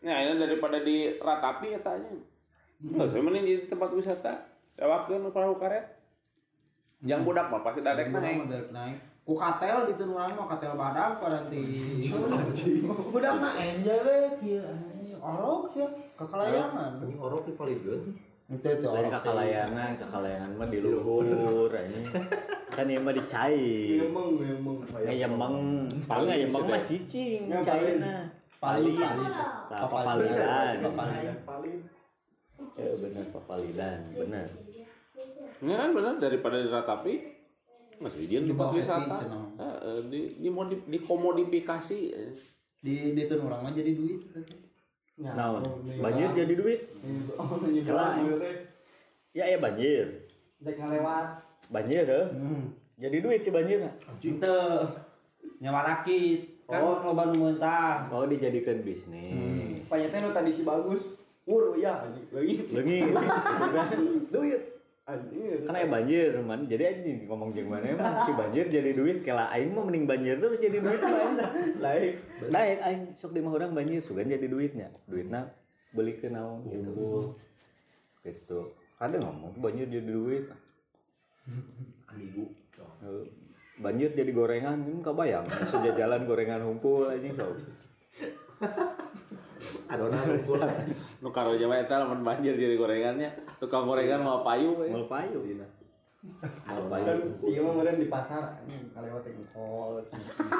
Nah, 0.00 0.16
ini 0.16 0.34
daripada 0.36 0.78
di 0.78 0.96
ratapi 1.16 1.74
eta 1.74 1.94
nya. 1.94 2.10
Enggak 2.80 3.06
saya 3.08 3.20
mending 3.20 3.44
di 3.44 3.54
tempat 3.64 3.90
wisata. 3.90 4.34
Sewakeun 4.72 5.26
perahu 5.28 5.54
karet. 5.54 5.86
Yang 7.00 7.20
budak 7.24 7.46
mah 7.48 7.60
pasti 7.60 7.80
dadek 7.80 8.10
naik. 8.10 8.46
Budak 8.46 8.70
naik. 8.70 8.98
Ku 9.22 9.34
katel 9.34 9.86
di 9.86 9.94
tunuran 9.94 10.30
mah 10.32 10.46
katel 10.48 10.74
badak 10.74 11.18
pada 11.18 11.46
di. 11.46 11.62
Budak 12.82 13.34
mah 13.36 13.52
enjoy 13.54 13.98
we. 14.40 14.58
Orok 15.18 15.70
sih 15.70 15.86
kakalayangan. 16.16 16.98
ini 16.98 17.14
orok 17.14 17.46
di 17.46 17.54
paling 17.54 17.78
gede 17.78 18.10
Itu 18.50 18.66
itu 18.68 18.82
lain 18.84 19.06
orok. 19.06 19.22
kakalayangan 19.22 19.90
kakalayangan 19.94 20.50
mah 20.52 20.66
di 20.66 20.78
luhur 20.82 21.70
ini 21.70 22.02
kan 22.68 22.90
ieu 22.90 22.98
mah 22.98 23.14
dicai 23.14 24.02
Emang 24.02 24.34
emang. 24.34 24.82
ngayemeng 24.90 25.56
paling 26.10 26.26
ngayemeng 26.26 26.64
mah 26.66 26.82
cicing 26.82 27.46
Ya, 27.46 27.62
cairna 28.62 28.94
Pali 28.94 28.94
Pali. 28.94 29.02
pali. 29.18 29.24
Tah, 29.66 29.78
papalidan 29.82 30.74
Papalidan. 30.84 31.36
Eh, 32.72 32.94
bener 32.94 33.24
papalidan 33.28 33.98
bener 34.12 34.46
Ini 35.58 35.72
kan 35.72 35.90
benar 35.90 36.14
daripada 36.16 36.56
di 36.56 36.68
ratapi 36.68 37.14
masih 37.98 38.20
izin 38.20 38.42
Di 38.44 38.50
tempat 38.50 38.68
wisata. 38.72 39.16
di 40.04 40.20
di 40.32 40.48
modi- 40.48 40.82
dikomodifikasi. 40.84 41.98
eh. 42.08 42.32
Di 42.78 43.12
di 43.12 43.22
tunuran 43.24 43.62
mah 43.62 43.70
jadi 43.70 43.92
duit. 43.92 44.20
naon 45.14 45.62
banjir 46.00 46.34
jadi 46.34 46.54
duit 46.56 46.80
Oh, 47.36 47.60
ya 49.30 49.44
ya 49.44 49.58
banjir 49.58 50.26
dek 50.58 50.76
ngelewat 50.76 51.26
banjir 51.68 52.02
heuh. 52.02 52.26
Hmm. 52.32 52.74
jadi 52.96 53.16
duit 53.20 53.38
si 53.38 53.50
banjir 53.50 53.86
Ente 54.18 54.56
nyawa 55.58 55.80
rakit 55.84 56.51
kan 56.72 56.80
Oh. 56.80 56.96
loba 57.04 57.22
nu 57.28 57.52
mentah. 57.52 58.08
oh 58.08 58.24
dijadikan 58.24 58.80
bisnis. 58.80 59.84
Panyatnya 59.92 60.24
nu 60.24 60.30
tadi 60.32 60.50
si 60.56 60.64
bagus. 60.64 61.04
Ur 61.44 61.76
ya 61.76 62.08
lagi. 62.32 62.72
Lagi. 62.72 62.98
Duit. 64.32 64.62
Kan 65.02 65.74
aya 65.76 65.86
banjir 65.90 66.32
man. 66.40 66.64
Jadi 66.64 66.82
anjing 66.88 67.18
ngomong 67.28 67.52
jeung 67.52 67.68
mana 67.68 67.92
emang 67.92 68.24
si 68.24 68.32
banjir 68.32 68.64
jadi 68.72 68.96
duit 68.96 69.20
kela 69.20 69.52
aing 69.52 69.74
mah 69.76 69.84
mending 69.84 70.08
banjir 70.08 70.40
terus 70.40 70.56
jadi 70.56 70.78
duit 70.80 71.02
lain. 71.02 71.32
Lain. 71.82 72.12
Baik, 72.48 72.78
aing 72.80 73.02
sok 73.12 73.36
di 73.36 73.44
mah 73.44 73.52
urang 73.52 73.76
banjir 73.76 74.00
sugan 74.00 74.30
jadi 74.30 74.46
duitnya. 74.48 74.88
Duitna 75.04 75.52
beli 75.92 76.16
ke 76.16 76.32
naon 76.32 76.64
gitu. 76.72 77.36
Gitu. 78.24 78.60
Kadang 78.96 79.28
ngomong 79.28 79.60
banjir 79.60 79.90
jadi 79.90 80.08
duit. 80.08 80.48
ambigu. 82.08 82.46
Banjir 83.82 84.14
jadi 84.14 84.30
gorengan, 84.30 84.78
ini 84.86 85.02
kebayang. 85.02 85.44
Sejajalan 85.68 86.24
gorengan 86.24 86.62
hunkul 86.62 87.10
anjing 87.10 87.34
sok. 87.34 87.58
adonan 89.92 90.20
ngumpul 90.24 90.60
nu 91.20 91.28
karo 91.28 91.52
jawa 91.56 91.84
eta 91.84 92.00
lamun 92.04 92.24
banjir 92.24 92.56
jadi 92.56 92.76
gorengannya 92.80 93.28
tukang 93.60 93.84
gorengan 93.84 94.24
mau 94.24 94.40
payu 94.40 94.72
we. 94.76 94.88
Mal 94.88 95.06
payu 95.08 95.38
dina. 95.44 95.66
Payu. 96.62 97.04
kan 97.04 97.18
iya 97.44 97.60
mah 97.66 97.72
meureun 97.74 97.98
di 97.98 98.06
pasar 98.06 98.62
engkol 98.62 100.06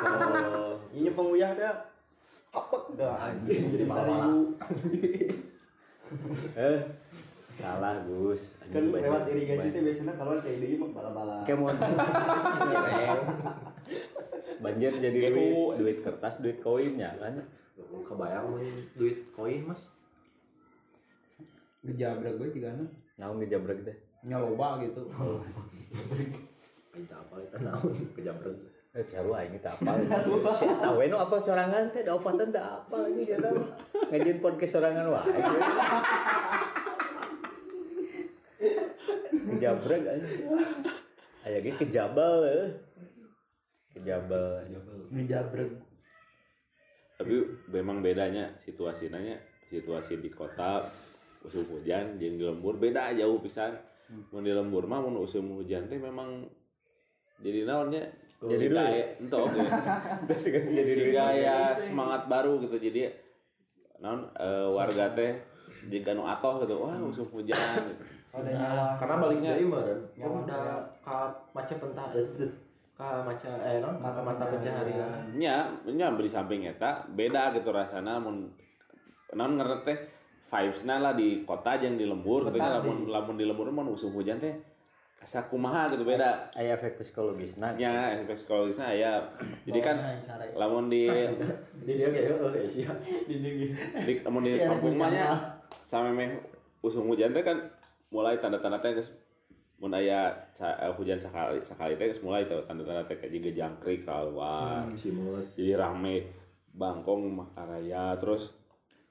Oh, 0.03 0.75
iya 0.91 1.11
penguyah 1.15 1.55
teh 1.55 1.71
apa 2.53 2.77
dah 2.99 3.17
anjing 3.17 3.73
jadi 3.73 3.87
ribu 3.89 4.59
eh 6.53 6.79
salah 7.57 8.01
Gus. 8.09 8.57
kan 8.73 8.83
lewat 8.89 9.29
irigasi 9.29 9.69
teh 9.71 9.83
biasanya 9.85 10.15
kalau 10.17 10.41
kayak 10.41 10.59
deui 10.65 10.77
mah 10.81 10.91
bala-bala 10.93 11.37
Kemon. 11.45 11.77
Banjir 14.63 14.93
jadi 15.03 15.19
duit, 15.35 15.75
duit 15.77 15.99
kertas, 16.01 16.41
duit 16.41 16.59
koinnya 16.63 17.13
kan. 17.19 17.37
kebayang 17.93 18.57
duit 18.97 19.29
koin 19.35 19.69
mas 19.69 19.85
Gejabrek 21.83 22.39
gue 22.39 22.49
juga 22.55 22.71
anu. 22.79 22.87
Naon 23.19 23.43
dijabrek 23.43 23.83
teh. 23.83 23.97
Nyaloba 24.23 24.79
gitu. 24.87 25.03
Aita 26.95 27.17
apa 27.19 27.35
itu 27.43 27.57
naon 27.59 27.91
kejabrek 28.15 28.55
Eh, 28.93 29.01
caru 29.09 29.33
aing 29.33 29.57
teh 29.57 29.73
apa? 29.73 29.97
Si 30.53 30.69
awe 30.69 31.05
nu 31.09 31.17
apa 31.17 31.41
sorangan 31.41 31.89
teh 31.91 32.05
da 32.05 32.13
opatan 32.13 32.53
da 32.53 32.77
apa 32.77 33.09
ini 33.09 33.25
dia 33.25 33.41
mah. 33.41 33.73
Ngajin 34.13 34.39
podcast 34.45 34.77
sorangan 34.77 35.09
wae. 35.09 35.41
Kejabrek 39.43 40.03
anjing. 40.07 40.47
Aya 41.43 41.59
ge 41.59 41.73
kejabal 41.75 42.35
eh. 42.47 42.71
Kejabal. 43.93 44.67
Ngejabrek. 45.11 45.71
tapi 47.13 47.39
memang 47.71 48.03
bedanya 48.03 48.51
situasinya 48.59 49.39
situasi 49.71 50.19
di 50.19 50.27
kota 50.27 50.83
musim 51.39 51.63
hujan 51.71 52.19
jeung 52.19 52.35
di 52.35 52.43
lembur 52.43 52.75
beda 52.83 53.15
jauh 53.15 53.39
pisan 53.39 53.79
mun 54.35 54.43
di 54.43 54.51
lembur 54.51 54.91
mah 54.91 54.99
mun 54.99 55.23
musim 55.23 55.47
hujan 55.55 55.87
teh 55.87 56.03
memang 56.03 56.43
jadi 57.39 57.63
naonnya 57.63 58.11
Jadi 58.43 58.59
jadi 58.59 58.67
duit. 58.67 58.75
gaya 58.75 59.05
oke 59.39 59.61
Terus 60.35 60.45
kan 60.51 60.63
jadi 60.67 61.05
gaya 61.15 61.57
semangat 61.79 62.27
baru 62.27 62.59
gitu 62.59 62.75
jadi 62.83 63.15
naon 64.03 64.27
eh, 64.35 64.67
warga 64.75 65.15
teh 65.15 65.39
jika 65.87 66.19
nu 66.19 66.27
atoh 66.27 66.59
gitu 66.67 66.75
wah 66.83 66.99
musim 66.99 67.23
hujan 67.31 67.55
gitu. 67.87 68.03
Ada 68.33 68.49
nyawa 68.49 68.85
karena 68.97 69.15
baliknya 69.21 69.51
deui 69.61 69.69
meureun 69.69 70.01
Ya, 70.17 70.25
kan 70.25 70.41
udah 70.41 70.63
ka 71.05 71.17
maca 71.53 71.75
pentah 71.77 72.07
eh, 72.17 72.49
ka 72.97 73.21
maca 73.21 73.51
eh 73.61 73.77
non 73.85 74.01
mata 74.01 74.21
mata 74.25 74.45
pencaharian. 74.49 75.37
nya 75.37 75.69
nya 75.85 76.09
di 76.17 76.31
samping 76.33 76.65
eta. 76.65 77.05
Beda 77.13 77.53
gitu 77.53 77.69
rasana 77.69 78.17
mun 78.17 78.49
naon 79.37 79.61
ngerti 79.61 79.85
teh 79.85 79.99
vibesna 80.49 81.01
lah 81.01 81.13
di 81.13 81.45
kota 81.45 81.77
jeung 81.77 82.01
di 82.01 82.09
lembur 82.09 82.49
gitu 82.49 82.57
lamun 82.57 83.09
lamun 83.09 83.37
di 83.37 83.45
lembur 83.45 83.69
mah 83.69 83.85
musim 83.85 84.13
hujan 84.17 84.41
teh 84.41 84.53
kasa 85.21 85.45
kumaha 85.53 85.93
gitu 85.93 86.05
beda. 86.09 86.49
Aya 86.57 86.77
efek 86.77 86.97
psikologisna. 87.01 87.77
nya 87.77 88.17
efek 88.17 88.41
psikologisnya 88.41 88.97
ya 88.97 89.13
jadi 89.69 89.81
kan 89.85 89.97
lamun 90.57 90.89
di 90.89 91.05
jadi 91.85 91.93
dia 91.97 92.09
kayak 92.09 92.41
oh 92.41 92.49
Asia 92.49 92.89
di 93.29 93.37
lamun 94.25 94.41
di 94.49 94.57
Iya, 94.57 94.73
kampung 94.73 94.97
mah 94.97 95.09
nya 95.13 95.21
iya. 95.21 95.33
sampai 95.85 96.17
meh 96.17 96.29
musim 96.81 97.05
hujan 97.09 97.33
teh 97.37 97.45
kan 97.45 97.57
mulai 98.13 98.37
tanda-tanda 98.37 98.77
teh 98.79 98.93
geus 98.93 99.09
mun 99.81 99.91
aya 99.91 100.31
eh, 100.61 100.93
hujan 100.95 101.17
sekali 101.17 101.59
sekali 101.65 101.97
teh 101.97 102.07
geus 102.07 102.21
mulai 102.21 102.45
tuh 102.45 102.61
tanda-tanda 102.69 103.03
teh 103.03 103.17
kayak 103.17 103.33
juga 103.33 103.51
jangkrik 103.57 104.05
keluar 104.05 104.85
simut 104.93 105.43
jadi 105.57 105.81
rame. 105.81 106.45
Bangkong 106.73 107.29
makaraya 107.29 108.17
terus 108.17 108.49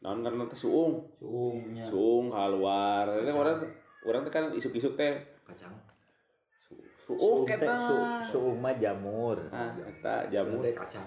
naon 0.01 0.25
karena 0.25 0.49
teh 0.49 0.57
suung? 0.57 1.05
Suungnya. 1.17 1.85
suung 1.85 2.33
keluar 2.33 3.05
ini 3.21 3.29
orang 3.29 3.61
orang 4.01 4.21
teh 4.25 4.33
kan 4.33 4.49
isuk-isuk 4.53 4.97
teh. 4.97 5.13
Kacang. 5.45 5.73
Su- 6.57 6.81
Suung 7.05 7.19
suung 7.19 7.41
kita 7.45 7.73
su 7.77 7.95
suung 8.33 8.57
mah 8.57 8.73
jamur. 8.77 9.37
ah 9.53 9.73
eta 9.77 10.25
jamu 10.29 10.57
teh 10.57 10.73
kacang. 10.73 11.05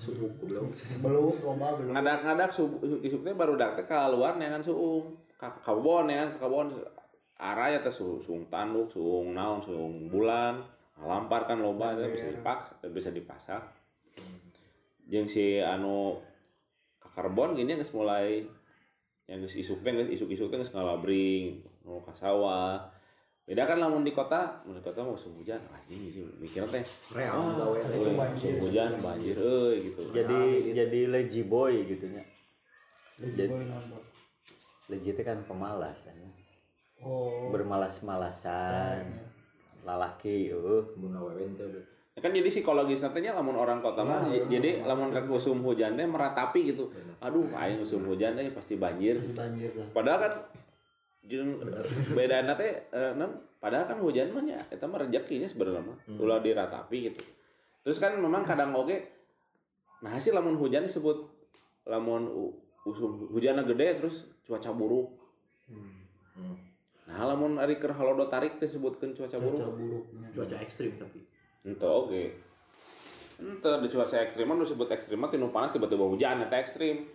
Suhu 0.00 0.32
belum. 0.40 0.72
Belum 1.04 1.28
loba 1.44 1.76
belum. 1.76 1.92
Ngadak-ngadak 1.92 2.48
su- 2.48 2.80
isuk-isuk 2.80 3.20
teh 3.20 3.36
baru 3.36 3.60
dak 3.60 3.76
teh 3.76 3.84
keluar 3.84 4.40
neangan 4.40 4.64
suung 4.64 5.12
ka 5.40 5.50
ka 5.50 5.60
kebon 5.74 6.06
neangan 6.08 6.34
ka 6.34 6.46
kebon 6.46 6.68
arah 7.38 7.68
ya 7.74 7.78
teh 7.82 7.90
su- 7.90 8.22
suung 8.22 8.46
tanduk 8.46 8.86
suung 8.88 9.34
naon 9.34 9.58
suung 9.60 10.06
bulan 10.08 10.62
ngalampar 10.94 11.50
kan 11.50 11.58
loba 11.58 11.98
teh 11.98 12.06
bisa 12.08 12.30
dipaksa 12.30 12.72
bisa 12.94 13.10
dipasak 13.10 13.62
jeung 15.10 15.26
si 15.26 15.58
anu 15.58 16.16
ka 17.02 17.10
karbon 17.12 17.58
gini 17.58 17.76
geus 17.76 17.92
mulai 17.92 18.46
yang 19.26 19.42
geus 19.42 19.58
isuk 19.58 19.82
teh 19.82 19.92
geus 19.92 20.10
isuk-isuk 20.14 20.48
teh 20.48 20.58
geus 20.62 20.72
ngalabring 20.72 21.60
nu 21.84 22.00
ka 22.06 22.14
sawah 22.14 22.78
beda 23.44 23.68
kan 23.68 23.76
lamun 23.76 24.00
di 24.08 24.16
kota 24.16 24.56
mun 24.64 24.78
di 24.78 24.80
kota 24.80 25.04
mah 25.04 25.12
musim 25.12 25.36
hujan 25.36 25.60
anjing 25.68 26.00
sih 26.08 26.24
mikir 26.40 26.64
teh. 26.64 26.80
Real 27.12 27.36
ah 27.36 27.52
gawe 27.60 27.76
itu 27.76 28.16
banjir. 28.16 28.32
musim 28.32 28.54
hujan 28.64 28.90
banjir 29.04 29.36
euy 29.36 29.84
gitu. 29.84 30.00
Jadi 30.16 30.72
jadi 30.72 31.00
lazy 31.12 31.44
boy 31.44 31.84
gitu 31.84 32.08
nya. 32.08 32.24
Jadi 33.20 33.52
teh 34.88 35.24
kan 35.24 35.38
pemalas 35.48 36.04
kan. 36.04 36.16
oh. 37.00 37.48
Bermalas-malasan. 37.50 39.04
Lalaki 39.84 40.52
uh. 40.52 40.84
mun 40.96 41.16
teh 41.56 41.94
Ya 42.14 42.22
kan 42.22 42.30
jadi 42.30 42.46
psikologis 42.46 43.02
nantinya 43.02 43.34
lamun 43.34 43.58
orang 43.58 43.82
kota 43.82 44.06
mah 44.06 44.30
j- 44.30 44.46
jadi 44.46 44.86
lamun 44.86 45.10
rek 45.10 45.26
musim 45.26 45.58
hujan 45.66 45.98
teh 45.98 46.06
meratapi 46.06 46.70
gitu. 46.70 46.86
Aduh 47.18 47.50
aing 47.58 47.82
musim 47.82 48.06
hujan 48.06 48.38
teh 48.38 48.46
pasti 48.54 48.78
banjir. 48.78 49.18
Banjir 49.34 49.74
lah. 49.74 49.88
Padahal 49.90 50.18
kan 50.22 50.32
jeung 51.26 51.58
bedana 52.14 52.54
teh 52.54 52.86
eh, 52.86 53.12
padahal 53.58 53.90
kan 53.90 53.98
hujan 53.98 54.30
mah 54.30 54.46
nya 54.46 54.54
eta 54.70 54.86
mah 54.86 55.02
rezekinya 55.02 55.50
sebenarnya 55.50 55.82
mah 55.82 55.98
ulah 56.22 56.38
diratapi 56.38 57.10
gitu. 57.10 57.18
Terus 57.82 57.98
kan 57.98 58.14
memang 58.14 58.46
kadang 58.46 58.70
oge 58.78 59.10
nah 59.98 60.14
hasil 60.14 60.38
lamun 60.38 60.54
hujan 60.54 60.86
disebut 60.86 61.18
lamun 61.90 62.30
hujanna 62.84 63.64
gede 63.64 63.88
terus 64.00 64.28
cuaca 64.44 64.70
buruk 64.76 65.08
nah 67.04 67.28
lamun 67.28 67.60
ari 67.60 67.76
keur 67.80 67.92
halodo 67.96 68.28
tarik 68.28 68.60
disebutkeun 68.60 69.12
cuaca 69.16 69.36
buruk 69.40 69.60
buruknya. 69.60 70.28
cuaca 70.32 70.56
ekstrim 70.60 70.96
tapi 71.00 71.24
Ente 71.64 71.88
oke. 71.88 72.24
Ente 73.40 73.70
di 73.80 73.88
cuaca 73.88 74.16
ekstrim 74.20 74.44
mah 74.44 74.60
disebut 74.60 74.88
ekstrim 74.92 75.16
mah 75.16 75.32
tinu 75.32 75.48
panas 75.48 75.72
tiba-tiba 75.72 76.04
hujan 76.04 76.44
eta 76.44 76.60
ekstrim. 76.60 77.08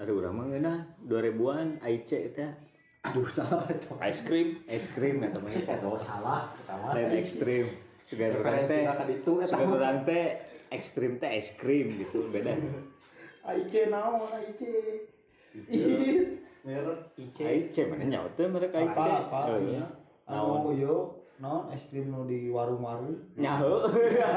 Aduh 0.00 0.24
urang 0.24 0.34
mah 0.40 0.48
ngeunah 0.48 1.04
2000-an 1.04 1.84
IC 1.84 2.10
teh 2.32 2.50
aduh 3.04 3.28
salah 3.28 3.68
itu 3.68 3.92
Es 4.00 4.24
krim. 4.24 4.64
es 4.64 4.88
krim 4.96 5.20
eta 5.20 5.36
mah 5.36 5.52
oh 5.84 6.00
salah 6.00 6.48
pertama 6.48 6.96
lain 6.96 7.12
ekstrim. 7.20 7.68
Sugan 8.00 8.40
urang 8.40 8.56
referensi 8.56 8.72
teh 8.72 8.82
ka 8.88 9.04
ditu 9.04 9.32
eta 9.44 9.52
sugan 9.52 9.68
urang 9.76 9.98
teh 10.08 10.26
ekstrim 10.72 11.12
teh 11.20 11.30
es 11.36 11.52
krim 11.60 12.00
gitu 12.00 12.24
beda. 12.32 12.56
Aice 13.44 13.80
naon 13.92 14.24
Aice 14.24 14.72
merek 16.64 17.00
IC 17.36 17.76
mana 17.92 18.04
nyaut 18.08 18.32
teh 18.40 18.48
mereka 18.48 18.80
IC. 18.80 18.96
apa 18.96 19.60
ya 19.68 19.84
anu 20.24 20.72
yo 20.72 21.12
non 21.36 21.68
es 21.68 21.84
krim 21.92 22.08
nu 22.08 22.24
di 22.24 22.48
warung-warung 22.48 23.12
Nyaho. 23.36 23.84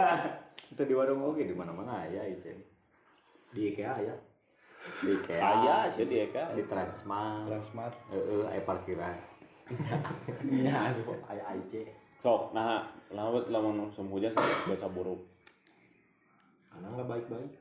Itu 0.76 0.84
di 0.84 0.92
warung 0.92 1.24
oke 1.24 1.40
di 1.40 1.56
mana-mana 1.56 2.04
aya 2.04 2.28
IC. 2.28 2.52
di 3.56 3.72
IKEA 3.72 3.96
ya 4.04 4.16
Di 5.00 5.16
IKEA, 5.16 5.40
Aya 5.40 5.76
sih 5.88 6.04
dia 6.06 6.28
kan. 6.30 6.52
di 6.52 6.68
Transmart. 6.68 7.48
Transmart. 7.48 7.96
Heeh, 8.12 8.44
aya 8.46 8.62
parkiran. 8.68 9.16
iya 10.52 10.92
aduh 10.92 11.16
aya 11.28 11.56
IC 11.64 11.88
Sok, 12.20 12.52
nah 12.52 12.84
lamun 13.08 13.44
lamun 13.48 13.76
musim 13.88 14.12
hujan 14.12 14.36
cuaca 14.36 14.88
buruk. 14.92 15.22
karena 16.68 16.88
nggak 16.92 17.08
baik-baik 17.08 17.52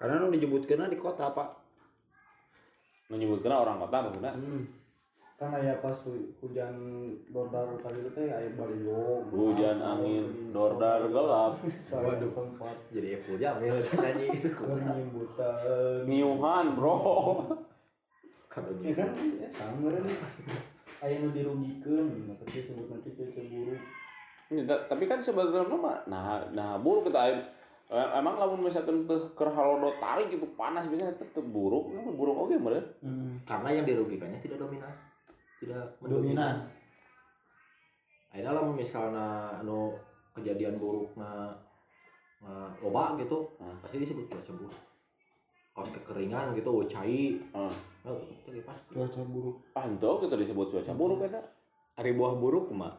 Karena 0.00 0.16
nu 0.16 0.32
disebutkeun 0.32 0.88
di 0.88 0.96
kota, 0.96 1.28
Pak. 1.28 1.48
Menyebutkeun 3.12 3.52
orang 3.52 3.76
kota 3.78 3.96
maksudnya. 4.00 4.32
kan 5.36 5.56
aya 5.56 5.72
pas 5.80 5.96
hu- 6.04 6.36
hujan 6.36 6.68
dordar 7.28 7.64
kali 7.80 7.96
itu 7.96 8.12
teh 8.12 8.28
aya 8.28 8.52
baliho. 8.52 9.24
Hujan 9.28 9.80
angin 9.80 10.52
dordar 10.52 11.00
gelap. 11.06 11.56
Waduh. 11.88 12.28
Tempat 12.28 12.76
jadi 12.92 13.16
Apple 13.16 13.40
Jamil 13.40 13.72
nyanyi 13.72 14.26
itu 14.30 14.48
penyimbutan 14.58 16.04
niuhan 16.04 16.76
bro. 16.76 16.96
Kalau 18.52 18.68
ya 18.84 18.92
kan 18.92 19.08
ya 19.16 19.48
sama 19.48 19.96
nih 19.96 20.16
aya 21.00 21.24
nu 21.24 21.32
dirugikeun 21.32 22.28
tapi 22.28 22.60
sebut 22.60 22.86
nanti 22.86 23.08
cuaca 23.16 23.40
buruk 23.40 23.80
Ya, 24.50 24.62
ta- 24.66 24.84
tapi 24.84 25.06
kan 25.06 25.22
sebenarnya 25.22 25.62
mah 25.70 26.02
nah 26.04 26.42
nah 26.50 26.74
buruk 26.76 27.06
kita 27.06 27.38
emang 27.90 28.38
lamun 28.38 28.62
misalkan 28.62 29.02
teu 29.02 29.18
keur 29.34 29.50
halodo 29.50 29.90
tarik 29.98 30.30
itu 30.30 30.46
panas 30.54 30.86
biasanya 30.86 31.10
tetep 31.12 31.42
buruk. 31.42 31.90
Emang 31.90 32.14
buruk 32.14 32.36
oke 32.38 32.54
meureun 32.54 32.86
karena 33.42 33.68
yang 33.72 33.84
dirugikannya 33.84 34.38
tidak 34.38 34.58
dominas 34.58 34.98
tidak 35.58 35.90
dominan 36.00 36.54
Akhirnya 38.30 38.54
lah 38.54 38.62
misalnya 38.64 39.26
anu 39.58 39.90
kejadian 40.30 40.78
buruk 40.78 41.10
na, 41.18 41.50
na 42.38 42.70
loba 42.78 43.18
gitu 43.18 43.42
Hmm. 43.58 43.74
pasti 43.82 43.98
disebut 43.98 44.30
cuaca 44.30 44.54
buruk. 44.54 44.76
Kaos 45.70 45.90
kekeringan 45.90 46.54
gitu 46.54 46.70
ucai. 46.78 47.42
Hmm. 47.50 47.74
oh, 48.06 48.14
itu 48.22 48.62
pasti 48.62 48.94
cuaca 48.94 49.20
buruk. 49.24 49.56
Ah 49.74 49.82
ento 49.82 50.22
kita 50.22 50.38
disebut 50.38 50.70
cuaca 50.70 50.92
buruk 50.94 51.26
eta 51.26 51.42
Ari 51.98 52.14
buah 52.14 52.38
buruk 52.38 52.70
mah. 52.70 52.94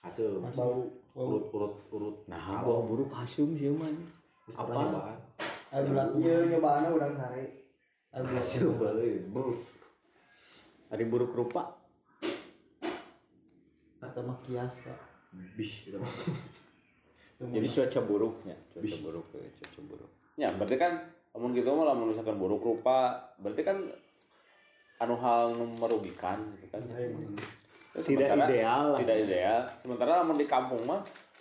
hasil. 0.00 0.40
Bau 0.56 0.88
urut 1.12 1.52
urut 1.52 1.74
urut. 1.92 2.16
Nah, 2.24 2.40
Kalau- 2.40 2.64
buah 2.64 2.82
buruk 2.88 3.10
hasum 3.12 3.52
sih 3.52 3.68
mah. 3.68 3.84
Apa? 4.50 4.70
nyobaan 4.70 5.16
aya 5.70 5.80
belat 5.84 6.10
ieu 6.16 6.38
nyobaanna 6.48 6.88
urang 6.90 7.14
sare 7.14 7.44
belat 8.10 8.26
hasil 8.34 8.74
balik 8.74 9.30
buruk 9.30 9.60
Ari 10.90 11.06
buruk 11.06 11.30
rupa. 11.30 11.70
atau 14.00 14.26
mah 14.26 14.42
kias 14.42 14.80
pak. 14.82 14.98
Bish 15.54 15.86
gitu. 15.86 16.02
Jadi 17.54 17.66
cuaca 17.70 18.00
buruknya, 18.02 18.56
cuaca 18.74 18.96
buruk, 18.98 19.26
eh, 19.38 19.48
cuaca 19.54 19.80
buruk. 19.86 20.10
ya 20.34 20.50
berarti 20.50 20.76
kan 20.76 20.92
lamun 21.30 21.52
gitu 21.52 21.70
mah 21.70 21.86
lamun 21.86 22.10
misalkan 22.10 22.34
buruk 22.36 22.58
rupa. 22.60 23.22
Berarti 23.38 23.62
kan 23.62 23.76
anu 24.98 25.14
hal 25.14 25.52
merugikan 25.78 26.42
gitu 26.58 26.66
kan. 26.68 26.82
Terus 26.82 28.04
Tidak 28.04 28.26
sementara- 28.26 28.48
ideal 28.50 28.82
lah. 28.88 28.98
tidak 28.98 29.16
ideal. 29.22 29.60
Sementara 29.78 30.10
lamun 30.20 30.36
di 30.36 30.46
kampung 30.46 30.82
mah 30.82 31.00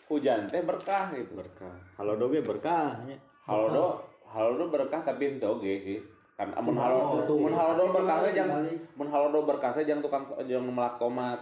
hujan 0.10 0.50
teh 0.50 0.66
berkah 0.66 1.14
gitu. 1.14 1.38
Berkah. 1.38 1.78
Kalau 1.96 2.18
doge 2.18 2.42
berkahnya. 2.42 3.16
halodo 3.46 3.98
halodo 4.30 4.70
berkah 4.70 5.02
tapi 5.06 5.38
ente 5.38 5.46
oge 5.46 5.74
sih. 5.80 6.00
Kan 6.34 6.54
amun 6.58 6.76
halodo 6.76 7.26
tuh. 7.30 7.38
mun 7.48 7.54
halodo 7.54 7.94
berkah 7.94 8.26
teh 8.26 8.32
jang 8.34 8.50
Dibalik. 8.50 8.80
mun 8.98 9.08
halodo 9.08 9.40
berkah 9.46 9.72
teh 9.78 9.84
jang 9.86 10.02
tukang 10.02 10.26
jang 10.50 10.66
melak 10.66 10.98
tomat. 10.98 11.40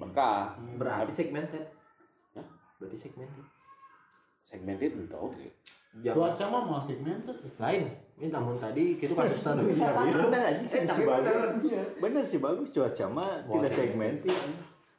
Berkah. 0.00 0.56
Berarti 0.80 1.12
segmented 1.12 1.64
berarti 2.78 2.94
segmented 2.94 3.42
segmented 4.46 4.94
ente 4.96 5.16
oge. 5.18 5.50
Jangan 5.98 6.14
cuaca 6.14 6.44
mah 6.46 6.62
mau 6.62 6.80
segmented 6.86 7.36
lain. 7.58 7.90
Ini 8.18 8.34
namun 8.34 8.54
tadi 8.58 8.98
kita 8.98 9.14
kasus 9.14 9.42
tadi 9.46 9.78
ya 9.78 9.94
Bener. 9.94 10.42
Aja 10.58 10.66
sih, 10.66 11.04
bagus. 11.06 11.62
iya. 11.66 11.82
Bener 11.98 12.22
sih 12.22 12.38
bagus 12.38 12.70
cuaca 12.70 13.04
mah 13.10 13.42
tidak 13.46 13.72
segmented. 13.74 14.38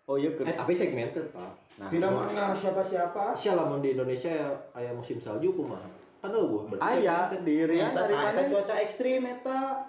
Oh 0.10 0.18
iya 0.18 0.34
eh 0.34 0.56
tapi 0.56 0.74
segmented 0.74 1.30
pak 1.30 1.54
Nah, 1.78 1.88
tidak 1.88 2.10
mengenal 2.10 2.52
siapa-siapa 2.52 3.32
Asia 3.32 3.54
lamun 3.54 3.80
di 3.80 3.94
Indonesia 3.94 4.28
ya 4.28 4.50
aya 4.74 4.90
musim 4.92 5.16
salju 5.16 5.54
kumaha 5.54 5.86
kan 6.20 6.28
eueuh 6.30 6.66
berarti 6.66 6.82
Aya 7.00 7.30
segmented. 7.30 7.46
di 7.46 7.56
Rian 7.64 7.94
dari 7.94 8.12
mana? 8.12 8.42
cuaca 8.44 8.74
ekstrim 8.76 9.22
eta 9.24 9.86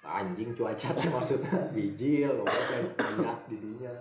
anjing 0.00 0.54
cuaca 0.54 0.88
teh 0.88 1.06
maksudnya 1.06 1.52
bijil 1.74 2.30
loh 2.32 2.46
kan 2.46 2.82
banyak 2.96 3.38
di 3.44 3.56
dunia 3.58 3.92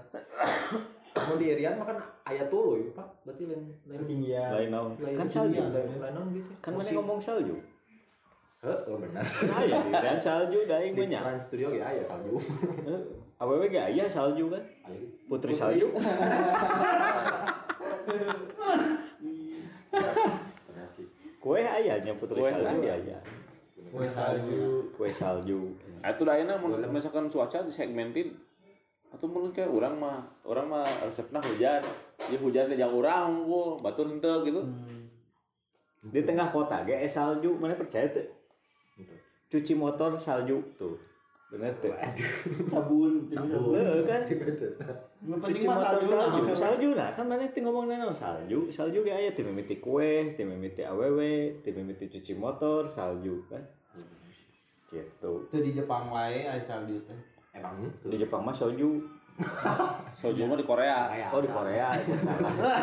mau 1.18 1.36
di 1.36 1.46
Irian 1.50 1.76
mah 1.76 1.86
kan 1.86 1.98
aya 2.24 2.46
tuluy 2.46 2.88
pak 2.94 3.04
berarti 3.26 3.44
lain 3.44 3.68
lain 3.84 4.00
ketinggian 4.00 4.50
Lain 4.54 4.70
naon. 4.70 4.92
Kan 4.96 5.28
salju. 5.28 5.60
lain 5.60 6.14
naon 6.14 6.28
gitu 6.32 6.52
Kan 6.62 6.72
mana 6.72 6.88
ngomong 6.94 7.20
salju? 7.20 7.58
Heeh, 8.58 8.96
benar 8.96 9.26
Aya 9.52 9.76
di 9.82 9.92
Rian 9.92 10.16
salju 10.18 10.60
daing 10.64 10.94
di 10.94 11.02
banyak. 11.04 11.20
Trans 11.20 11.42
Studio 11.44 11.68
ge 11.70 11.82
aya 11.82 12.00
salju 12.00 12.38
Awewe 13.38 13.70
ge 13.70 13.78
aya 13.78 14.10
salju 14.10 14.50
kan? 14.50 14.64
Putri 15.30 15.54
salju. 15.54 15.94
Kue 21.38 21.62
ayahnya 21.62 22.12
putri 22.18 22.42
Kue 22.42 22.50
salju 22.50 22.82
aya. 22.84 22.98
aya. 22.98 23.18
kue 23.88 24.08
salju 24.10 24.90
Kue 24.98 25.08
salju. 25.08 25.60
Ah, 26.04 26.12
itu 26.12 26.26
dah 26.26 26.36
enak 26.36 26.60
misalkan 26.90 27.30
cuaca 27.32 27.64
di 27.64 27.72
segmentin 27.72 28.34
atau 29.08 29.24
mungkin 29.32 29.56
kayak 29.56 29.72
orang 29.72 29.96
mah 29.96 30.20
orang 30.44 30.68
mah 30.68 30.84
resepna 31.08 31.40
hujan 31.40 31.80
ya 32.28 32.38
hujan 32.44 32.68
teh 32.68 32.76
jang 32.76 32.92
urang 32.92 33.48
unggul 33.48 33.80
batur 33.80 34.12
henteu 34.12 34.44
gitu 34.44 34.60
Di 36.08 36.22
tengah 36.24 36.52
kota 36.54 36.84
ge 36.88 36.94
eh, 36.94 37.10
salju, 37.10 37.58
mana 37.60 37.74
percaya 37.76 38.08
tuh? 38.08 38.24
Gitu. 38.96 39.16
Cuci 39.52 39.74
motor 39.76 40.14
salju 40.16 40.62
tuh. 40.80 40.96
Bener 41.48 41.72
tuh. 41.80 41.96
sabun 42.68 43.24
Sabun. 43.32 43.72
Heeh 43.80 44.04
kan? 44.04 44.20
Cuci 44.20 44.36
penting 45.40 45.64
mah 45.64 45.80
motor 45.80 46.02
salju 46.04 46.08
salju, 46.12 46.54
salju 46.54 46.90
nah 46.92 47.10
kan 47.16 47.24
mana 47.24 47.48
teh 47.48 47.64
ngomong 47.64 47.88
naon 47.88 48.12
salju, 48.12 48.68
salju 48.68 49.00
ge 49.08 49.12
aya 49.16 49.32
teh 49.32 49.44
mimiti 49.48 49.80
kue, 49.80 50.36
mimiti 50.36 50.84
awewe, 50.84 51.64
teh 51.64 51.72
mimiti 51.72 52.12
cuci 52.12 52.36
motor, 52.36 52.84
salju 52.84 53.44
kan. 53.48 53.64
Gitu. 54.88 55.32
itu 55.52 55.58
di 55.60 55.72
Jepang 55.76 56.08
wae 56.12 56.48
aya 56.48 56.64
salju 56.64 56.96
teh 57.04 57.20
emang 57.56 57.84
gitu 57.84 58.08
Di 58.12 58.18
Jepang 58.24 58.44
mah 58.44 58.56
salju. 58.56 59.04
soju 60.18 60.50
mah 60.50 60.58
di 60.58 60.66
Korea 60.66 61.14
Oh 61.30 61.38
di. 61.38 61.48
Korea 61.48 61.94
itu 61.94 62.10
salah. 62.26 62.82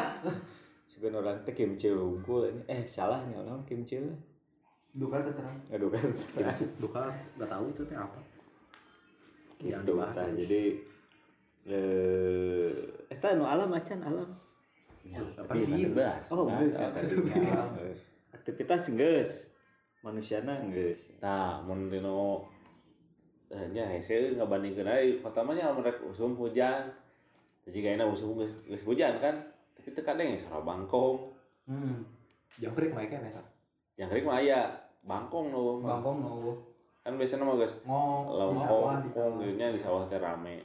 Sebenarnya 0.86 1.18
orang 1.20 1.36
teh 1.42 1.50
kimchi 1.50 1.90
unggul 1.90 2.46
ini. 2.46 2.62
Eh 2.70 2.86
salah 2.86 3.18
nih 3.26 3.36
orang 3.40 3.60
kimchi. 3.66 3.98
duka 4.94 5.18
terang 5.26 5.58
Aduh 5.74 5.90
kan. 5.90 6.06
duka 6.78 7.10
nggak 7.34 7.50
tahu 7.50 7.64
itu 7.74 7.82
teh 7.90 7.98
apa 7.98 8.33
gitu 9.64 9.92
tah. 9.96 10.24
itu. 10.28 10.40
Jadi 10.44 10.62
eh 11.64 12.72
eta 13.08 13.32
nu 13.38 13.48
alam 13.48 13.72
acan 13.72 14.00
alam. 14.04 14.30
ya 15.04 15.20
Apa 15.36 15.52
tapi 15.52 15.68
dia? 15.68 15.88
bahas 15.92 16.26
Oh, 16.32 16.44
bahas 16.44 16.68
geus 16.68 17.32
ya. 17.32 17.60
Aktivitas 18.36 18.92
geus. 18.92 19.30
Manusiana 20.04 20.60
geus. 20.68 21.00
nah 21.24 21.64
mun 21.64 21.88
dino 21.88 22.44
eh, 23.48 23.64
nya 23.72 23.88
hese 23.88 24.36
ngabandingkeun 24.36 24.88
aja. 24.88 25.24
Kota 25.24 25.40
mah 25.40 25.56
nya 25.56 25.72
lamun 25.72 25.84
rek 25.84 26.04
usum 26.04 26.36
hujan. 26.36 26.92
Jadi 27.64 27.78
kayaknya 27.80 28.04
usum 28.04 28.36
geus 28.36 28.52
geus 28.68 28.84
hujan 28.84 29.16
kan? 29.20 29.40
Tapi 29.74 29.88
teu 29.96 30.04
kadang 30.04 30.32
ya 30.32 30.36
sarua 30.36 30.60
bangkong. 30.60 31.32
Hmm. 31.64 32.04
Jangkrik 32.60 32.92
mah 32.92 33.08
kan 33.08 33.24
ya 33.24 33.42
yang 33.94 34.10
kering 34.10 34.26
mah 34.26 34.42
aya 34.42 34.60
bangkong 35.06 35.54
nu. 35.54 35.78
Bangkong 35.82 36.16
mau 36.18 36.38
kan 37.04 37.20
biasanya 37.20 37.44
mah 37.44 37.60
geus 37.60 37.76
ngong 37.84 38.32
lawan 38.32 39.04
di 39.04 39.12
sawah 39.12 39.44
di 39.44 39.80
sawah. 39.80 40.02
teh 40.08 40.16
rame. 40.16 40.56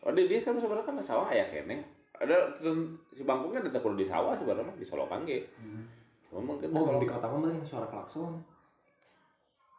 Oh 0.00 0.16
di 0.16 0.24
dia 0.24 0.40
sama 0.40 0.56
sebenarnya 0.56 0.88
kan 0.88 0.96
sawah 1.04 1.28
aya 1.28 1.44
kene 1.52 1.84
ada 2.16 2.56
ten- 2.56 2.96
si 3.12 3.22
bangkong 3.22 3.52
kan 3.52 3.68
kudu 3.68 4.00
di 4.00 4.08
sawah 4.08 4.32
sebenarnya 4.32 4.72
di 4.74 4.86
solokan 4.88 5.28
ge 5.28 5.44
cuma 6.28 6.40
mungkin 6.44 6.72
oh 6.72 7.00
di 7.00 7.08
kota 7.08 7.28
mah 7.28 7.40
mending 7.40 7.64
suara 7.64 7.88
klakson. 7.88 8.40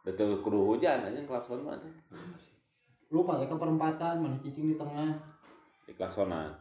Betul 0.06 0.38
kudu 0.40 0.74
hujan 0.74 1.02
aja 1.02 1.18
klakson 1.26 1.66
mah 1.66 1.74
tuh. 1.78 1.90
Lu 3.10 3.26
pakai 3.26 3.50
ke 3.50 3.54
perempatan 3.58 4.22
mana 4.22 4.38
cicing 4.38 4.70
di 4.70 4.76
tengah. 4.78 5.10
Di 5.86 5.92
klaksonan. 5.98 6.54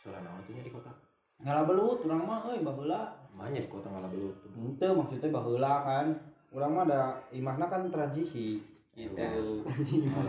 Suara 0.00 0.20
naon 0.24 0.40
tuh 0.48 0.56
di 0.56 0.72
kota 0.72 1.05
ngalah 1.44 1.64
belut 1.68 1.98
urang 2.08 2.22
mah 2.24 2.40
euy 2.48 2.64
baheula 2.64 3.12
Makanya 3.36 3.68
di 3.68 3.68
kota 3.68 3.92
ngalah 3.92 4.08
belut 4.08 4.36
tuh 4.40 4.50
Henteu 4.56 4.92
maksudnya 4.96 5.28
baheula 5.28 5.74
kan. 5.84 6.06
Urang 6.56 6.72
mah 6.72 6.84
ada 6.88 7.20
imahna 7.28 7.68
kan 7.68 7.84
transisi. 7.92 8.56
Gitu. 8.96 9.12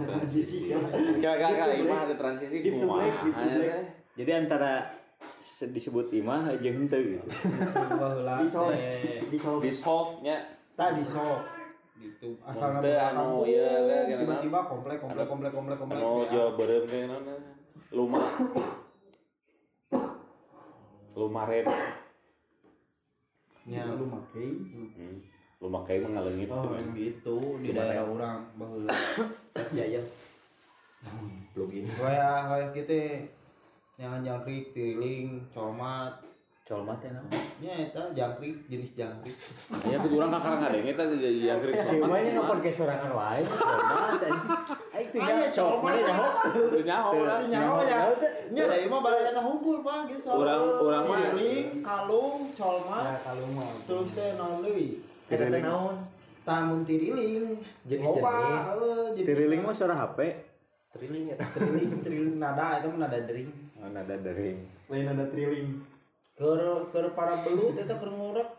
transisi 0.03 0.67
ya. 0.67 0.75
kira-kira 1.15 1.71
imah 1.79 1.99
ada 2.03 2.15
transisi 2.19 2.59
Gitu, 2.59 2.83
kumaha 2.83 3.07
gitu, 3.23 3.31
ya, 3.31 3.55
teh? 3.63 3.83
Jadi 4.19 4.31
antara 4.43 4.91
se- 5.39 5.71
disebut 5.71 6.11
imah 6.11 6.51
jeung 6.59 6.83
henteu 6.83 6.99
gitu. 6.99 7.27
Baheula 8.03 8.43
di 8.43 8.51
sol 8.51 8.75
teh. 8.75 9.23
di 9.31 9.37
sol 9.39 9.55
di 9.63 9.71
soft 9.71 10.19
nya 10.19 10.35
Tadi 10.75 10.99
sok 11.07 11.39
gitu. 12.03 12.35
Asal 12.43 12.83
anu 12.83 13.47
kira 13.47 14.03
tiba-tiba 14.03 14.59
komplek 14.67 14.99
komplek 14.99 15.25
komplek 15.31 15.51
komplek 15.55 15.77
komplek. 15.79 16.03
anu 16.03 16.27
ya. 16.27 16.29
jawa 16.35 16.49
beureum 16.59 16.85
teh 16.91 17.07
naon 17.07 17.39
lumah 17.95 18.27
lumaren 21.17 21.65
Ya 23.67 23.83
lu 23.83 24.05
make. 24.07 24.39
hmm. 24.39 25.17
lumah 25.59 25.81
kayak 25.83 26.05
mengalengit 26.07 26.47
Oh, 26.47 26.71
tuh 26.71 26.77
gitu 26.93 27.35
di 27.59 27.73
daerah 27.73 27.99
ya? 27.99 28.03
urang 28.05 28.39
baheula. 28.55 28.93
ya 29.77 29.97
ya 29.97 30.01
plugin 31.51 31.83
Waya 31.99 32.47
waya 32.47 32.67
kita 32.71 33.25
yang 33.97 34.21
jangkrik, 34.21 34.71
tiling, 34.71 35.41
comat, 35.49 36.13
colmat 36.67 36.99
teh 36.99 37.07
naon 37.07 37.31
nya 37.57 37.71
eta 37.79 38.11
jangkrik 38.11 38.67
jenis 38.67 38.91
jangkrik. 38.91 39.31
Ya 39.87 39.95
tuh 39.97 40.19
orang 40.19 40.35
kakak 40.35 40.53
nggak 40.53 40.69
ada 40.69 40.79
kita 40.83 41.03
jadi 41.15 41.39
jangkrik. 41.47 41.73
si 41.79 41.95
mah 41.97 42.19
nya 42.19 42.31
ngapon 42.35 42.57
ke 42.59 42.67
sorangan 42.69 43.11
wae. 43.13 43.39
Colmat 43.39 44.19
Aya 44.91 45.47
cok 45.47 45.71
mana 45.79 45.99
nyaho 46.03 46.27
nyaho 46.83 47.09
orang. 47.15 47.39
nyaho 47.47 47.75
ya. 47.81 47.99
nya 48.51 48.63
da 48.65 48.75
ieu 48.75 48.89
mah 48.89 48.99
balayana 48.99 49.39
hungkul 49.39 49.79
pak. 49.79 50.11
Gitu 50.11 50.19
soalnya. 50.21 50.43
Urang 50.43 50.61
urang 50.81 51.03
mah 51.05 51.17
Tiriling, 51.31 51.67
kalung 51.79 52.35
colma 52.51 52.99
Nah, 53.05 53.17
kalau 53.23 53.47
mah. 53.53 53.71
terus 53.87 54.07
teh 54.11 54.29
naon 54.35 54.59
deui 54.59 54.99
Eta 55.27 55.45
teh 55.47 55.61
naon? 55.63 55.95
tamun 56.43 56.83
tiriling. 56.83 57.63
Jenis-jenis. 57.83 58.23
Jenis- 59.15 59.23
tiriling 59.23 59.61
mah 59.61 59.71
suara 59.71 59.95
HP 59.95 60.19
Triling 60.89 61.25
eta. 61.29 61.47
tiriling 61.53 61.91
tiriling 62.01 62.35
nada 62.37 62.79
itu 62.79 62.91
nada 62.91 63.19
dering. 63.21 63.49
Oh 63.77 63.87
nada 63.87 64.15
dari 64.17 64.51
Lain 64.87 65.03
ada 65.05 65.25
trilling. 65.27 65.95
Keur 66.37 66.61
keur 66.87 67.07
para 67.11 67.35
belut 67.41 67.73
eta 67.75 67.95
keur 67.95 68.11
ngurek 68.11 68.49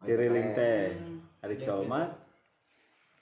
tiriling 0.00 0.54
teh 0.54 0.94
ari 1.40 1.56
colmat 1.58 2.08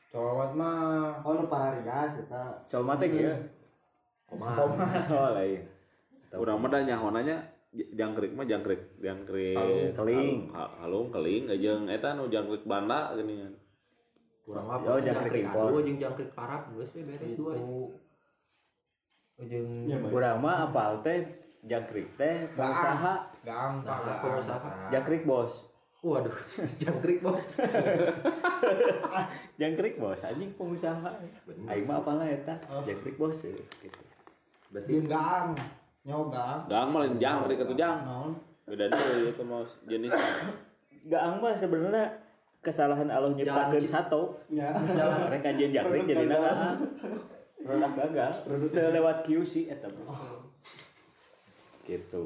colmat 0.09 0.51
mah 0.53 0.77
Oh, 1.21 1.33
nu 1.35 1.45
pararigas 1.47 2.21
eta. 2.21 2.61
colmat 2.69 3.01
teh 3.01 3.09
kieu 3.09 3.33
Koma. 4.27 4.59
oh 5.09 5.31
lain 5.33 5.63
Urang 6.37 6.61
mah 6.61 6.69
da 6.69 6.85
nyahonanya 6.85 7.37
jangkrik 7.73 8.37
mah 8.37 8.45
jangkrik 8.45 9.01
jangkrik 9.01 9.97
keling. 9.97 10.53
Hal- 10.53 10.75
halung 10.79 11.09
keling 11.09 11.49
jeung 11.57 11.89
eta 11.89 12.13
nu 12.13 12.29
jangkrik 12.29 12.61
banda 12.63 13.17
geuningan. 13.17 13.57
Kurang 14.45 14.69
apa? 14.69 14.85
Oh, 14.87 15.01
jangkrik 15.01 15.33
impor. 15.43 15.81
Jeung 15.81 15.97
jangkrik 15.97 16.29
parak 16.35 16.69
geus 16.71 16.93
we 16.93 17.09
beres 17.09 17.33
dua. 17.33 17.57
ujung 19.39 19.69
Ya, 19.85 19.97
baik. 19.97 20.13
urang 20.13 20.39
mah 20.41 20.69
apal 20.69 21.01
teh 21.01 21.25
jangkrik 21.67 22.07
teh 22.15 22.47
pengusaha. 22.55 23.15
gaang 23.43 23.83
Nah, 23.83 24.23
pengusaha. 24.23 24.95
jangkrik 24.95 25.27
bos. 25.27 25.67
Waduh, 26.07 26.39
jangkrik 26.81 27.19
bos. 27.19 27.45
jangkrik 29.61 29.99
bos. 29.99 30.23
Anjing 30.23 30.55
pengusaha. 30.55 31.11
Aing 31.67 31.85
mah 31.91 31.99
apalna 31.99 32.31
eta? 32.31 32.55
Jangkrik 32.87 33.19
bos. 33.19 33.43
Gitu. 33.43 34.01
Berarti 34.71 34.95
gaang 35.11 35.51
nyaho 36.07 36.31
gaang 36.31 36.61
Gang 36.71 36.89
mah 36.95 36.99
lain 37.03 37.19
jangkrik 37.19 37.67
atuh 37.67 37.75
jang. 37.75 37.99
naon? 38.07 38.39
Beda 38.67 38.87
deui 38.87 39.35
itu 39.35 39.43
mah 39.43 39.67
jenis. 39.91 40.15
gaang 41.07 41.43
mah 41.43 41.55
sebenarnya 41.55 42.07
kesalahan 42.63 43.11
Allah 43.11 43.35
nyiptakeun 43.35 43.83
sato. 43.83 44.39
Ya. 44.51 44.71
mereka 45.27 45.51
kajian 45.51 45.75
jangkrik 45.75 46.07
jadi 46.07 46.25
gaang 46.31 46.79
produk 47.67 47.93
gagal. 47.99 48.33
Teu 48.71 48.89
lewat 48.95 49.27
QC 49.27 49.75
eta 49.75 49.91
gitu 51.87 52.23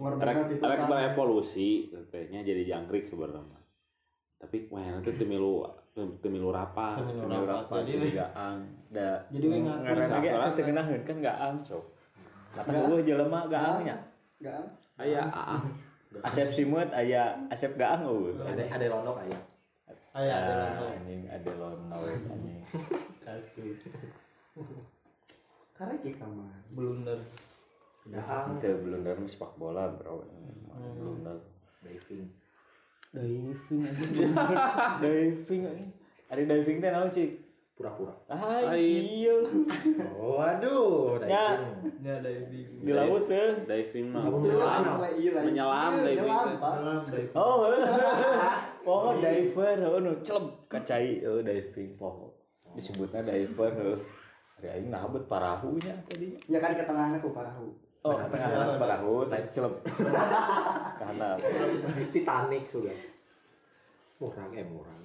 Arek 0.00 0.56
arek 0.56 0.80
berevolusi 0.86 1.68
kayaknya 2.08 2.40
jadi 2.40 2.62
jangkrik 2.64 3.04
sebenarnya. 3.04 3.58
Tapi 4.40 4.70
wah 4.72 4.80
nanti 4.80 5.12
teu 5.18 5.26
milu 5.26 5.60
teu 5.92 6.30
milu 6.30 6.48
rapa. 6.48 6.96
Teu 6.96 7.04
milu 7.04 7.20
Teu 7.20 7.44
rapat, 7.44 7.68
rapat 7.68 7.80
jadi 7.84 8.08
gaang 8.16 8.58
da 8.88 9.20
Jadi 9.28 9.44
we 9.44 9.58
ngaku 9.60 9.82
ngaran 9.84 10.02
salah. 10.02 10.22
ge 10.22 10.28
asa 10.30 10.48
teu 10.50 10.62
ngeunaheun 10.64 11.02
kan 11.04 11.16
gaang 11.20 11.56
sok 11.60 11.84
kata 12.50 12.70
eueuh 12.80 13.02
jelema 13.02 13.44
gaangnya 13.46 13.96
Enggak. 14.40 14.64
Aya 14.96 15.20
aa. 15.28 15.58
Asep 16.26 16.48
Simut 16.50 16.88
aya 16.90 17.36
Asep 17.46 17.76
gaang 17.76 18.00
eueuh 18.02 18.32
ada 18.40 18.62
ada 18.64 18.86
rondok 18.88 19.20
aya. 19.20 19.38
aya 20.10 20.32
ada 20.32 20.50
Ah, 20.50 20.70
logo. 20.72 20.86
anjing 20.88 21.22
ada 21.28 21.50
lona 21.54 21.96
we 21.98 22.10
anjing 22.26 22.58
Asli. 23.28 23.70
Karek 25.72 26.02
kamar. 26.14 26.56
blunder 26.70 27.20
Gaang 28.06 28.56
itu 28.56 28.70
blunder 28.80 29.14
mah 29.14 29.28
sepak 29.28 29.52
bola 29.54 29.92
bro. 29.92 30.24
Blunder 30.96 31.36
diving. 31.80 32.24
diving 33.10 33.82
anjing 33.82 34.30
diving 35.02 35.62
anjing 35.66 35.90
ada 36.28 36.42
diving 36.46 36.78
teh 36.78 36.88
naon 36.88 37.10
sih 37.10 37.34
Pura-pura. 37.74 38.12
ah 38.28 38.70
iya. 38.70 39.40
Oh, 40.14 40.36
aduh, 40.38 41.16
Ya. 41.18 41.56
diving. 41.58 41.96
nya 41.98 42.12
ada 42.14 42.30
di 42.46 42.60
laut 42.86 43.24
teh 43.24 43.56
Diving 43.64 44.06
mah 44.06 44.28
menyelam. 44.28 44.78
menyelam. 44.84 45.16
Iya, 45.16 45.30
lah. 45.32 45.42
Menyelam, 45.42 45.90
Iya, 45.90 46.04
diving. 46.06 46.28
dalam 46.60 47.00
diving. 47.02 47.28
Oh 47.34 47.66
oh 48.90 49.10
diver 49.16 49.76
oh 49.82 49.98
nu 49.98 50.12
celeb 50.20 50.44
kacai 50.66 51.20
oh 51.22 51.40
diving 51.40 51.90
poho 51.96 52.30
disebutnya 52.70 53.20
diver 53.22 53.72
oh 53.74 53.98
Ari 54.56 54.68
aing 54.70 54.88
nabet 54.88 55.24
parahunya 55.24 55.96
tadi 56.04 56.36
Ya 56.46 56.60
kan 56.60 56.72
ke 56.72 56.84
tengahnya 56.84 57.16
ku 57.18 57.32
parahu. 57.32 57.72
Oh 58.00 58.16
tengah 58.16 58.80
parahu 58.80 59.28
teh 59.28 59.42
celeb 59.52 59.74
karena 60.96 61.28
Titanic 62.12 62.64
sudah. 62.64 62.96
Murang 64.20 64.50
eh 64.56 64.64
murang. 64.64 65.02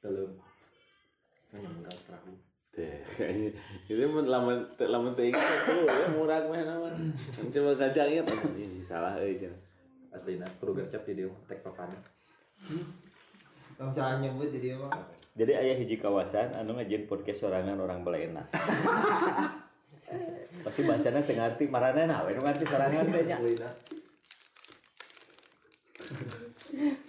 Belum. 0.00 0.30
Hanya 1.52 1.68
murang 1.68 1.98
perahu. 2.08 2.32
Teh, 2.70 3.02
kayaknya 3.02 3.50
itu 3.90 3.98
lamun 3.98 4.62
lamun 4.78 5.12
teu 5.18 5.26
ingat 5.26 5.42
tuh 5.66 5.84
ya 5.84 6.06
murah 6.14 6.40
mah 6.46 6.62
naon. 6.64 6.94
Coba 7.50 7.72
kaca 7.76 8.02
ingat 8.08 8.30
anjing 8.30 8.80
salah 8.80 9.18
euy 9.20 9.36
cenah. 9.36 9.58
Aslina 10.10 10.46
kudu 10.58 10.80
gercep 10.82 11.02
di 11.06 11.22
dieu 11.22 11.32
tek 11.46 11.62
papan. 11.62 11.90
Kamu 13.78 13.96
jangan 13.96 14.20
nyebut 14.20 14.52
jadi 14.52 14.76
apa? 14.76 14.90
Jadi 15.38 15.52
ayah 15.56 15.76
hiji 15.78 15.96
kawasan 15.96 16.52
anu 16.52 16.76
ngajin 16.76 17.08
podcast 17.08 17.46
sorangan 17.46 17.78
orang 17.80 18.02
Belena. 18.02 18.44
Pasti 20.60 20.82
bahasana 20.84 21.22
teu 21.22 21.38
ngarti 21.38 21.64
maranana 21.70 22.26
we 22.26 22.34
nu 22.34 22.42
ngarti 22.42 22.64
sorangan 22.66 23.06
teh 23.06 23.22
nya. 23.24 23.38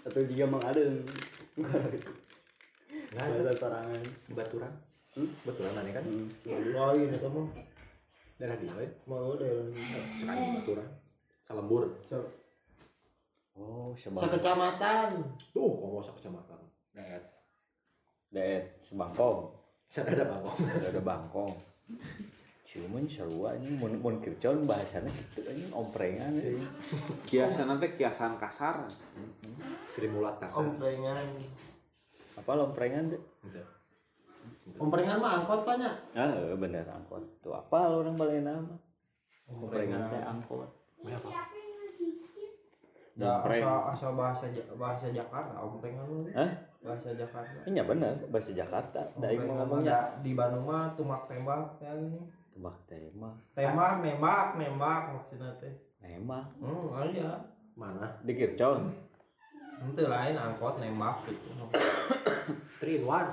Atau 0.05 0.21
jika 0.25 0.45
mang 0.45 0.63
ada 0.63 0.81
Nggak 3.11 3.25
bahasa 3.27 3.41
ada 3.43 3.53
sorangan. 3.53 4.03
baturan. 4.31 4.73
Baturan 5.43 5.79
aneh 5.81 5.91
kan? 5.91 6.03
Lain 6.47 7.11
itu 7.11 7.27
mah 7.27 7.47
Daerah 8.39 8.57
dia 8.57 8.73
we. 8.73 8.87
mau 9.05 9.37
deh 9.37 9.69
Cekai 10.17 10.57
baturan. 10.57 10.89
Salembur. 11.45 11.83
Oh, 13.51 13.91
sebang. 13.99 14.23
sekecamatan 14.23 15.11
Tuh, 15.51 15.67
ngomong 15.67 15.99
sak 16.01 16.15
kecamatan. 16.17 16.55
Daet. 16.95 17.23
Daet 18.31 18.79
sebangkong. 18.79 19.51
Ada 19.91 20.23
bangkong. 20.23 20.55
Ada 20.71 20.87
ada 20.95 21.01
bangkong. 21.03 21.53
Cuman 22.71 23.03
seru 23.03 23.43
anjing 23.43 23.75
mun 23.75 23.99
mun 23.99 24.15
kircon 24.23 24.63
bahasana 24.63 25.11
kitu 25.11 25.43
anjing 25.43 25.67
omprengan 25.75 26.31
anjing. 26.31 26.63
Kiasan 27.27 27.67
nanti 27.67 27.99
kiasan 27.99 28.39
kasar. 28.39 28.87
Sri 29.83 30.07
Mulat 30.07 30.39
kasar. 30.39 30.63
omprengan 30.63 31.19
Apa 32.39 32.51
lomprengan 32.55 33.11
teh? 33.11 33.19
Udah. 33.43 33.67
omprengan 34.79 35.19
mah 35.19 35.43
angkot 35.43 35.67
banyak 35.67 35.93
Ah, 36.15 36.31
heuh, 36.31 36.55
bener 36.55 36.87
angkot. 36.87 37.19
Tuh 37.43 37.51
apa 37.51 37.91
orang 37.91 38.15
Belena 38.15 38.55
mah? 38.55 38.79
Omprengan 39.51 40.07
teh 40.07 40.23
angkot. 40.23 40.71
ya 41.03 41.19
Ompreng. 43.37 43.61
asal 43.61 43.79
asal 43.91 44.11
bahasa 44.15 44.45
bahasa 44.79 45.11
Jakarta 45.11 45.53
omprengan 45.59 46.07
mah 46.07 46.23
Hah? 46.33 46.51
bahasa 46.81 47.11
Jakarta 47.13 47.59
Iya 47.67 47.83
bener, 47.85 48.15
bahasa 48.31 48.55
Jakarta. 48.55 49.03
Da 49.19 49.27
aing 49.29 49.43
Omprengan 49.43 49.45
mau 49.45 49.53
mah 49.53 49.65
ngomongnya 49.67 49.99
di 50.23 50.31
Bandung 50.33 50.65
mah 50.65 50.95
tumak 50.95 51.27
tembak 51.27 51.77
ya 51.83 51.91
ini 51.93 52.17
tebak 52.51 52.75
tema. 52.85 53.31
tembak 53.51 53.99
nembak 53.99 54.45
nembak 54.55 55.01
maksudnya 55.11 55.49
teh 55.57 55.71
Nembak 55.99 56.45
hmm 56.57 56.91
aja 56.93 57.39
Mana? 57.73 58.07
di 58.21 58.33
kircon. 58.33 58.91
itu 59.81 60.03
lain 60.03 60.35
angkot 60.35 60.77
nembak 60.77 61.25
gitu 61.25 61.47
Three 62.79 62.99
in 62.99 63.05
one. 63.05 63.29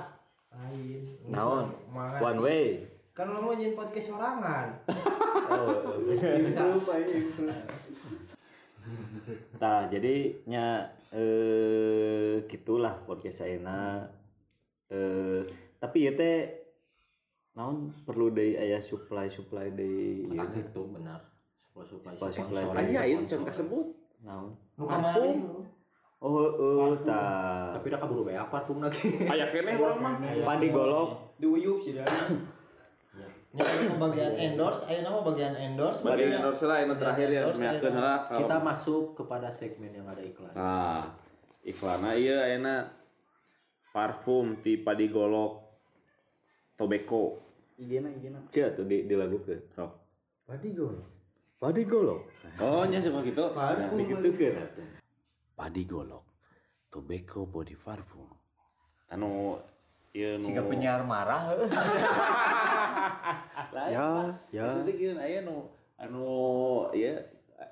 lain 0.49 1.01
Naon? 1.27 1.65
One 2.17 2.39
way. 2.39 2.81
kan 3.11 3.27
lo 3.27 3.41
mau 3.41 3.51
jadi 3.51 3.73
podcast 3.73 4.09
sorangan 4.09 4.67
Oh, 5.49 6.05
Lupa 6.05 6.93
ini. 6.95 7.25
Nah, 9.57 9.89
jadi 9.89 10.15
nya 10.45 10.85
eh 11.09 12.45
gitulah 12.45 13.01
podcast 13.03 13.41
ayeuna. 13.41 14.05
Eh 14.87 15.41
tapi 15.75 16.05
ieu 16.05 16.13
teh 16.13 16.58
naon 17.59 17.91
perlu 18.07 18.31
deui 18.31 18.55
aya 18.55 18.79
supply-supply 18.79 19.75
deui 19.75 20.31
ieu. 20.31 20.39
Tak 20.39 20.55
itu 20.55 20.81
benar. 20.95 21.19
Supply 21.75 22.15
supply. 22.15 22.31
Supply, 22.31 22.63
supply. 22.63 22.83
Aya 22.87 23.01
ieu 23.03 23.19
can 23.27 23.43
kasebut. 23.43 23.91
Naon? 24.23 24.55
kamari 24.79 25.43
Oh, 26.19 26.35
heueuh 26.35 26.99
tah. 27.07 27.79
Tapi 27.79 27.95
udah 27.95 27.99
kaburu 28.03 28.27
bae 28.27 28.35
apa 28.35 28.59
tuh 28.67 28.75
lagi. 28.83 29.07
Aya 29.31 29.47
keneh 29.55 29.79
urang 29.79 30.03
mah. 30.03 30.19
Padi 30.19 30.67
golok. 30.67 31.39
Diuyup 31.39 31.79
sih 31.79 31.95
dah. 31.95 32.03
Nya 33.49 33.65
anu 33.65 33.97
bagian 33.97 34.37
endorse 34.37 34.85
aya 34.85 35.01
nama 35.01 35.25
bagian 35.25 35.57
endorse 35.57 36.05
Bagian 36.05 36.37
endorse 36.37 36.69
lah 36.69 36.85
anu 36.85 36.93
terakhir 36.93 37.33
ya 37.33 37.49
ya. 37.49 38.29
Kita 38.29 38.61
masuk 38.61 39.17
kepada 39.17 39.49
segmen 39.49 39.89
yang 39.89 40.05
ada 40.05 40.21
iklan. 40.21 40.53
Nah, 40.53 41.01
iklanna 41.65 42.13
ieu 42.13 42.37
ayeuna 42.37 42.93
parfum 43.89 44.61
ti 44.61 44.77
padi 44.77 45.09
golok 45.09 45.65
tobacco. 46.77 47.48
Igena 47.79 48.11
igena. 48.11 48.43
Kieu 48.51 48.67
tuh 48.75 48.83
di 48.83 49.07
dilagukeun. 49.07 49.71
Sok. 49.71 49.91
Padi 50.43 50.75
gol. 50.75 50.99
Padi 51.55 51.87
golok. 51.87 52.27
Oh, 52.59 52.83
nya 52.83 52.99
suka 52.99 53.23
gitu. 53.23 53.55
Nah, 53.55 53.95
dikitukeun 53.95 54.59
atuh. 54.59 54.99
padi 55.59 55.83
golok 55.83 56.23
tobacco 56.87 57.43
body 57.43 57.75
parfum 57.75 58.31
anu 59.11 59.59
ieu 60.15 60.39
nu 60.39 60.47
penyiar 60.71 61.03
marah 61.03 61.51
ya 63.93 64.31
ya 64.55 64.79
jadi 64.79 64.91
gini 64.95 65.19
aya 65.19 65.43
nu 65.43 65.67
anu 65.99 66.23
ya 66.95 67.11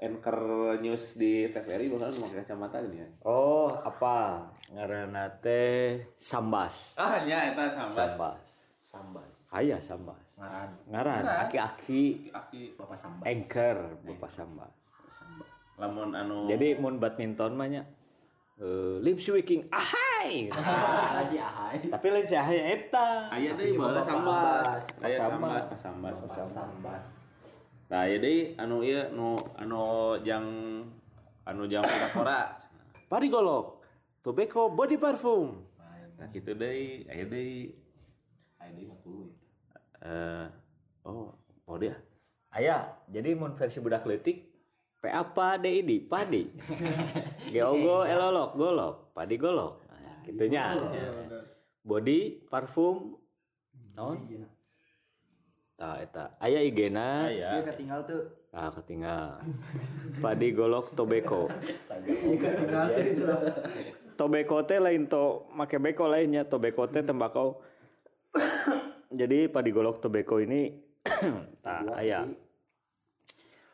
anchor 0.04 0.76
news 0.84 1.16
di 1.16 1.48
TVRI 1.48 1.96
bakal 1.96 2.12
pakai 2.12 2.44
kacamata 2.44 2.84
gini 2.84 3.00
ya 3.00 3.08
Oh 3.24 3.72
apa 3.72 4.52
Ngaranna 4.76 5.40
teh 5.40 6.12
Sambas 6.20 7.00
ah 7.00 7.24
nya 7.24 7.56
eta 7.56 7.72
sambat 7.72 7.96
Sambas 7.96 8.48
Sambas. 8.88 9.52
Aya 9.52 9.76
Sambas. 9.84 10.40
Ngaran. 10.40 10.70
Ngaran. 10.88 11.24
Aki-aki. 11.44 12.32
Aki 12.32 12.80
Bapak 12.80 12.96
Sambas. 12.96 13.28
anchor 13.28 13.78
Bapak 14.08 14.32
Sambas. 14.32 14.72
Sambas. 15.12 15.52
lamun 15.78 16.16
anu 16.16 16.48
Jadi 16.48 16.80
mun 16.80 16.96
badminton 16.98 17.52
mah 17.54 17.68
nya 17.68 17.84
eh 18.58 18.98
lip 19.04 19.20
swinging 19.20 19.68
ahai! 19.70 20.48
Ah, 20.58 21.22
si 21.22 21.38
Ahai. 21.38 21.78
tapi 21.88 22.06
lain 22.10 22.26
si 22.26 22.34
ahai 22.34 22.58
eta. 22.74 23.30
Aya 23.30 23.54
deui 23.54 23.78
baheula 23.78 24.02
sambas. 24.02 24.66
Aya 25.04 25.18
Sambas. 25.22 25.64
sambas 25.78 26.16
sambas. 26.34 27.06
Nah 27.88 28.04
ya 28.10 28.18
deui 28.18 28.56
anu 28.58 28.82
ieu 28.82 29.04
nu 29.14 29.36
anu 29.56 29.84
jang 30.26 30.48
anu 31.46 31.64
jang 31.70 31.86
kora 32.12 32.56
padi 33.08 33.28
golok 33.30 33.80
tobacco 34.20 34.68
body 34.68 34.98
parfum 34.98 35.64
nah 36.18 36.28
gitu 36.34 36.52
deui 36.52 37.06
aya 37.08 37.24
deui 37.24 37.72
Deui 38.74 38.90
40 38.90 39.28
ya. 39.28 39.38
eh 40.08 40.48
oh 41.08 41.32
oh 41.66 41.78
dia 41.80 41.96
aya 42.54 42.96
jadi 43.08 43.36
mun 43.36 43.56
versi 43.56 43.80
budak 43.80 44.06
leutik 44.06 44.48
P 44.98 45.06
apa 45.14 45.62
DID 45.62 46.10
padi? 46.10 46.50
Geogo 47.54 48.02
elolok 48.02 48.58
golok 48.58 48.96
padi 49.14 49.38
golok. 49.38 49.86
Nah, 49.86 50.26
gitunya. 50.26 50.74
body 51.86 52.50
parfum 52.50 53.14
naon? 53.94 54.26
Tah 55.78 56.02
eta. 56.02 56.34
Aya 56.42 56.66
IG-na 56.66 57.30
aya. 57.30 57.62
Ketinggal 57.62 58.10
tuh. 58.10 58.26
Ah 58.50 58.74
ketinggal. 58.74 59.38
Padi 60.18 60.50
golok 60.50 60.98
tobacco. 60.98 61.46
Tobacco 64.18 64.58
teh 64.66 64.82
lain 64.82 65.06
to 65.06 65.46
make 65.54 65.78
beko 65.78 66.10
lainnya. 66.10 66.42
Tobacco 66.42 66.90
teh 66.90 67.06
tembakau 67.06 67.62
jadi 69.08 69.48
padi 69.48 69.72
golok 69.72 70.04
tobacco 70.04 70.40
ini 70.44 70.72
tah 71.64 71.88
aya 71.96 72.28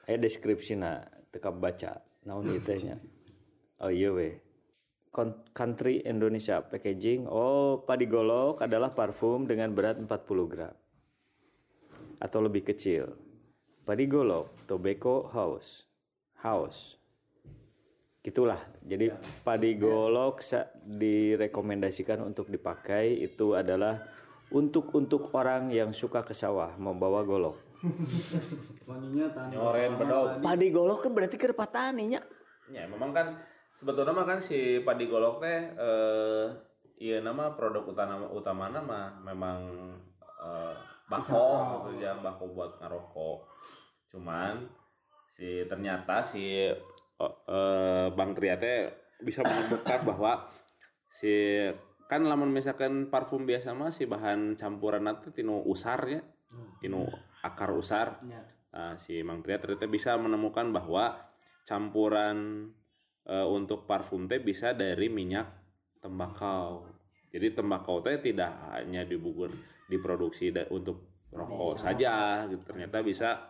aya 0.06 0.18
deskripsina 0.18 1.02
teka 1.34 1.50
baca. 1.50 2.02
Naon 2.24 2.48
ieu 2.48 2.62
teh 2.64 2.80
nya? 2.80 2.96
Oh 3.84 3.92
iya 3.92 4.14
we 4.14 4.40
Kon- 5.14 5.46
country 5.54 6.02
Indonesia 6.06 6.62
packaging. 6.66 7.30
Oh 7.30 7.86
padi 7.86 8.10
golok 8.10 8.66
adalah 8.66 8.94
parfum 8.94 9.46
dengan 9.46 9.74
berat 9.74 10.02
40 10.02 10.10
gram. 10.50 10.74
Atau 12.18 12.40
lebih 12.42 12.66
kecil. 12.66 13.14
Padi 13.84 14.08
golok 14.08 14.66
tobacco 14.66 15.28
house. 15.30 15.86
House. 16.42 16.98
Gitulah. 18.24 18.58
Jadi 18.82 19.12
padi 19.44 19.76
golok 19.76 20.40
sa- 20.40 20.72
direkomendasikan 20.82 22.24
untuk 22.24 22.48
dipakai 22.48 23.20
itu 23.20 23.54
adalah 23.54 24.00
untuk 24.54 24.94
untuk 24.94 25.34
orang 25.34 25.74
yang 25.74 25.90
suka 25.90 26.22
ke 26.22 26.38
sawah 26.38 26.78
membawa 26.78 27.26
golok. 27.26 27.58
Wanginya 28.90 29.28
tani 29.36 29.60
nyoren 29.60 30.00
bedog 30.00 30.40
padi 30.40 30.68
golok 30.72 31.04
kan 31.04 31.12
berarti 31.12 31.36
ke 31.36 31.52
petaninya 31.52 32.24
ya 32.72 32.88
memang 32.88 33.12
kan 33.12 33.36
sebetulnya 33.76 34.16
mah 34.16 34.24
kan 34.24 34.40
si 34.40 34.80
padi 34.88 35.12
golok 35.12 35.44
teh 35.44 35.60
eh 35.76 36.48
iya 37.04 37.20
nama 37.20 37.52
produk 37.60 37.84
utama 37.84 38.32
utama 38.32 38.72
nama 38.72 39.12
memang 39.20 39.60
eh, 40.40 40.76
bako 41.12 41.48
gitu 41.92 42.08
ya 42.08 42.16
bako 42.24 42.56
buat 42.56 42.72
ngerokok. 42.80 43.38
Cuman 44.16 44.64
si 45.36 45.68
ternyata 45.68 46.24
si 46.24 46.72
eh, 46.72 47.36
eh, 47.50 48.08
Bang 48.16 48.32
Tria 48.32 48.56
teh 48.56 48.88
bisa 49.20 49.44
menemukan 49.44 50.00
bahwa 50.08 50.48
si 51.12 51.68
kan 52.14 52.22
lamun 52.30 52.54
misalkan 52.54 53.10
parfum 53.10 53.50
biasa 53.50 53.74
mah 53.74 53.90
si 53.90 54.06
bahan 54.06 54.54
campuran 54.54 55.10
itu 55.18 55.34
tinu 55.34 55.66
usar 55.66 56.00
ya 56.06 56.22
tinu 56.78 57.10
akar 57.42 57.74
usar 57.74 58.22
Nah, 58.74 58.98
si 58.98 59.22
Mang 59.22 59.46
Tria 59.46 59.62
ternyata 59.62 59.86
bisa 59.86 60.18
menemukan 60.18 60.74
bahwa 60.74 61.14
campuran 61.62 62.70
eh, 63.26 63.46
untuk 63.46 63.86
parfum 63.86 64.26
teh 64.26 64.42
bisa 64.42 64.74
dari 64.74 65.14
minyak 65.14 65.46
tembakau. 66.02 66.90
Jadi 67.30 67.54
tembakau 67.54 68.02
teh 68.02 68.18
tidak 68.18 68.50
hanya 68.74 69.06
dibugur 69.06 69.54
diproduksi 69.86 70.50
da- 70.50 70.66
untuk 70.74 71.26
rokok 71.30 71.78
saja, 71.82 72.46
gitu. 72.50 72.66
Ternyata 72.66 73.06
bisa 73.06 73.46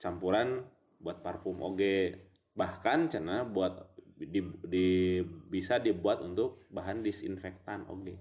campuran 0.00 0.64
buat 0.96 1.20
parfum 1.20 1.60
oge. 1.60 2.26
Bahkan 2.56 2.98
cina 3.12 3.44
buat 3.44 3.97
di, 4.18 4.40
di- 4.66 5.22
bisa 5.22 5.78
dibuat 5.78 6.20
untuk 6.20 6.66
bahan 6.74 7.00
disinfektan 7.00 7.86
oge. 7.86 8.18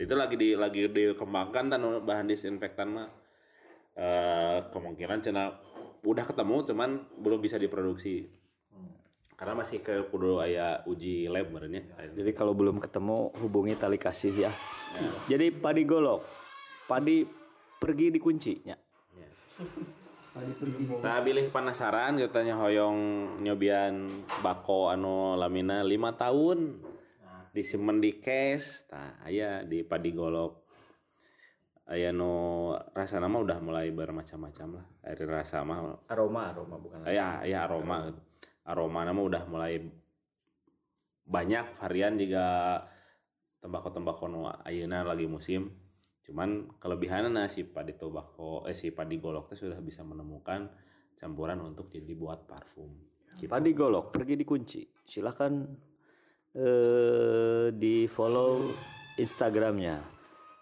Itu 0.00 0.14
lagi 0.16 0.40
di 0.40 0.56
lagi 0.56 0.88
dikembangkan 0.88 1.64
tan 1.68 1.82
bahan 2.02 2.26
disinfektan 2.26 2.88
mah 2.90 3.08
eh, 3.94 4.58
kemungkinan 4.72 5.18
cina 5.20 5.52
udah 6.04 6.24
ketemu 6.24 6.56
cuman 6.72 6.90
belum 7.20 7.38
bisa 7.44 7.60
diproduksi. 7.60 8.26
Karena 9.34 9.58
masih 9.58 9.82
ke 9.82 10.08
kudu 10.14 10.38
aya 10.38 10.86
uji 10.86 11.26
lab 11.26 11.50
merenya 11.50 11.82
jadi 12.14 12.30
kalau 12.30 12.54
belum 12.54 12.78
ketemu 12.78 13.34
hubungi 13.42 13.74
tali 13.74 13.98
kasih 13.98 14.46
ya. 14.46 14.52
Jadi 15.26 15.50
padi 15.50 15.82
golok 15.82 16.22
padi 16.84 17.24
pergi 17.80 18.12
dikuncinya 18.12 18.76
Nah, 20.34 21.22
pilih 21.22 21.46
penasaran 21.54 22.18
katanya 22.18 22.58
hoyong 22.58 22.98
nyobian 23.38 24.10
bako 24.42 24.90
anu 24.90 25.38
lamina 25.38 25.86
lima 25.86 26.18
tahun. 26.18 26.82
Disimpan 27.54 28.02
di 28.02 28.18
case 28.18 28.90
nah 28.90 29.14
aya 29.22 29.62
di 29.62 29.86
padi 29.86 30.10
golok 30.10 30.66
aya 31.86 32.10
nu 32.10 32.74
rasa 32.74 33.22
nama 33.22 33.38
udah 33.38 33.62
mulai 33.62 33.94
bermacam-macam 33.94 34.68
lah. 34.74 34.86
Dari 35.06 35.22
rasa 35.22 35.62
mah. 35.62 36.10
Aroma 36.10 36.50
aroma 36.50 36.82
bukan 36.82 37.06
ya 37.06 37.46
ya 37.46 37.70
aroma. 37.70 38.10
Aroma 38.66 39.06
nama 39.06 39.20
udah 39.22 39.46
mulai 39.46 39.78
banyak 41.30 41.78
varian 41.78 42.18
juga 42.18 42.82
tembakau-tembakau 43.62 44.26
nu 44.26 44.50
ayeuna 44.66 45.06
lagi 45.06 45.30
musim 45.30 45.83
cuman 46.24 46.72
kelebihannya 46.80 47.28
nah 47.28 47.46
si 47.52 47.68
padi 47.68 47.92
tobacco 47.94 48.64
eh 48.64 48.72
si 48.72 48.88
padi 48.90 49.20
golok 49.20 49.52
teh 49.52 49.58
sudah 49.60 49.76
bisa 49.84 50.00
menemukan 50.00 50.72
campuran 51.14 51.60
untuk 51.60 51.92
jadi 51.92 52.16
buat 52.16 52.48
parfum 52.48 52.88
gitu. 53.36 53.44
padi 53.46 53.70
golok 53.76 54.08
pergi 54.08 54.34
dikunci 54.40 54.80
silahkan 55.04 55.52
eh, 56.56 57.68
di 57.76 58.08
follow 58.08 58.56
instagramnya 59.20 60.00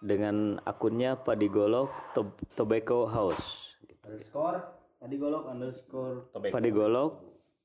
dengan 0.03 0.59
akunnya 0.67 1.15
padi 1.15 1.47
golok 1.47 2.11
Tob- 2.11 2.43
tobacco 2.59 3.07
house 3.07 3.79
Underscore. 4.03 4.59
tadi 4.99 5.15
golok 5.15 5.43
underscore 5.47 6.17
Tobacco. 6.35 6.53
padi 6.59 6.69
golok 6.75 7.11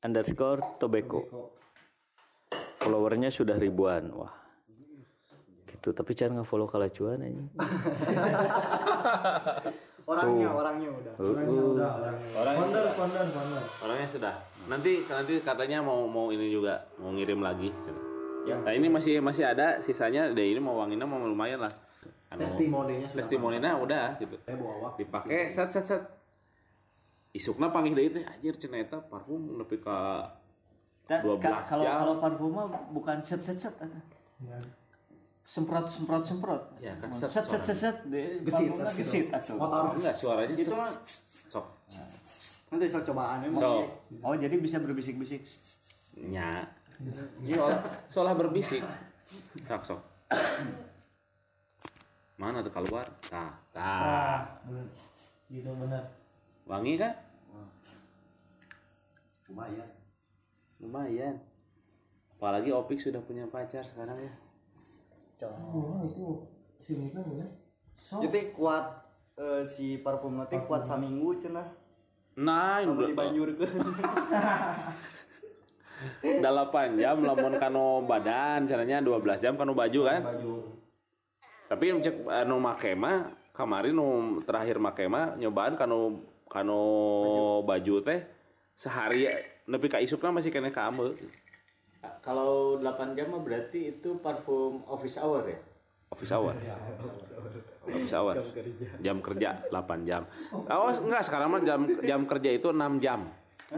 underscore 0.07 0.61
tobacco 0.78 1.18
followernya 2.78 3.26
sudah 3.34 3.59
ribuan 3.59 4.14
wah 4.14 4.30
gitu. 5.79 5.89
Tapi 5.93 6.11
jangan 6.12 6.33
nggak 6.37 6.49
follow 6.49 6.66
kalacuan 6.66 7.18
aja 7.20 7.39
orangnya 10.05 10.49
orangnya 10.49 10.89
udah. 10.91 11.12
Orangnya 11.16 11.62
udah. 11.68 11.91
orangnya 11.93 12.29
Orangnya 12.35 12.59
founder 12.59 12.81
udah. 12.83 12.95
founder 12.95 13.24
founder 13.29 13.62
orangnya 13.85 14.09
sudah. 14.09 14.35
Nanti 14.66 14.93
nanti 15.05 15.35
katanya 15.39 15.79
mau 15.81 16.05
mau 16.05 16.29
ini 16.29 16.49
juga 16.49 16.74
mau 16.97 17.12
ngirim 17.12 17.41
lagi 17.41 17.70
nah 18.49 18.72
ini 18.72 18.89
masih 18.89 19.20
masih 19.20 19.45
ada 19.45 19.76
sisanya 19.79 20.33
deh 20.33 20.41
ini 20.43 20.57
mau 20.57 20.72
wanginya 20.74 21.05
mau 21.05 21.20
lumayan 21.20 21.61
lah. 21.61 21.72
Anu, 22.29 22.41
Testimoninya 22.41 23.05
sudah. 23.07 23.18
testimoninya 23.18 23.72
udah 23.76 24.05
gitu. 24.16 24.37
Wak. 24.41 24.97
dipakai 24.97 25.49
set 25.49 25.68
set 25.68 25.85
set. 25.87 26.01
Isukna 27.31 27.68
panggil 27.68 27.93
deui 27.93 28.09
teh 28.09 28.24
anjir 28.24 28.57
cenah 28.57 28.81
eta 28.81 28.99
parfum 29.03 29.37
nepi 29.55 29.76
ka 29.76 30.24
Dan 31.05 31.20
12 31.22 31.41
ka- 31.41 31.61
kalau 31.66 31.85
jam. 31.85 31.97
kalau 31.99 32.14
parfum 32.18 32.51
mah 32.51 32.64
bukan 32.91 33.20
set 33.20 33.37
set 33.39 33.61
set 33.61 33.76
semprot 35.49 35.88
semprot 35.88 36.22
semprot. 36.28 36.62
Ya, 36.76 36.92
kan 37.01 37.09
set 37.09 37.32
set 37.32 37.49
set 37.49 37.62
set 37.64 37.78
set 37.80 37.96
Gesit, 38.44 38.68
gesit. 38.84 39.26
Motor. 39.57 39.96
enggak 39.96 40.12
suaranya 40.12 40.53
itu 40.53 40.76
sok. 41.49 41.64
Nanti 42.68 42.84
soal 42.92 43.05
cobaan 43.09 43.49
emang 43.49 43.57
so 43.57 43.80
oh 44.20 44.36
jadi 44.36 44.53
bisa 44.61 44.76
berbisik-bisik? 44.76 45.40
Nya. 46.28 46.68
Seolah 47.49 47.80
seolah 48.12 48.34
berbisik. 48.36 48.84
Sok 49.64 49.82
sok. 49.88 50.01
Mana 52.36 52.61
tuh 52.61 52.68
keluar? 52.68 53.09
Tah 53.24 53.57
tah. 53.72 54.01
Ah 54.05 54.40
gitu 55.49 55.72
bener. 55.72 56.05
Wangi 56.68 57.01
kan? 57.01 57.16
Lumayan. 59.49 59.88
lumayan. 60.76 61.34
Apalagi 62.36 62.68
Opik 62.68 63.01
sudah 63.01 63.24
punya 63.24 63.49
pacar 63.49 63.80
sekarang 63.80 64.20
ya 64.20 64.47
Oh, 65.47 66.03
itu 66.03 66.26
sini 66.82 67.14
kan 67.14 67.22
ya. 67.30 67.47
So, 67.95 68.18
Jadi 68.22 68.51
kuat 68.51 69.07
eh, 69.39 69.62
si 69.62 70.03
parfum 70.03 70.34
nanti 70.39 70.59
kuat 70.66 70.82
saminggu 70.82 71.39
cenah. 71.39 71.68
nah 72.39 72.78
Kamu 72.82 72.95
udah 72.95 73.09
dibanyurkeun. 73.11 73.74
8 75.99 76.95
jam 76.95 77.18
lamun 77.18 77.59
kanu 77.59 78.07
badan 78.07 78.62
caranya 78.70 79.03
12 79.03 79.43
jam 79.43 79.55
kanu 79.59 79.74
baju 79.74 80.01
kan? 80.07 80.22
Baju. 80.22 80.55
Tapi 81.66 81.84
cek 81.99 82.16
anu 82.30 82.62
make 82.62 82.95
mah 82.95 83.34
kemarin 83.51 83.99
nu 83.99 84.39
terakhir 84.47 84.78
make 84.78 85.11
mah 85.11 85.34
nyobaan 85.34 85.74
kanu 85.74 86.22
kanu 86.47 86.82
baju. 87.66 87.95
teh 88.07 88.22
sehari 88.78 89.26
nepi 89.66 89.91
ka 89.91 89.99
isukna 89.99 90.30
masih 90.30 90.55
kena 90.55 90.70
kamu 90.70 91.18
Kalau 92.29 92.76
8 92.76 93.16
jam 93.16 93.33
mah 93.33 93.41
berarti 93.41 93.97
itu 93.97 94.20
parfum 94.20 94.85
office 94.85 95.16
hour 95.16 95.49
ya? 95.49 95.57
office 96.09 96.33
hour 96.33 96.57
office 97.85 98.14
hour 98.16 98.35
jam 98.99 99.20
kerja 99.20 99.61
8 99.68 100.09
jam 100.09 100.24
oh 100.53 100.89
enggak 100.89 101.20
sekarang 101.20 101.53
mah 101.53 101.61
jam 101.61 101.85
jam 102.01 102.24
kerja 102.24 102.51
itu 102.53 102.68
6 102.68 102.81
jam 102.99 103.29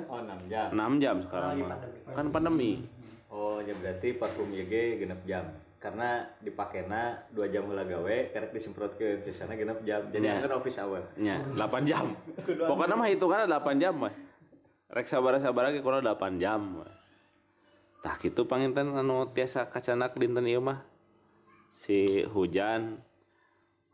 Oh 0.06 0.22
6 0.22 0.46
jam. 0.46 0.70
6 0.70 1.02
jam 1.02 1.16
sekarang 1.18 1.66
mah 1.66 1.78
kan 2.14 2.26
pandemi 2.30 2.86
Oh 3.30 3.58
ya 3.58 3.74
berarti 3.74 4.14
parfum 4.14 4.50
YG 4.50 4.98
genep 4.98 5.22
jam. 5.22 5.46
Karena 5.78 6.22
dipakena 6.38 7.14
2 7.30 7.46
jam 7.46 7.62
heula 7.66 7.82
gawe, 7.82 8.16
karek 8.30 8.50
disemprotkeun 8.50 9.18
sisana 9.18 9.54
genep 9.54 9.82
jam. 9.82 10.02
Jadi 10.10 10.26
Ya. 10.26 10.42
kan 10.42 10.54
office 10.54 10.78
hour. 10.78 11.02
nya 11.14 11.38
8 11.54 11.82
jam 11.82 12.14
pokoknya 12.42 12.94
mah 12.94 13.08
hitungannya 13.08 13.46
8 13.48 13.82
jam 13.82 13.94
mah 13.96 14.14
rek 14.90 15.06
sabar-sabar 15.06 15.70
lagi 15.70 15.82
kurang 15.82 16.02
8 16.02 16.38
jam 16.38 16.82
mah. 16.82 16.99
tah 18.00 18.16
gitu 18.16 18.48
panginten 18.48 18.96
anu 18.96 19.28
tiasa 19.30 19.68
kacanak 19.68 20.16
dinten 20.16 20.48
ieu 20.48 20.64
mah 20.64 20.80
si 21.70 22.24
hujan 22.28 23.00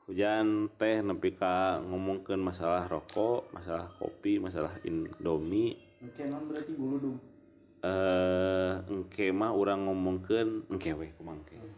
hujan 0.06 0.70
teh 0.78 1.02
nepi 1.02 1.34
ka 1.34 1.82
ngomongkeun 1.82 2.38
masalah 2.38 2.86
rokok, 2.86 3.50
masalah 3.50 3.90
kopi, 3.98 4.38
masalah 4.38 4.70
indomie. 4.86 5.74
Engke 5.98 6.30
mah 6.30 6.40
berarti 6.46 6.72
buludung. 6.78 7.18
Eh, 7.82 8.72
engke 8.86 9.34
mah 9.34 9.50
urang 9.50 9.90
ngomongkeun 9.90 10.70
engke 10.70 10.94
we 10.94 11.10
kumangke. 11.18 11.58
Hmm. 11.58 11.74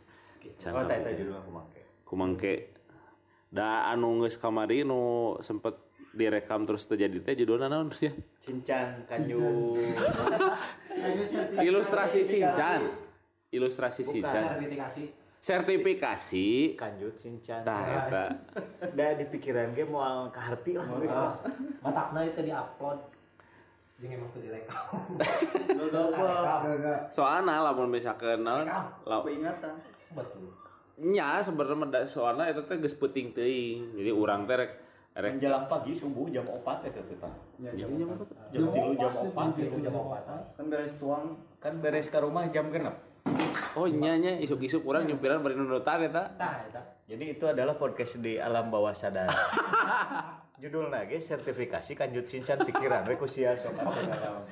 Can 0.61 0.77
oh, 0.77 1.41
kumangke. 1.41 1.81
Kumangke. 2.05 2.55
Da 3.49 3.89
anu 3.89 4.21
geus 4.21 4.37
kamari 4.37 4.85
nu 4.85 5.33
sempet 5.41 5.88
direkam 6.17 6.65
terus 6.65 6.89
terjadi 6.89 7.21
teh 7.21 7.35
judulna 7.39 7.69
naon 7.69 7.93
ya? 8.01 8.13
Cincan 8.41 9.05
kanyu. 9.05 9.77
ilustrasi 11.61 12.25
Sinchan 12.25 13.09
ilustrasi 13.49 14.03
Sinchan 14.05 14.57
sertifikasi. 14.57 15.05
Sertifikasi. 15.39 16.49
Kanjut 16.75 17.15
cincan. 17.15 17.63
tah 17.63 17.83
eta 17.87 18.25
Da 18.93 19.15
di 19.15 19.25
pikiran 19.31 19.71
ge 19.71 19.87
moal 19.87 20.29
kaharti 20.35 20.75
lah. 20.75 20.85
geus. 20.99 21.15
batakna 21.81 22.27
itu 22.27 22.43
di-upload. 22.43 22.99
Jeung 24.03 24.13
emang 24.19 24.29
teu 24.35 24.43
direkam. 24.43 24.85
Soalna 27.15 27.63
lamun 27.63 27.89
misalkeun 27.89 28.43
naon? 28.43 28.67
Peringatan. 29.07 29.75
betul. 30.13 30.51
Nya 30.99 31.39
sebenarnya 31.47 32.03
soalna 32.11 32.51
eta 32.51 32.67
teh 32.67 32.77
geus 32.83 32.99
peuting 32.99 33.31
teuing. 33.31 33.95
Jadi 33.95 34.11
urang 34.11 34.43
teh 34.45 34.88
rek 35.19 35.27
rek 35.27 35.33
Menjelang 35.35 35.67
pagi 35.67 35.91
subuh 35.91 36.31
jam 36.31 36.47
4 36.47 36.63
eta 36.87 37.03
teh 37.03 37.19
tah. 37.19 37.35
Ya, 37.59 37.75
Iya, 37.75 37.91
jam 37.91 37.91
jam 37.99 38.09
empat. 38.15 38.29
Jam 38.55 38.63
3 38.71 38.95
jam 38.95 39.11
4 39.35 39.59
itu 39.59 39.79
jam 39.83 39.95
4 39.99 40.55
Kan 40.55 40.65
beres 40.71 40.95
tuang. 40.95 41.25
kan 41.59 41.75
beres 41.83 42.07
ke 42.07 42.19
rumah 42.23 42.47
jam 42.49 42.71
genep. 42.71 42.95
oh 43.75 43.85
nya 43.85 44.15
nya 44.15 44.39
isuk-isuk 44.39 44.87
urang 44.87 45.05
nyupiran 45.05 45.43
bari 45.43 45.59
nunutan 45.59 46.07
eta 46.07 46.31
tah 46.39 46.65
eta 46.65 46.83
Jadi 47.05 47.35
itu 47.35 47.45
adalah 47.45 47.75
podcast 47.75 48.23
di 48.23 48.39
alam 48.39 48.71
bawah 48.71 48.95
sadar. 48.95 49.27
Judulnya 50.63 51.03
ge 51.05 51.19
sertifikasi 51.19 51.95
kanjut 51.95 52.27
sincan 52.27 52.63
pikiran 52.63 53.03
we 53.07 53.19
ku 53.19 53.27
sia 53.27 53.55
sok 53.55 53.75
atuh 53.75 54.07
dalam. 54.07 54.43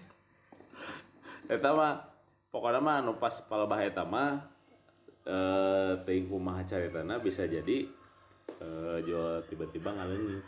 eta 1.54 1.68
mah 1.70 1.92
pokoknya 2.50 2.78
mah 2.82 2.94
anu 3.02 3.18
pas 3.18 3.38
palebah 3.42 3.80
eta 3.86 4.02
mah 4.02 4.50
eh 5.26 5.92
teuing 6.06 6.26
kumaha 6.26 6.62
caritana 6.66 7.18
bisa 7.18 7.46
jadi 7.46 7.86
eh 8.60 8.98
jual 9.08 9.40
tiba-tiba 9.48 9.96
ngaleungit 9.96 10.44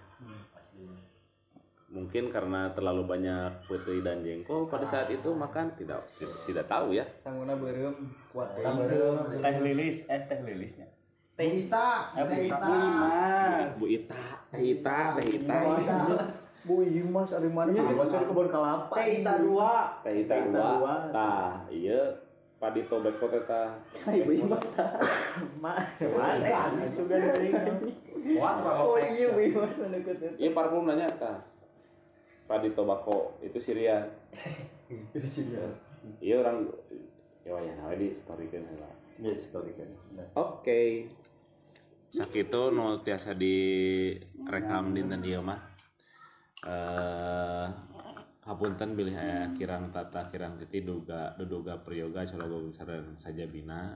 mungkin 1.93 2.33
karena 2.33 2.73
terlalu 2.73 3.05
banyak 3.05 3.69
putih 3.69 4.01
dan 4.01 4.25
jengkol 4.25 4.65
pada 4.65 4.89
saat 4.89 5.13
itu 5.13 5.29
makan 5.37 5.77
tidak 5.77 6.01
tidak, 6.17 6.37
tidak 6.49 6.65
tahu 6.65 6.97
ya. 6.97 7.05
Sangguna 7.21 7.53
beureum 7.53 7.93
kuat 8.33 8.57
teh. 8.57 8.65
Teh 8.65 9.57
lilis, 9.61 10.09
eh 10.09 10.25
teh 10.25 10.41
lilisnya. 10.41 10.89
Teh 11.37 11.69
Ita, 11.69 12.13
Eh, 12.17 12.25
Bu 12.25 12.33
Teh 12.33 12.49
Bu 12.49 12.73
Imas. 12.73 13.73
Bu 13.77 13.87
Ita 13.93 14.25
Teh 14.49 14.63
Ita 14.73 14.99
Teh 15.21 15.27
Ita. 15.37 15.57
Bu 16.65 16.75
Imas. 16.81 17.29
Ari 17.37 17.51
mana? 17.53 17.77
Bu 17.77 17.93
Imas 17.93 18.09
di 18.09 18.25
kebun 18.25 18.49
kelapa. 18.49 18.95
Teh 18.97 19.09
Ita 19.21 19.33
dua. 19.45 19.73
Teh 20.01 20.15
Ita 20.25 20.37
dua. 20.49 20.95
Tah 21.13 21.69
iya 21.69 22.01
padi 22.63 22.87
tobek 22.87 23.19
kok 23.19 23.35
eta 23.35 23.75
Ibu 24.07 24.31
Imas. 24.47 24.71
Ma, 25.59 25.75
mana? 25.99 26.87
Sugan 26.95 27.19
kuat 28.39 28.57
Oh 28.63 28.95
kalau 28.95 29.03
iya 29.03 29.35
Bu 29.35 29.43
Imas 29.43 29.75
anu 29.83 29.99
kutut. 30.07 30.31
iya 30.39 30.55
parfum 30.55 30.87
nanya 30.87 31.11
tah 31.19 31.43
padi 32.47 32.71
tobako 32.71 33.35
itu 33.43 33.59
Syria 33.59 34.07
iya 36.23 36.35
orang 36.39 36.71
ya 37.43 37.51
wayah 37.51 37.75
nawe 37.83 37.95
di 37.99 38.15
story 38.15 38.47
kan 38.47 38.63
Ya 39.23 39.35
story 39.37 39.77
kan. 39.77 39.87
Oke. 40.35 41.07
Sakitu 42.09 42.73
nu 42.75 43.05
tiasa 43.05 43.37
direkam 43.37 44.97
dinten 44.97 45.23
ieu 45.23 45.45
mah. 45.45 45.61
Eh 46.65 47.67
hapunten 48.43 48.99
bilih 48.99 49.15
aya 49.15 49.47
kirang 49.55 49.95
tata 49.95 50.27
kirang 50.29 50.59
titi 50.59 50.83
duga 50.83 51.33
duduga 51.39 51.79
priyoga 51.81 52.27
calogo 52.27 52.69
sareng 52.75 53.15
saja 53.15 53.47
bina. 53.47 53.95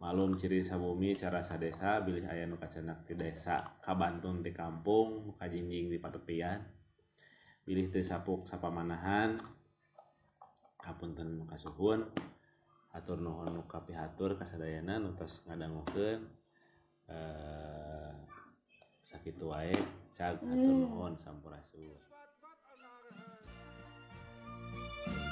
Malum 0.00 0.36
ciri 0.36 0.60
sabumi 0.60 1.16
cara 1.16 1.40
sadesa 1.40 2.04
bilih 2.04 2.24
aya 2.28 2.44
nu 2.44 2.56
kacenak 2.60 3.08
ti 3.08 3.16
desa 3.16 3.60
kabantun 3.80 4.44
ti 4.44 4.52
kampung 4.52 5.36
kajinjing 5.36 5.92
di 5.92 6.00
patepian. 6.00 6.60
Bilih 7.64 7.88
teu 7.92 8.04
sapuk 8.04 8.44
sapamanahan. 8.44 9.36
Hapunten 10.84 11.48
kasuhun. 11.48 12.04
atur 12.94 13.18
nuhun 13.18 13.50
nu 13.50 13.62
kapihatur 13.66 14.38
kasadayana 14.38 15.02
nu 15.02 15.18
tos 15.18 15.42
ngadangukeun 15.50 16.20
eh 17.10 18.14
sakitu 19.02 19.50
wae 19.50 19.74
cag 20.14 20.38
atur 20.38 20.74
nuhun 20.86 21.18
sampurasun 21.18 22.13